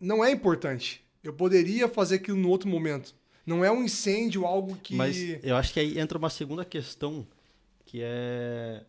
[0.00, 1.04] não é importante.
[1.22, 3.14] Eu poderia fazer aquilo no outro momento.
[3.44, 4.94] Não é um incêndio, algo que.
[4.94, 7.26] Mas eu acho que aí entra uma segunda questão
[7.84, 8.82] que é.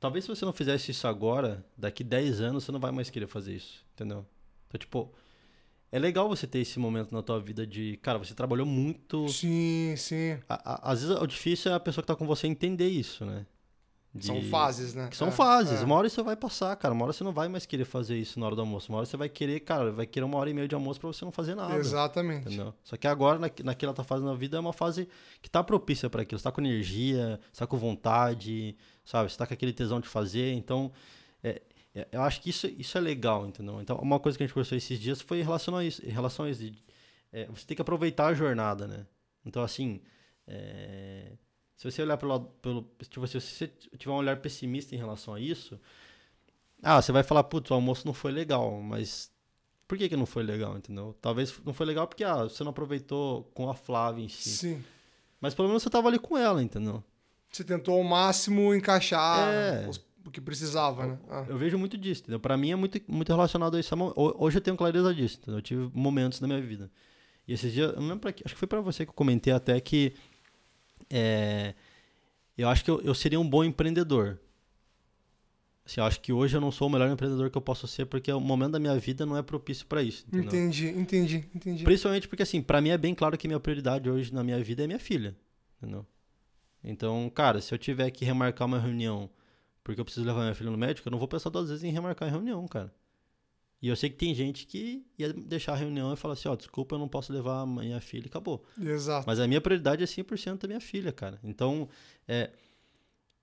[0.00, 3.28] Talvez se você não fizesse isso agora, daqui 10 anos você não vai mais querer
[3.28, 4.26] fazer isso, entendeu?
[4.66, 5.12] Então, tipo,
[5.92, 9.94] é legal você ter esse momento na tua vida de, cara, você trabalhou muito, Sim,
[9.96, 10.38] sim.
[10.48, 13.46] A- Às vezes o difícil é a pessoa que tá com você entender isso, né?
[14.14, 15.08] De- São fases, né?
[15.08, 15.80] que são É, fases.
[15.80, 15.84] é.
[15.84, 16.92] Uma hora você vai passar, cara.
[16.92, 18.90] Uma hora você não vai mais querer fazer isso na hora do almoço.
[18.92, 21.06] Uma hora você vai querer, cara, vai querer uma hora e meia de almoço pra
[21.08, 21.74] você não fazer nada.
[21.76, 22.46] Exatamente.
[22.48, 22.74] Entendeu?
[22.84, 25.08] Só que agora, na, naquela tua fase na vida, é uma fase
[25.40, 26.38] que tá propícia para aquilo.
[26.38, 29.30] Você tá com energia, você tá com vontade, sabe?
[29.32, 30.52] Você tá com aquele tesão de fazer.
[30.52, 30.92] Então,
[31.42, 31.62] é-
[31.94, 33.80] é- eu acho que isso, isso é legal, entendeu?
[33.80, 36.04] Então, uma coisa que a gente conversou esses dias foi em relação a isso.
[36.04, 36.74] Em relação a isso de,
[37.32, 39.06] é, você tem que aproveitar a jornada, né?
[39.44, 40.00] Então, assim,
[40.46, 41.32] é,
[41.76, 43.66] se você olhar pelo, pelo tipo, se você
[43.98, 45.78] tiver um olhar pessimista em relação a isso,
[46.82, 49.30] ah, você vai falar, putz, o almoço não foi legal, mas
[49.86, 51.16] por que, que não foi legal, entendeu?
[51.20, 54.50] Talvez não foi legal porque ah, você não aproveitou com a Flávia em si.
[54.50, 54.84] Sim.
[55.40, 57.02] Mas pelo menos você tava ali com ela, entendeu?
[57.50, 59.88] Você tentou ao máximo encaixar É.
[59.88, 61.18] os- o que precisava, né?
[61.28, 61.44] Ah.
[61.48, 62.38] Eu vejo muito disso, entendeu?
[62.38, 63.92] Pra mim é muito, muito relacionado a isso.
[63.94, 65.58] Ho- Hoje eu tenho clareza disso, entendeu?
[65.58, 66.88] Eu tive momentos na minha vida.
[67.46, 69.14] E esses dias, eu não lembro pra que, acho que foi pra você que eu
[69.14, 70.14] comentei até que
[71.12, 71.74] é,
[72.56, 74.38] eu acho que eu, eu seria um bom empreendedor.
[75.84, 78.06] Assim, eu acho que hoje eu não sou o melhor empreendedor que eu posso ser
[78.06, 80.44] porque o momento da minha vida não é propício pra isso, entendeu?
[80.44, 81.84] Entendi, entendi, entendi.
[81.84, 84.84] Principalmente porque, assim, pra mim é bem claro que minha prioridade hoje na minha vida
[84.84, 85.36] é minha filha,
[85.78, 86.06] entendeu?
[86.84, 89.28] Então, cara, se eu tiver que remarcar uma reunião
[89.84, 91.90] porque eu preciso levar minha filha no médico, eu não vou pensar duas vezes em
[91.90, 92.92] remarcar a reunião, cara.
[93.82, 96.54] E eu sei que tem gente que ia deixar a reunião e falar assim, ó,
[96.54, 98.64] desculpa, eu não posso levar a minha filha e acabou.
[98.80, 99.24] Exato.
[99.26, 101.40] Mas a minha prioridade é 100% da minha filha, cara.
[101.42, 101.88] Então,
[102.28, 102.50] é,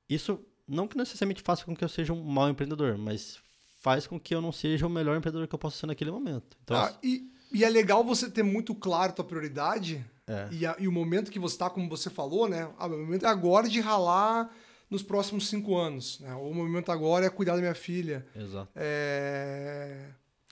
[0.09, 3.37] isso não que necessariamente faça com que eu seja um mau empreendedor, mas
[3.81, 6.57] faz com que eu não seja o melhor empreendedor que eu possa ser naquele momento.
[6.63, 10.65] Então, Ah, e, e é legal você ter muito claro a tua prioridade é, e,
[10.65, 12.69] a- e o momento que você tá, como você falou, né?
[12.77, 14.53] Ah, meu momento é agora de ralar
[14.89, 16.19] nos próximos cinco anos.
[16.19, 16.33] Né?
[16.35, 18.25] O momento agora é cuidar da minha filha.
[18.35, 18.71] exato.
[18.75, 20.05] É...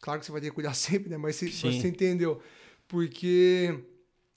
[0.07, 1.17] Claro que você vai ter que cuidar sempre, né?
[1.17, 1.81] Mas você, Sim.
[1.81, 2.41] você entendeu.
[2.87, 3.77] Porque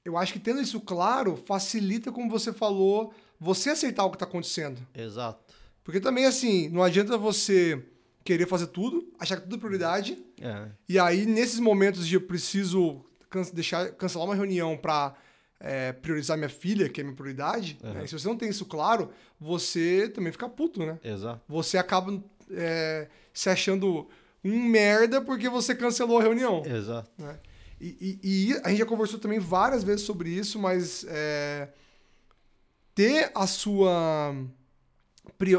[0.04, 4.26] eu acho que tendo isso claro, facilita, como você falou, você aceitar o que está
[4.26, 4.84] acontecendo.
[4.92, 5.54] Exato.
[5.84, 7.80] Porque também, assim, não adianta você
[8.24, 12.20] querer fazer tudo, achar que tudo é prioridade, É, e aí, nesses momentos de eu
[12.20, 15.14] preciso can- deixar, cancelar uma reunião para
[16.02, 17.92] priorizar minha filha, que é minha prioridade, Uhum.
[17.94, 18.06] né?
[18.06, 20.98] se você não tem isso claro, você também fica puto, né?
[21.04, 21.40] exato.
[21.48, 24.08] Você acaba é, se achando
[24.44, 26.62] um merda porque você cancelou a reunião.
[26.64, 27.10] Exato.
[27.18, 27.38] né?
[27.80, 31.68] E, e- e a gente já conversou também várias vezes sobre isso, mas é,
[32.94, 34.34] ter a sua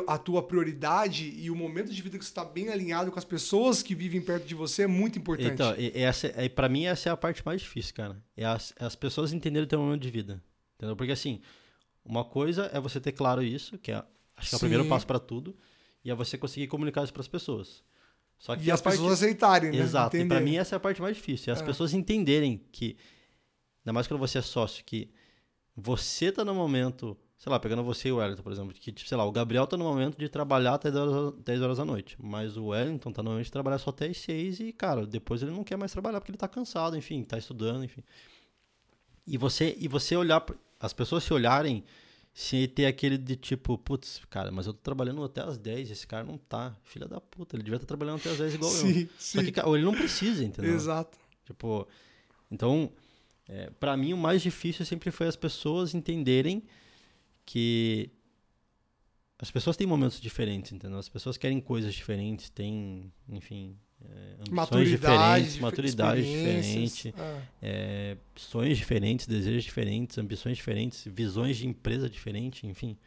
[0.07, 3.25] a tua prioridade e o momento de vida que você está bem alinhado com as
[3.25, 5.53] pessoas que vivem perto de você é muito importante.
[5.53, 8.21] Então, essa, é, pra mim, essa é a parte mais difícil, cara.
[8.37, 10.39] É as, é as pessoas entenderem o teu momento de vida.
[10.75, 10.95] Entendeu?
[10.95, 11.41] Porque, assim,
[12.05, 14.03] uma coisa é você ter claro isso, que é,
[14.37, 14.89] acho que é o primeiro Sim.
[14.89, 15.55] passo pra tudo,
[16.05, 17.83] e é você conseguir comunicar isso pras pessoas.
[18.41, 19.77] Só que e as parte- pessoas aceitarem, né?
[19.77, 20.15] Exato.
[20.15, 20.33] E Entender.
[20.35, 21.51] pra mim, essa é a parte mais difícil.
[21.51, 21.63] É as É.
[21.65, 22.97] pessoas entenderem que,
[23.85, 25.11] ainda mais quando você é sócio, que
[25.75, 29.07] você tá no momento, sei lá, pegando você e o Wellington, por exemplo, que, tipo,
[29.07, 31.85] sei lá, o Gabriel tá no momento de trabalhar até 10 horas, 10 horas da
[31.85, 35.05] noite, mas o Wellington tá no momento de trabalhar só até as 6 e, cara,
[35.05, 38.03] depois ele não quer mais trabalhar porque ele tá cansado, enfim, tá estudando, enfim.
[39.27, 40.43] E você, e você olhar,
[40.79, 41.83] as pessoas se olharem
[42.33, 46.07] sem ter aquele de tipo, putz, cara, mas eu tô trabalhando até as 10, esse
[46.07, 48.77] cara não tá, filha da puta, ele devia estar trabalhando até as 10 igual eu.
[48.77, 49.45] Sim, Só sim.
[49.45, 50.73] que, cara, ele não precisa, entendeu?
[50.73, 51.17] Exato.
[51.45, 51.87] Tipo,
[52.49, 52.91] então,
[53.47, 56.63] é, para mim o mais difícil sempre foi as pessoas entenderem
[57.45, 58.09] que
[59.37, 60.99] as pessoas têm momentos diferentes, entendeu?
[60.99, 63.75] As pessoas querem coisas diferentes, têm, enfim,
[64.39, 71.57] ambições Maturidade, diferentes, dif- maturidade diferente, Ah, é, sonhos diferentes, desejos diferentes, ambições diferentes, visões
[71.57, 72.97] de empresa diferentes, enfim.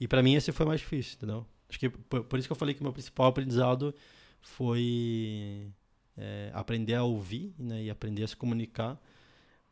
[0.00, 1.46] E pra mim esse foi mais difícil, entendeu?
[1.68, 3.94] Acho que por, por isso que eu falei que meu principal aprendizado
[4.40, 5.68] foi
[6.16, 9.00] é, aprender a ouvir né, e aprender a se comunicar.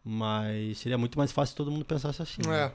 [0.09, 2.40] Mas seria muito mais fácil se todo mundo pensasse assim.
[2.47, 2.66] né?
[2.66, 2.73] É.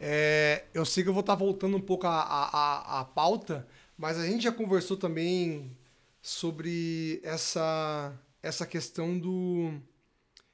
[0.00, 3.68] É, eu sei que eu vou estar voltando um pouco à, à- à pauta,
[3.98, 5.76] mas a gente já conversou também
[6.22, 9.72] sobre essa, essa questão do,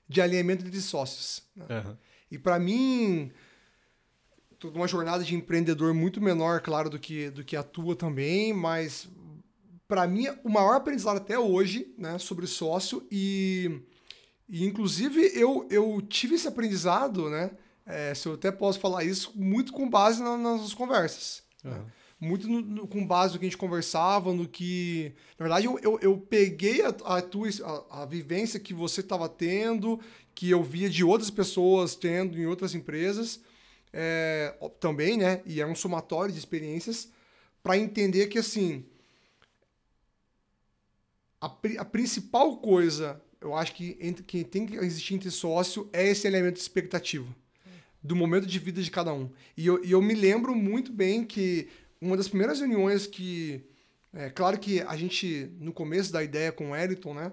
[0.08, 1.42] de alinhamento entre sócios.
[1.54, 1.66] né?
[1.68, 1.98] Aham.
[2.30, 3.30] E para mim,
[4.58, 8.52] tô numa jornada de empreendedor muito menor, claro, do que, do que a tua também,
[8.52, 9.08] mas
[9.86, 13.80] para mim o maior aprendizado até hoje, né, sobre sócio e,
[14.48, 17.52] e inclusive eu, eu tive esse aprendizado, né,
[17.84, 21.44] é, se eu até posso falar isso, muito com base na- nas nossas conversas.
[21.62, 21.84] né?
[22.18, 25.12] Muito no- no- com base no que a gente conversava, no que.
[25.38, 27.48] Na verdade, eu, eu, eu peguei a, a tua
[27.90, 30.00] a, a vivência que você estava tendo,
[30.34, 33.40] que eu via de outras pessoas tendo em outras empresas,
[33.92, 35.42] é, também, né?
[35.44, 37.10] E é um somatório de experiências,
[37.62, 38.84] para entender que, assim.
[41.40, 46.08] A, a principal coisa, eu acho que, entre, que tem que existir entre sócio é
[46.08, 47.26] esse elemento de expectativa
[48.02, 49.28] do momento de vida de cada um.
[49.56, 51.68] E eu, e eu me lembro muito bem que
[52.00, 53.64] uma das primeiras reuniões que.
[54.12, 57.30] É claro que a gente, no começo da ideia com o Eriton, né?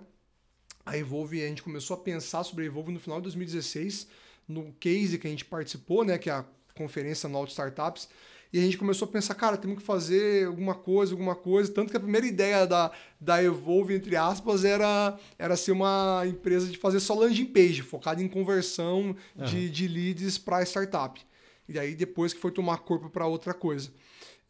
[0.86, 4.08] A Evolve, a gente começou a pensar sobre a Evolve no final de 2016,
[4.48, 6.18] no case que a gente participou, né?
[6.18, 6.46] Que é a
[6.76, 8.10] conferência Node Startups.
[8.54, 11.74] E a gente começou a pensar, cara, temos que fazer alguma coisa, alguma coisa.
[11.74, 16.68] Tanto que a primeira ideia da, da Evolve, entre aspas, era, era ser uma empresa
[16.68, 19.46] de fazer só landing page, focada em conversão uhum.
[19.46, 21.20] de, de leads para startup.
[21.68, 23.90] E aí depois que foi tomar corpo para outra coisa.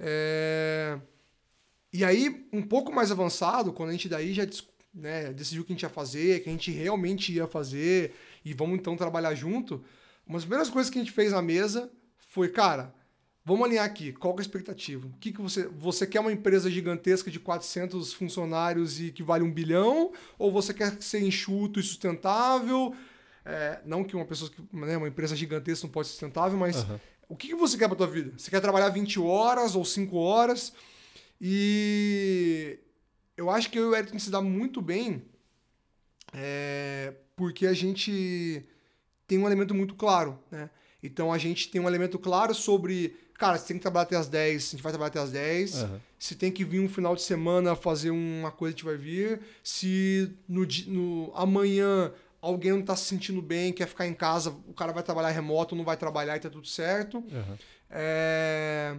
[0.03, 0.99] É...
[1.91, 4.43] E aí, um pouco mais avançado, quando a gente daí já
[4.93, 8.13] né, decidiu o que a gente ia fazer, que a gente realmente ia fazer,
[8.43, 9.84] e vamos então trabalhar junto,
[10.25, 12.93] uma das primeiras coisas que a gente fez na mesa foi, cara,
[13.45, 15.05] Vamos alinhar aqui, qual é a expectativa?
[15.05, 19.43] O que, que você, você quer uma empresa gigantesca de 400 funcionários e que vale
[19.43, 20.13] um bilhão?
[20.39, 22.95] Ou você quer ser enxuto e sustentável?
[23.43, 26.99] É, não que uma pessoa, né, uma empresa gigantesca não pode ser sustentável, mas uhum.
[27.34, 28.31] O que, que você quer para tua vida?
[28.38, 30.72] Você quer trabalhar 20 horas ou 5 horas?
[31.41, 32.77] E
[33.35, 35.23] eu acho que eu e o Eric se dá muito bem
[36.31, 38.64] é, porque a gente
[39.26, 40.69] tem um elemento muito claro, né?
[41.01, 44.27] Então a gente tem um elemento claro sobre cara, você tem que trabalhar até as
[44.27, 45.81] 10, a gente vai trabalhar até as 10.
[45.81, 45.99] Uhum.
[46.19, 49.41] Se tem que vir um final de semana fazer uma coisa, a gente vai vir.
[49.64, 52.14] Se no, no amanhã
[52.44, 55.76] alguém não está se sentindo bem, quer ficar em casa, o cara vai trabalhar remoto,
[55.76, 57.20] não vai trabalhar e tá tudo certo.
[57.20, 57.57] Uhum.
[57.90, 58.98] É,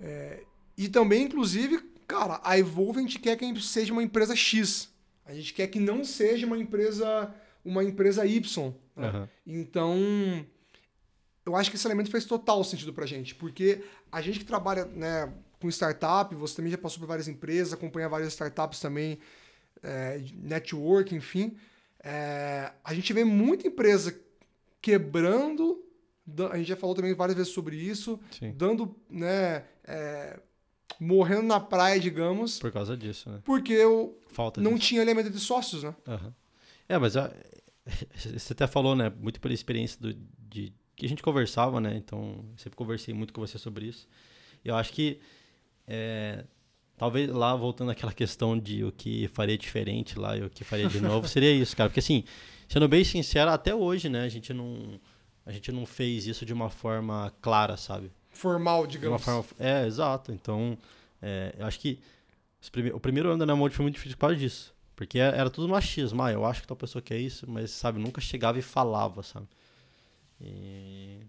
[0.00, 0.42] é,
[0.76, 1.78] e também, inclusive,
[2.08, 4.90] cara, a Evolve a gente quer que a gente seja uma empresa X.
[5.24, 7.32] A gente quer que não seja uma empresa
[7.64, 8.74] uma empresa Y.
[8.96, 9.10] Né?
[9.10, 9.28] Uhum.
[9.46, 9.96] Então,
[11.46, 14.86] eu acho que esse elemento fez total sentido pra gente, porque a gente que trabalha
[14.86, 19.20] né, com startup, você também já passou por várias empresas, acompanha várias startups também,
[19.82, 21.56] é, network, enfim.
[22.02, 24.18] É, a gente vê muita empresa
[24.80, 25.84] quebrando,
[26.50, 28.52] a gente já falou também várias vezes sobre isso, Sim.
[28.56, 30.40] dando, né, é,
[30.98, 32.58] morrendo na praia, digamos.
[32.58, 33.40] Por causa disso, né?
[33.44, 34.86] Porque eu Falta não disso.
[34.88, 35.94] tinha elemento de sócios, né?
[36.06, 36.32] Uhum.
[36.88, 37.14] É, mas
[38.16, 40.14] você até falou, né, muito pela experiência do,
[40.48, 41.96] de que a gente conversava, né?
[41.96, 44.06] Então, sempre conversei muito com você sobre isso.
[44.62, 45.18] Eu acho que,
[45.86, 46.44] é,
[47.00, 50.86] talvez lá, voltando àquela questão de o que faria diferente lá e o que faria
[50.86, 51.88] de novo, seria isso, cara.
[51.88, 52.24] Porque, assim,
[52.68, 54.22] sendo bem sincero, até hoje, né?
[54.22, 55.00] A gente não,
[55.46, 58.12] a gente não fez isso de uma forma clara, sabe?
[58.28, 59.24] Formal, digamos.
[59.24, 60.30] Forma, é, exato.
[60.30, 60.76] Então,
[61.22, 61.98] é, eu acho que
[62.70, 62.90] prime...
[62.90, 64.74] o primeiro ano da Namor foi muito difícil por causa disso.
[64.94, 66.22] Porque era tudo machismo.
[66.22, 69.48] Ah, eu acho que tal pessoa quer isso, mas, sabe, nunca chegava e falava, sabe?
[70.38, 71.20] E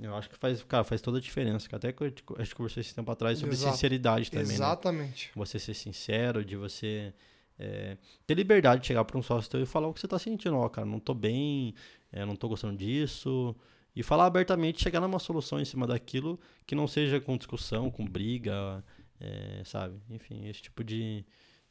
[0.00, 1.68] eu acho que faz, cara, faz toda a diferença.
[1.74, 3.72] Até que a gente conversou esse tempo atrás sobre Exato.
[3.72, 4.46] sinceridade também.
[4.46, 4.54] Né?
[4.54, 5.26] Exatamente.
[5.26, 5.32] Né?
[5.36, 7.12] Você ser sincero, de você
[7.58, 7.96] é,
[8.26, 10.56] ter liberdade de chegar para um sócio teu e falar o que você está sentindo.
[10.56, 11.74] Ó, cara, não tô bem,
[12.10, 13.54] é, não tô gostando disso.
[13.94, 18.06] E falar abertamente, chegar numa solução em cima daquilo que não seja com discussão, com
[18.06, 18.82] briga,
[19.20, 20.00] é, sabe?
[20.08, 21.24] Enfim, esse tipo de,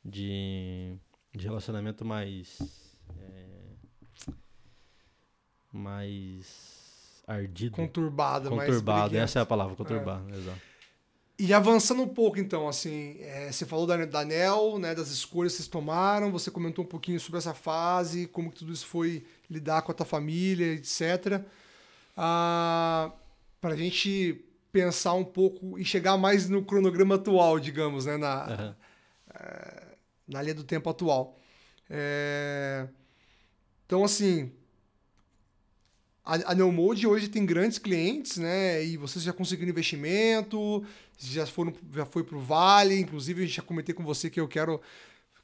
[0.06, 0.96] de,
[1.34, 2.60] de relacionamento mais.
[3.18, 3.62] É,
[5.74, 6.81] mais
[7.34, 7.76] ardido.
[7.76, 10.38] Conturbado, Conturbado, essa é a palavra, conturbado, é.
[10.38, 10.72] exato.
[11.44, 15.53] E avançando um pouco, então, assim, é, você falou da, da NEL, né, das escolhas
[15.53, 19.26] que vocês tomaram, você comentou um pouquinho sobre essa fase, como que tudo isso foi
[19.49, 21.41] lidar com a tua família, etc.
[22.16, 23.12] Ah,
[23.60, 28.45] para a gente pensar um pouco e chegar mais no cronograma atual, digamos, né, na,
[28.48, 28.76] uhum.
[29.34, 29.84] é,
[30.28, 31.36] na linha do tempo atual.
[31.90, 32.88] É,
[33.88, 34.52] então, assim,
[36.32, 38.84] a, a Neomode hoje tem grandes clientes, né?
[38.86, 40.86] E vocês já conseguiram investimento,
[41.18, 44.80] já foram, já foi para o Vale, inclusive já comentei com você que eu quero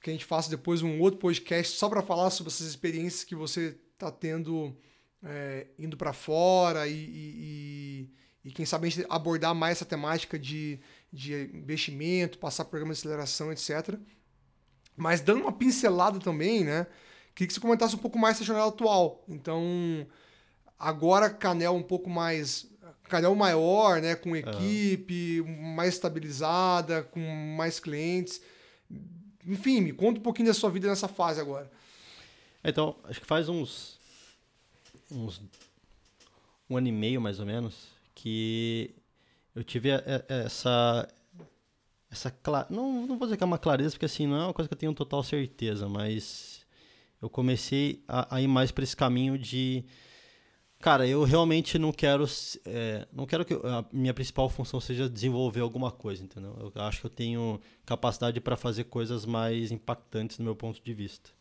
[0.01, 3.35] que a gente faça depois um outro podcast só para falar sobre essas experiências que
[3.35, 4.73] você está tendo
[5.22, 8.09] é, indo para fora e, e,
[8.45, 10.80] e, quem sabe a gente abordar mais essa temática de,
[11.11, 13.99] de investimento, passar programa de aceleração, etc.
[14.95, 16.88] Mas dando uma pincelada também, né?
[17.35, 19.26] Queria que você comentasse um pouco mais essa jornada atual.
[19.27, 20.07] Então,
[20.79, 22.67] Agora Canel um pouco mais.
[23.09, 24.15] Canel maior, né?
[24.15, 25.73] Com equipe, uhum.
[25.75, 27.19] mais estabilizada, com
[27.55, 28.41] mais clientes.
[29.45, 31.71] Enfim, me conta um pouquinho da sua vida nessa fase agora.
[32.63, 33.97] Então, acho que faz uns.
[35.09, 35.41] uns
[36.69, 38.91] um ano e meio mais ou menos que
[39.55, 39.89] eu tive
[40.27, 41.07] essa
[42.11, 42.33] essa
[42.69, 44.73] não não vou dizer que é uma clareza porque assim não é uma coisa que
[44.73, 46.65] eu tenho total certeza mas
[47.21, 49.85] eu comecei a, a ir mais para esse caminho de
[50.79, 52.25] Cara, eu realmente não quero.
[52.65, 56.71] É, não quero que a minha principal função seja desenvolver alguma coisa, entendeu?
[56.75, 60.93] Eu acho que eu tenho capacidade para fazer coisas mais impactantes do meu ponto de
[60.93, 61.31] vista.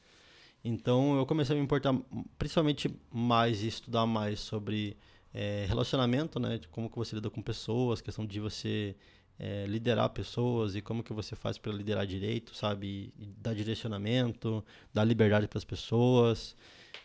[0.65, 1.95] Então eu comecei a me importar
[2.39, 4.97] principalmente mais e estudar mais sobre
[5.35, 6.59] é, relacionamento, né?
[6.59, 8.97] De como que você lida com pessoas, questão de você
[9.39, 13.13] é, liderar pessoas e como que você faz para liderar direito, sabe?
[13.19, 14.65] E dar direcionamento,
[14.95, 16.57] dar liberdade para as pessoas.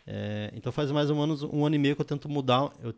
[0.06, 2.72] É, então faz mais ou menos um ano e meio que eu tento mudar.
[2.82, 2.94] Eu,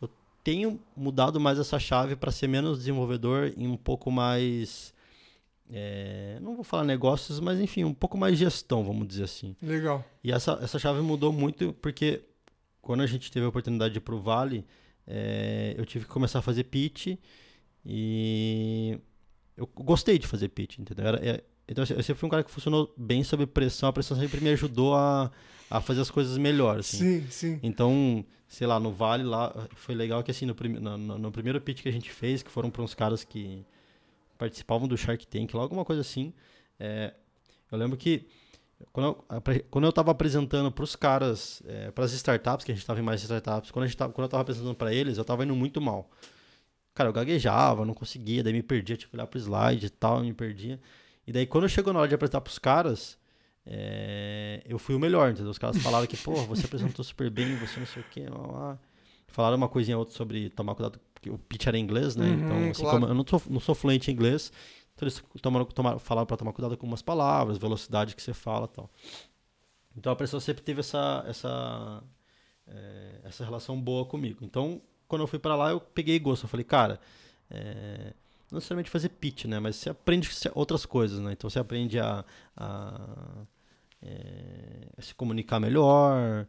[0.00, 0.08] eu
[0.44, 4.92] tenho mudado mais essa chave para ser menos desenvolvedor e um pouco mais.
[5.70, 9.56] É, não vou falar negócios, mas enfim, um pouco mais gestão, vamos dizer assim.
[9.62, 10.04] Legal.
[10.22, 12.22] E essa, essa chave mudou muito porque
[12.82, 14.66] quando a gente teve a oportunidade de ir pro Vale,
[15.06, 17.16] é, eu tive que começar a fazer pitch
[17.84, 18.98] e
[19.56, 21.06] eu gostei de fazer pitch, entendeu?
[21.06, 24.16] Era, é, então eu sempre fui um cara que funcionou bem sob pressão, a pressão
[24.16, 25.30] sempre me ajudou a,
[25.70, 26.98] a fazer as coisas melhor, assim.
[26.98, 27.60] Sim, sim.
[27.62, 31.60] Então, sei lá, no Vale lá, foi legal que assim, no, prim, no, no, primeiro
[31.60, 33.64] pitch que a gente fez, que foram para uns caras que
[34.36, 36.32] participavam do Shark Tank, lá, alguma coisa assim,
[36.78, 37.14] é,
[37.70, 38.26] eu lembro que
[38.92, 42.74] quando eu, quando eu estava apresentando para os caras, é, para as startups, que a
[42.74, 45.16] gente estava em mais startups, quando, a gente tava, quando eu estava apresentando para eles,
[45.18, 46.10] eu estava indo muito mal.
[46.94, 50.20] Cara, eu gaguejava, não conseguia, daí me perdia, tinha que olhar pro slide e tal,
[50.20, 50.80] me perdia.
[51.26, 53.18] E daí quando chegou na hora de apresentar pros caras,
[53.64, 55.50] é, eu fui o melhor, entendeu?
[55.50, 58.46] Os caras falaram que, pô, você apresentou super bem, você não sei o quê, lá,
[58.46, 58.78] lá.
[59.28, 62.26] Falaram uma coisinha outra sobre tomar cuidado, porque o pitch era em inglês, né?
[62.26, 63.00] Uhum, então, assim, claro.
[63.00, 64.52] como eu não sou, não sou fluente em inglês,
[64.94, 68.68] então eles tomaram, tomaram, falaram pra tomar cuidado com umas palavras, velocidade que você fala
[68.70, 68.90] e tal.
[69.96, 72.02] Então a pessoa sempre teve essa, essa,
[72.66, 74.40] é, essa relação boa comigo.
[74.42, 76.44] Então, quando eu fui para lá, eu peguei gosto.
[76.44, 77.00] Eu falei, cara,
[77.50, 78.12] é,
[78.52, 79.58] não necessariamente fazer pitch, né?
[79.58, 81.32] Mas você aprende outras coisas, né?
[81.32, 82.24] Então você aprende a,
[82.56, 83.44] a,
[84.02, 86.46] é, a se comunicar melhor,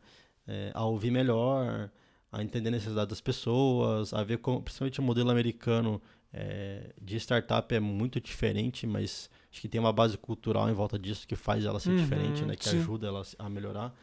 [0.47, 1.89] é, a ouvir melhor,
[2.31, 6.01] a entender a necessidade das pessoas, a ver como, principalmente o modelo americano
[6.33, 10.99] é, de startup é muito diferente, mas acho que tem uma base cultural em volta
[10.99, 12.55] disso que faz ela ser Uhum, diferente, né?
[12.55, 12.77] Que sim.
[12.79, 13.93] ajuda ela a melhorar.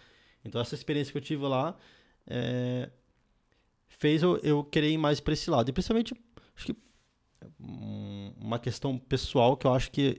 [0.44, 1.76] Então essa experiência que eu tive lá
[3.88, 5.68] fez eu, eu querer ir mais para esse lado.
[5.68, 6.14] E principalmente,
[6.56, 6.76] acho que
[7.58, 10.18] uma questão pessoal que eu acho que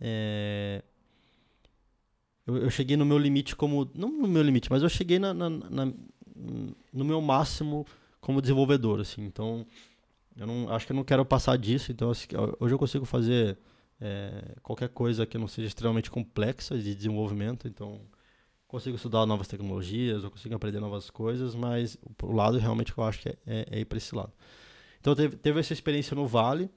[0.00, 0.82] é,
[2.46, 3.90] eu, eu cheguei no meu limite como.
[3.94, 5.92] Não no meu limite, mas eu cheguei na, na- na-
[6.92, 7.86] no meu máximo
[8.20, 9.24] como desenvolvedor, assim.
[9.24, 9.66] Então,
[10.36, 11.92] eu não, acho que eu não quero passar disso.
[11.92, 12.28] Então, assim,
[12.60, 13.58] hoje eu consigo fazer
[14.00, 17.68] é, qualquer coisa que não seja extremamente complexa de desenvolvimento.
[17.68, 18.00] Então,
[18.68, 23.04] consigo estudar novas tecnologias, eu consigo aprender novas coisas, mas o lado realmente que eu
[23.04, 24.32] acho que é, é, é ir para esse lado.
[25.00, 26.68] Então, teve, teve essa experiência no Vale,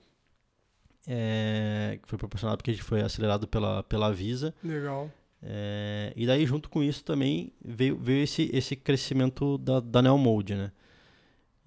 [1.08, 4.54] é, que foi proporcionado porque a gente foi acelerado pela, pela Visa.
[4.64, 5.10] Legal.
[5.44, 10.54] É, e daí, junto com isso, também veio, veio esse, esse crescimento da, da Neomode,
[10.56, 10.72] né?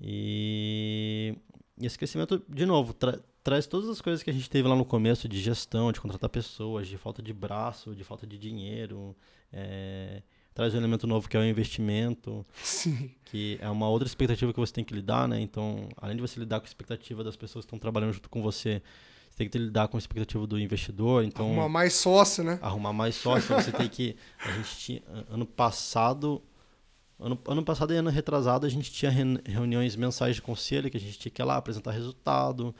[0.00, 1.34] E,
[1.78, 4.76] e esse crescimento, de novo, tra- traz todas as coisas que a gente teve lá
[4.76, 9.16] no começo de gestão, de contratar pessoas, de falta de braço, de falta de dinheiro.
[9.52, 10.22] é,
[10.54, 13.10] traz um elemento novo que é o investimento, Sim.
[13.24, 15.40] que é uma outra expectativa que você tem que lidar, né?
[15.40, 18.40] Então, além de você lidar com a expectativa das pessoas que estão trabalhando junto com
[18.40, 18.80] você,
[19.30, 21.24] você tem que lidar com a expectativa do investidor.
[21.24, 22.58] Então, Uma mais sócio, né?
[22.62, 24.14] arrumar mais sócio, você tem que.
[24.38, 25.02] A gente tinha.
[25.28, 26.40] Ano passado.
[27.18, 30.96] Ano, ano passado e ano retrasado, a gente tinha reun- reuniões mensais de conselho que
[30.96, 32.74] a gente tinha que ir lá apresentar resultado.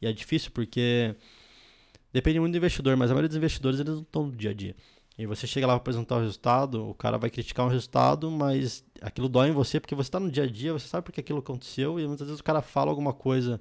[0.00, 1.14] E é difícil porque.
[2.12, 4.54] Depende muito do investidor, mas a maioria dos investidores eles não estão no dia a
[4.54, 4.74] dia.
[5.18, 8.84] E você chega lá para apresentar o resultado, o cara vai criticar um resultado, mas
[9.02, 11.40] aquilo dói em você porque você está no dia a dia, você sabe porque aquilo
[11.40, 13.60] aconteceu, e muitas vezes o cara fala alguma coisa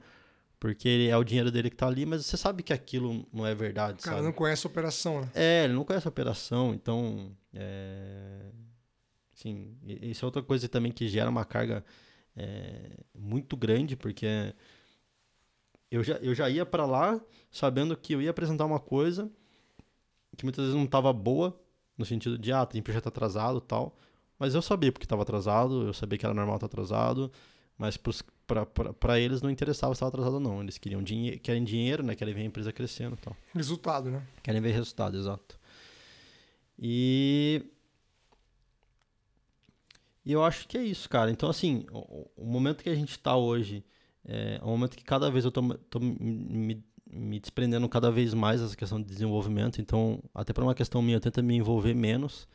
[0.59, 3.45] porque ele- é o dinheiro dele que está ali, mas você sabe que aquilo não
[3.45, 4.27] é verdade, O cara sabe?
[4.27, 5.31] não conhece a operação, né?
[5.34, 7.31] É, ele não conhece a operação, então.
[7.53, 8.39] É...
[9.34, 11.84] Sim, isso é outra coisa também que gera uma carga
[12.35, 14.53] é, muito grande, porque
[15.91, 17.19] eu já, eu já ia para lá
[17.51, 19.29] sabendo que eu ia apresentar uma coisa
[20.38, 21.59] que muitas vezes não estava boa,
[21.97, 23.97] no sentido de, ah, tem projeto atrasado e tal,
[24.38, 27.31] mas eu sabia porque estava atrasado, eu sabia que era normal estar atrasado,
[27.77, 32.03] mas para eles não interessava se estava atrasado ou não, eles queriam dinhe querem dinheiro,
[32.03, 33.35] né, querem ver a empresa crescendo e tal.
[33.53, 34.26] Resultado, né?
[34.43, 35.59] Querem ver resultado, exato.
[36.77, 37.64] E.
[40.23, 41.31] E eu acho que é isso, cara.
[41.31, 43.84] Então, assim, o, o momento que a gente tá hoje
[44.26, 48.61] é um momento que cada vez eu tô, tô me, me desprendendo cada vez mais
[48.61, 49.79] dessa questão de desenvolvimento.
[49.79, 52.47] Então, até por uma questão minha, eu tento me envolver menos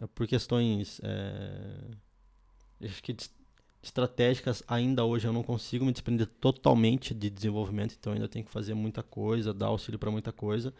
[0.00, 1.00] é, por questões.
[1.02, 3.16] É, acho que
[3.82, 8.50] estratégicas ainda hoje eu não consigo me desprender totalmente de desenvolvimento, então ainda tenho que
[8.50, 10.74] fazer muita coisa, dar auxílio para muita coisa.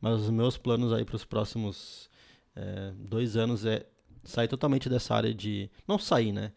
[0.00, 2.08] Mas os meus planos aí para os próximos
[2.54, 3.86] é, dois anos é
[4.24, 5.70] sair totalmente dessa área de.
[5.86, 6.52] Não sair, né?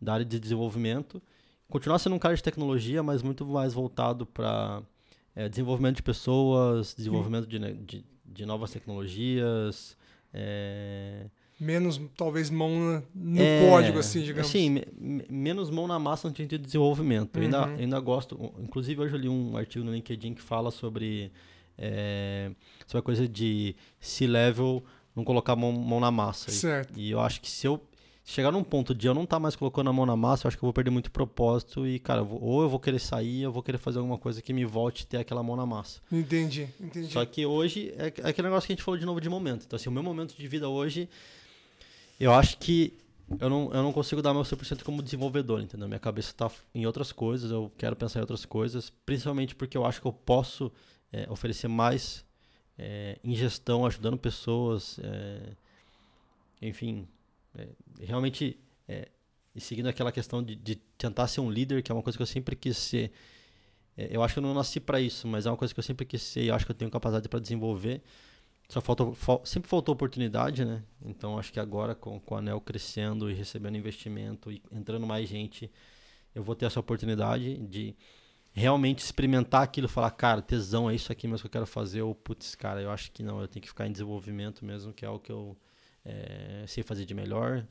[0.00, 1.22] Da área de desenvolvimento.
[1.70, 4.82] Continuar sendo um cara de tecnologia, mas muito mais voltado para
[5.50, 9.96] desenvolvimento de pessoas, desenvolvimento de, ne- de, de novas tecnologias,
[10.34, 11.26] é,
[11.60, 14.50] Menos, talvez, mão no é, código, assim, digamos.
[14.50, 17.36] Sim, me, menos mão na massa no sentido de desenvolvimento.
[17.36, 17.42] Uhum.
[17.42, 17.76] Eu, ainda, uhum.
[17.76, 18.52] ainda gosto.
[18.58, 21.30] Inclusive, hoje eu li um artigo no LinkedIn que fala sobre,
[21.76, 22.50] é,
[22.86, 24.82] sobre a coisa de C-level
[25.14, 26.50] não colocar mão, mão na massa.
[26.50, 26.98] Certo.
[26.98, 27.78] E, e eu acho que se eu
[28.30, 30.48] chegar num ponto de eu não estar tá mais colocando a mão na massa, eu
[30.48, 33.00] acho que eu vou perder muito propósito e, cara, eu vou, ou eu vou querer
[33.00, 35.56] sair, ou eu vou querer fazer alguma coisa que me volte a ter aquela mão
[35.56, 36.00] na massa.
[36.10, 37.12] Entendi, entendi.
[37.12, 39.64] Só que hoje é, é aquele negócio que a gente falou de novo de momento.
[39.66, 41.08] Então, assim, o meu momento de vida hoje,
[42.18, 42.96] eu acho que
[43.38, 45.88] eu não, eu não consigo dar meu 100% como desenvolvedor, entendeu?
[45.88, 49.84] Minha cabeça está em outras coisas, eu quero pensar em outras coisas, principalmente porque eu
[49.84, 50.72] acho que eu posso
[51.12, 52.24] é, oferecer mais
[52.78, 55.52] é, em gestão, ajudando pessoas, é,
[56.62, 57.06] enfim,
[57.60, 58.58] é, realmente
[58.88, 59.08] é,
[59.58, 62.26] seguindo aquela questão de, de, tentar ser um líder, que é uma coisa que eu
[62.26, 63.12] sempre quis ser.
[63.96, 65.84] É, eu acho que eu não nasci para isso, mas é uma coisa que eu
[65.84, 68.02] sempre quis ser e acho que eu tenho capacidade para desenvolver.
[68.68, 70.82] Só faltou, fal, sempre faltou oportunidade, né?
[71.04, 75.28] Então acho que agora com, com a ANEL crescendo e recebendo investimento e entrando mais
[75.28, 75.70] gente,
[76.34, 77.96] eu vou ter essa oportunidade de
[78.52, 82.14] realmente experimentar aquilo, falar, cara, tesão, é isso aqui mesmo que eu quero fazer, ou
[82.14, 85.10] putz, cara, eu acho que não, eu tenho que ficar em desenvolvimento mesmo, que é
[85.10, 85.56] o que eu
[86.04, 87.66] é, sei fazer de melhor.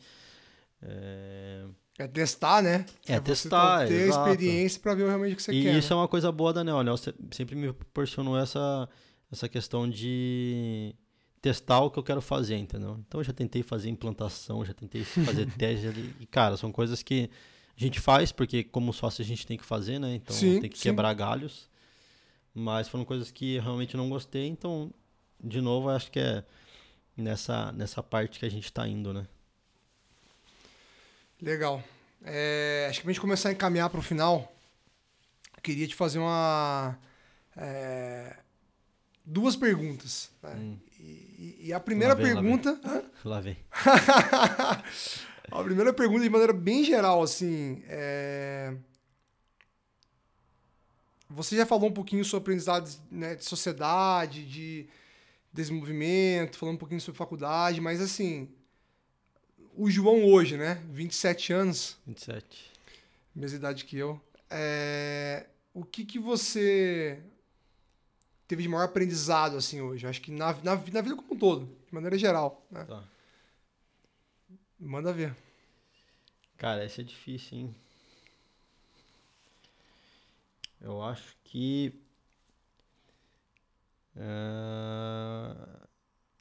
[0.82, 1.66] É,
[2.00, 2.86] é testar, né?
[3.08, 4.30] É, é testar, ter exato.
[4.30, 5.76] experiência para ver realmente o que você e quer.
[5.76, 6.00] E isso né?
[6.00, 6.78] é uma coisa boa da Neo.
[6.78, 6.96] A Neo
[7.32, 8.88] sempre me proporcionou essa,
[9.30, 10.96] essa questão de
[11.42, 12.98] testar o que eu quero fazer, entendeu?
[13.06, 15.88] Então eu já tentei fazer implantação, já tentei fazer teste.
[16.20, 17.30] E, cara, são coisas que
[17.76, 20.16] a gente faz, porque como sócio a gente tem que fazer, né?
[20.16, 20.84] Então sim, tem que sim.
[20.84, 21.70] quebrar galhos.
[22.54, 24.92] Mas foram coisas que realmente não gostei, então,
[25.42, 26.44] de novo, acho que é
[27.20, 29.28] nessa, nessa parte que a gente está indo, né?
[31.42, 31.84] Legal.
[32.24, 34.54] É, acho que pra gente começar a encaminhar para o final,
[35.62, 36.98] queria te fazer uma.
[37.56, 38.36] É,
[39.26, 40.32] duas perguntas.
[40.42, 40.56] Né?
[40.56, 40.78] Hum.
[41.00, 42.80] E, e, a primeira vem, pergunta.
[43.24, 43.58] Lá vem.
[45.52, 47.82] a primeira pergunta, de maneira bem geral, assim.
[47.88, 48.76] É...
[51.30, 54.90] Você já falou um pouquinho sobre aprendizado né, de sociedade, de
[55.52, 58.50] desenvolvimento, falando um pouquinho sobre faculdade, mas assim,
[59.76, 60.76] o João hoje, né?
[60.90, 61.98] 27 anos.
[62.06, 62.72] 27.
[63.36, 64.22] Mesma idade que eu.
[64.50, 65.48] É...
[65.74, 67.22] O que que você
[68.48, 70.06] teve de maior aprendizado, assim, hoje?
[70.06, 72.84] Acho que na, na, na vida como um todo, de maneira geral, né?
[72.84, 73.04] Tá.
[74.80, 75.36] Manda ver.
[76.58, 77.76] Cara, esse é difícil, hein?
[80.82, 81.94] Eu acho que
[84.20, 85.88] Uh,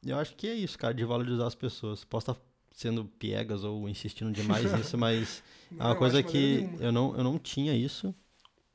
[0.05, 2.05] eu acho que é isso, cara, de valorizar as pessoas.
[2.05, 2.43] Posso estar
[2.73, 7.25] sendo piegas ou insistindo demais nisso, mas não, é uma coisa que eu não, eu
[7.25, 8.15] não tinha isso.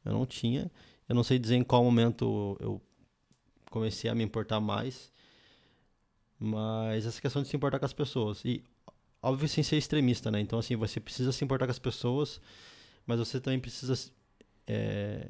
[0.06, 0.72] Eu não tinha.
[1.08, 2.82] Eu não sei dizer em qual momento eu
[3.70, 5.12] comecei a me importar mais.
[6.40, 8.44] Mas essa questão de se importar com as pessoas.
[8.44, 8.64] E,
[9.22, 10.40] óbvio, sem ser extremista, né?
[10.40, 12.42] Então, assim, você precisa se importar com as pessoas,
[13.06, 14.12] mas você também precisa
[14.68, 15.30] é,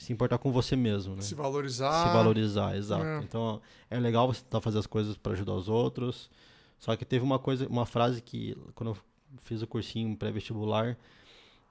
[0.00, 1.22] se importar com você mesmo, né?
[1.22, 2.06] Se valorizar.
[2.06, 3.04] Se valorizar, exato.
[3.04, 3.18] É.
[3.20, 6.30] Então, é legal você tentar fazer as coisas para ajudar os outros.
[6.78, 8.96] Só que teve uma coisa, uma frase que quando eu
[9.42, 10.96] fiz o cursinho pré-vestibular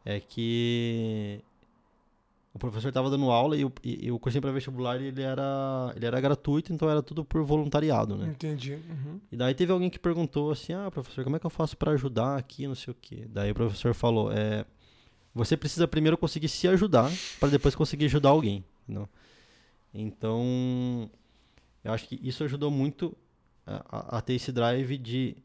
[0.06, 1.42] é que
[2.54, 6.06] o professor estava dando aula e o, e, e o cursinho pré-vestibular ele era, ele
[6.06, 8.28] era gratuito, então era tudo por voluntariado, né?
[8.28, 8.74] Entendi.
[8.74, 9.20] Uhum.
[9.32, 11.92] E daí teve alguém que perguntou assim: "Ah, professor, como é que eu faço para
[11.92, 13.28] ajudar aqui, não sei o quê?".
[13.30, 14.66] Daí o professor falou: "É,
[15.34, 18.64] você precisa primeiro conseguir se ajudar para depois conseguir ajudar alguém.
[18.88, 19.08] Não?
[19.94, 21.10] Então,
[21.84, 23.16] eu acho que isso ajudou muito
[23.66, 25.38] a, a, ter esse drive de.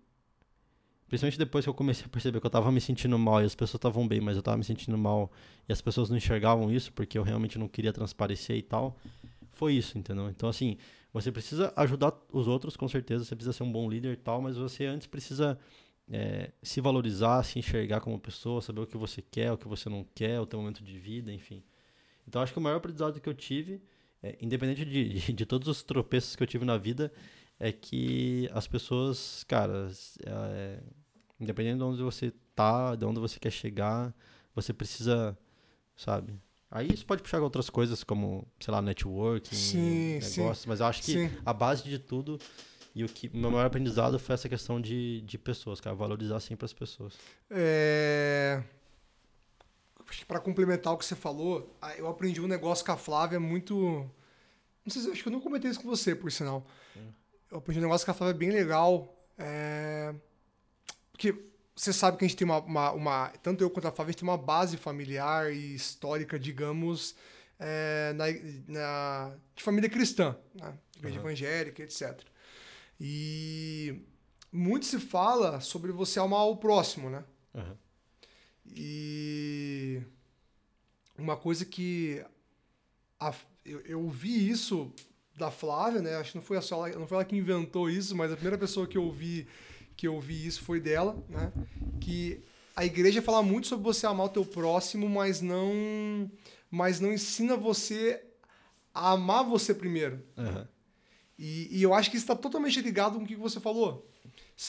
[1.06, 3.54] Principalmente depois que eu comecei a perceber que eu estava me sentindo mal e as
[3.54, 5.30] pessoas estavam bem, mas eu estava me sentindo mal
[5.68, 8.96] e as pessoas não enxergavam isso porque eu realmente não queria transparecer e tal.
[9.52, 10.28] Foi isso, entendeu?
[10.28, 10.76] Então, assim,
[11.12, 14.42] você precisa ajudar os outros, com certeza, você precisa ser um bom líder e tal,
[14.42, 15.56] mas você antes precisa
[16.10, 19.88] é, se valorizar, se enxergar como pessoa, saber o que você quer, o que você
[19.88, 21.62] não quer, o teu momento de vida, enfim.
[22.26, 23.82] Então acho que o maior aprendizado que eu tive,
[24.22, 27.12] é, independente de, de, de, todos os tropeços que eu tive na vida,
[27.58, 29.90] é que as pessoas, cara,
[30.26, 30.80] é,
[31.40, 34.14] independente de onde você tá, de onde você quer chegar,
[34.54, 35.36] você precisa,
[35.96, 36.38] sabe?
[36.70, 40.86] Aí isso pode puxar outras coisas como, sei lá, networking, sim, negócios, sim, mas eu
[40.86, 41.30] acho que sim.
[41.46, 42.38] a base de tudo
[42.94, 46.64] e o que meu maior aprendizado foi essa questão de, de pessoas, cara, valorizar sempre
[46.64, 47.14] as pessoas.
[47.50, 48.62] É...
[50.28, 53.74] Para complementar o que você falou, eu aprendi um negócio com a Flávia muito.
[54.84, 56.64] Não sei se acho que eu não comentei isso com você, por sinal.
[56.96, 57.10] Hum.
[57.50, 59.12] Eu aprendi um negócio com a Flávia bem legal.
[59.36, 60.14] É...
[61.10, 61.34] Porque
[61.74, 64.12] você sabe que a gente tem uma, uma, uma, Tanto eu quanto a Flávia, a
[64.12, 67.16] gente tem uma base familiar e histórica, digamos,
[67.58, 68.26] é, na,
[68.68, 70.78] na, de família cristã, né?
[70.96, 71.26] igreja uhum.
[71.26, 72.22] evangélica, etc.
[73.00, 74.02] E
[74.52, 77.24] muito se fala sobre você amar o próximo, né?
[77.54, 77.76] Aham.
[78.66, 80.00] E
[81.18, 82.24] uma coisa que
[83.20, 83.34] a-
[83.64, 84.92] eu, eu vi isso
[85.36, 86.16] da Flávia, né?
[86.16, 88.36] Acho que não foi, a só ela, não foi ela que inventou isso, mas a
[88.36, 89.46] primeira pessoa que eu vi
[89.96, 91.52] que eu vi isso foi dela, né?
[92.00, 92.42] Que
[92.74, 96.28] a igreja fala muito sobre você amar o teu próximo, mas não
[96.70, 98.20] mas não ensina você
[98.92, 100.20] a amar você primeiro.
[100.36, 100.68] Aham.
[101.38, 104.08] E, e eu acho que isso está totalmente ligado com o que você falou.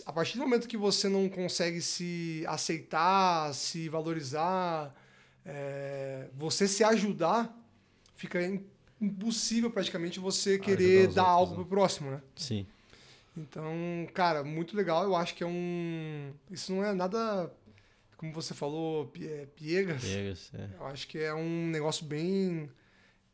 [0.05, 4.95] A partir do momento que você não consegue se aceitar, se valorizar,
[5.45, 7.55] é, você se ajudar,
[8.15, 8.65] fica im-
[8.99, 11.55] impossível praticamente você querer dar outros, algo né?
[11.57, 12.21] pro próximo, né?
[12.35, 12.65] Sim.
[13.37, 13.71] Então,
[14.13, 15.03] cara, muito legal.
[15.03, 16.31] Eu acho que é um.
[16.49, 17.51] Isso não é nada,
[18.17, 20.01] como você falou, pie- piegas.
[20.03, 20.69] Pegas, é.
[20.79, 22.69] Eu acho que é um negócio bem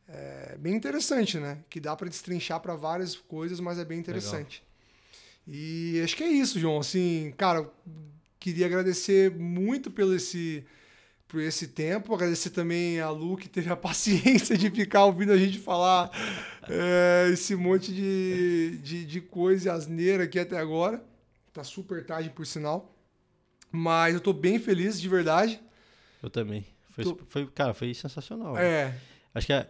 [0.08, 1.58] é, bem interessante, né?
[1.70, 4.62] Que dá para destrinchar para várias coisas, mas é bem interessante.
[5.46, 6.78] E acho que é isso, João.
[6.78, 7.68] Assim, cara,
[8.38, 10.64] queria agradecer muito pelo esse
[11.28, 15.38] por esse tempo, agradecer também a Lu que teve a paciência de ficar ouvindo a
[15.38, 16.10] gente falar
[16.68, 21.02] é, esse monte de, de, de coisa e asneira aqui até agora.
[21.50, 22.94] Tá super tarde, por sinal.
[23.70, 25.58] Mas eu tô bem feliz, de verdade.
[26.22, 26.66] Eu também.
[26.90, 28.58] Foi, Tu- foi, cara, foi sensacional.
[28.58, 28.94] É,
[29.34, 29.66] Acho que, é,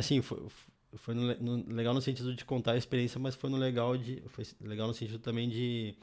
[0.00, 0.38] assim, foi,
[0.96, 4.22] foi no no- legal no sentido de contar a experiência, mas foi no legal de,
[4.28, 5.94] foi legal no sentido também de,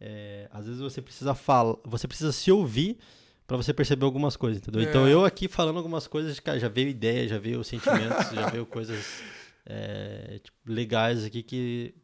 [0.00, 2.98] é, às vezes você precisa falar, você precisa se ouvir
[3.46, 4.82] pra você perceber algumas coisas, entendeu?
[4.82, 5.12] Então É.
[5.12, 9.22] eu aqui falando algumas coisas, cara, já veio ideia, já veio sentimentos, já veio coisas
[9.64, 11.94] é, tipo, legais aqui que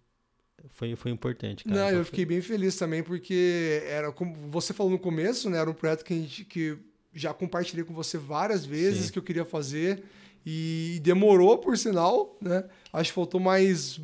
[0.71, 1.77] foi, foi importante, cara.
[1.77, 5.51] Não, Então eu foi- fiquei bem feliz também, porque era como você falou no começo,
[5.51, 5.59] né?
[5.59, 6.79] Era um projeto que, a gente, que
[7.13, 9.13] já compartilhei com você várias vezes Sim.
[9.13, 10.03] que eu queria fazer.
[10.45, 12.65] E demorou, por sinal, né?
[12.93, 14.01] Acho que faltou mais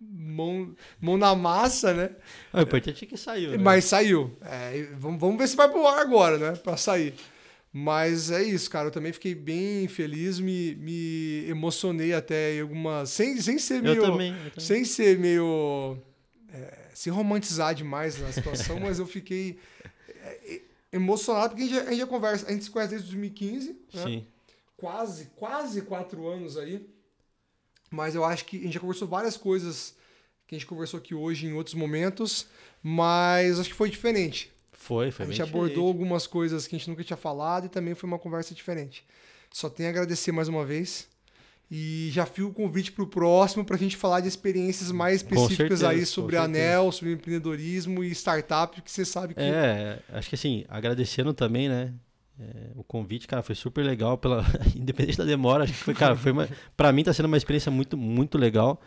[0.00, 2.10] mão, mão na massa, né?
[2.52, 3.56] Ah, o importante é que saiu, né?
[3.58, 4.36] Mas saiu.
[4.42, 6.52] É, vamos, vamos ver se vai pro ar agora, né?
[6.56, 7.14] Pra sair.
[7.72, 8.88] Mas é isso, cara.
[8.88, 13.10] Eu também fiquei bem feliz, me, me emocionei até em algumas.
[13.10, 14.00] Sem, sem ser eu meio.
[14.02, 14.52] também, eu também.
[14.58, 15.98] Sem ser meio.
[16.52, 19.58] é, se romantizar demais na situação, mas eu fiquei
[20.08, 22.46] é, emocionado, porque a gente, já- a gente já conversa.
[22.48, 24.02] A gente se conhece desde 2015, né?
[24.04, 24.26] Sim.
[24.76, 26.88] Quase, quase quatro anos aí.
[27.90, 29.94] Mas eu acho que a gente já conversou várias coisas
[30.46, 32.46] que a gente conversou aqui hoje em outros momentos,
[32.82, 34.52] mas acho que foi diferente.
[34.72, 35.86] Foi, foi a gente abordou diferente.
[35.88, 39.04] algumas coisas que a gente nunca tinha falado e também foi uma conversa diferente.
[39.50, 41.08] Só tenho a agradecer mais uma vez.
[41.68, 45.16] E já fico o convite para o próximo para a gente falar de experiências mais
[45.16, 50.28] específicas certeza, aí sobre anel, sobre empreendedorismo e startup, que você sabe que É, acho
[50.28, 51.92] que assim, agradecendo também, né?
[52.40, 54.44] É, o convite, cara, foi super legal pela
[54.76, 57.70] independente da demora, acho que foi, cara, foi uma, para mim tá sendo uma experiência
[57.70, 58.80] muito muito legal.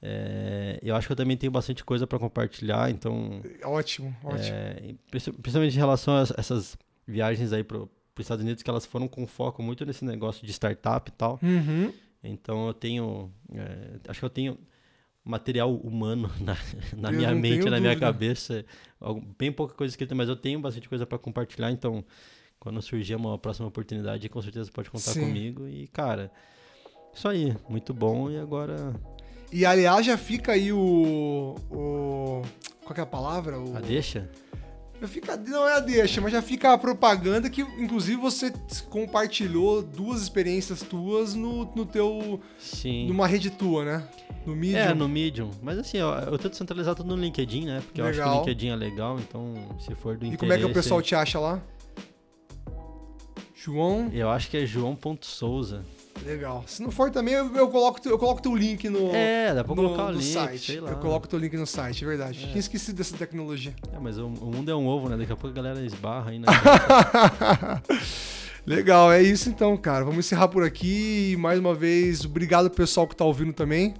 [0.00, 4.56] É, eu acho que eu também tenho bastante coisa para compartilhar, então, ótimo, ótimo.
[4.56, 7.82] é, princi- principalmente em relação a essas viagens aí pro,
[8.16, 11.38] os Estados Unidos, que elas foram com foco muito nesse negócio de startup e tal.
[11.42, 11.92] Uhum.
[12.22, 14.58] Então eu tenho, é, acho que eu tenho
[15.24, 16.56] material humano na,
[16.96, 18.00] na minha mente, na minha dúvida.
[18.00, 18.64] cabeça,
[19.00, 22.04] Algum- bem pouca coisa escrita, mas eu tenho bastante coisa para compartilhar, então
[22.60, 25.20] quando surgir uma próxima oportunidade, com certeza pode contar Sim.
[25.20, 26.30] comigo e cara,
[27.14, 28.94] isso aí, muito bom e agora
[29.52, 31.54] E aliás, já fica aí o.
[31.70, 32.42] o
[32.84, 33.58] qual que é a palavra?
[33.58, 34.30] O, a deixa.
[35.00, 38.52] já fica, não é a deixa, mas já fica a propaganda que, inclusive, você
[38.88, 42.40] compartilhou duas experiências tuas no, no teu.
[42.58, 43.06] Sim.
[43.08, 44.08] numa rede tua, né?
[44.46, 44.78] No Medium.
[44.78, 45.50] É, no Medium.
[45.62, 47.82] Mas assim, ó, eu tento centralizar tudo no LinkedIn, né?
[47.84, 48.36] Porque eu acho que Legal.
[48.36, 50.38] o LinkedIn é legal, então se for do E interesse...
[50.38, 51.62] como é que o pessoal te acha lá?
[53.60, 55.84] João, Eu acho que é joão.souza.
[56.24, 56.62] legal.
[56.66, 59.74] Se não for também, eu, eu coloco eu coloco teu link no, É, dá pra
[59.74, 60.76] no, colocar o link, site.
[60.76, 62.44] Eu coloco teu link no site, é verdade.
[62.44, 62.46] É.
[62.46, 63.74] Tinha esquecido dessa tecnologia.
[63.92, 65.16] É, mas o, o mundo é um ovo, né?
[65.16, 66.46] Daqui a pouco a galera esbarra aí, né?
[68.64, 70.04] Legal, é isso então, cara.
[70.04, 71.34] Vamos encerrar por aqui.
[71.38, 73.94] Mais uma vez, obrigado pessoal que tá ouvindo também.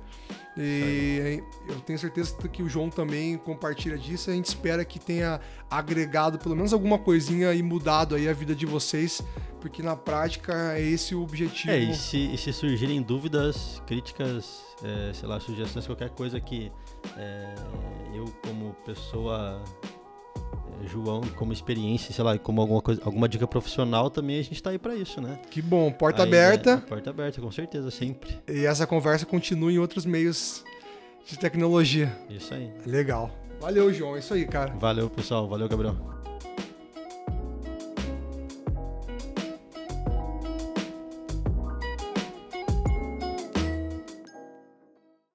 [0.60, 4.28] E eu tenho certeza que o João também compartilha disso.
[4.30, 5.40] A gente espera que tenha
[5.70, 9.22] agregado pelo menos alguma coisinha e mudado aí a vida de vocês,
[9.60, 11.72] porque na prática é esse o objetivo.
[11.72, 16.72] É, e se, e se surgirem dúvidas, críticas, é, sei lá, sugestões, qualquer coisa que
[17.16, 17.55] é,
[18.12, 19.62] eu como pessoa,
[20.87, 24.70] João, como experiência, sei lá, como alguma coisa, alguma dica profissional também, a gente tá
[24.70, 25.39] aí pra isso, né?
[25.51, 26.77] Que bom, porta Aí, aberta.
[26.77, 28.39] né, porta aberta, com certeza, sempre.
[28.49, 30.65] E essa conversa continua em outros meios
[31.27, 32.16] de tecnologia.
[32.31, 32.73] Isso aí.
[32.87, 33.31] Legal.
[33.61, 34.16] Valeu, João.
[34.16, 34.73] É isso aí, cara.
[34.79, 35.49] Valeu, pessoal.
[35.49, 35.97] Valeu, Gabriel.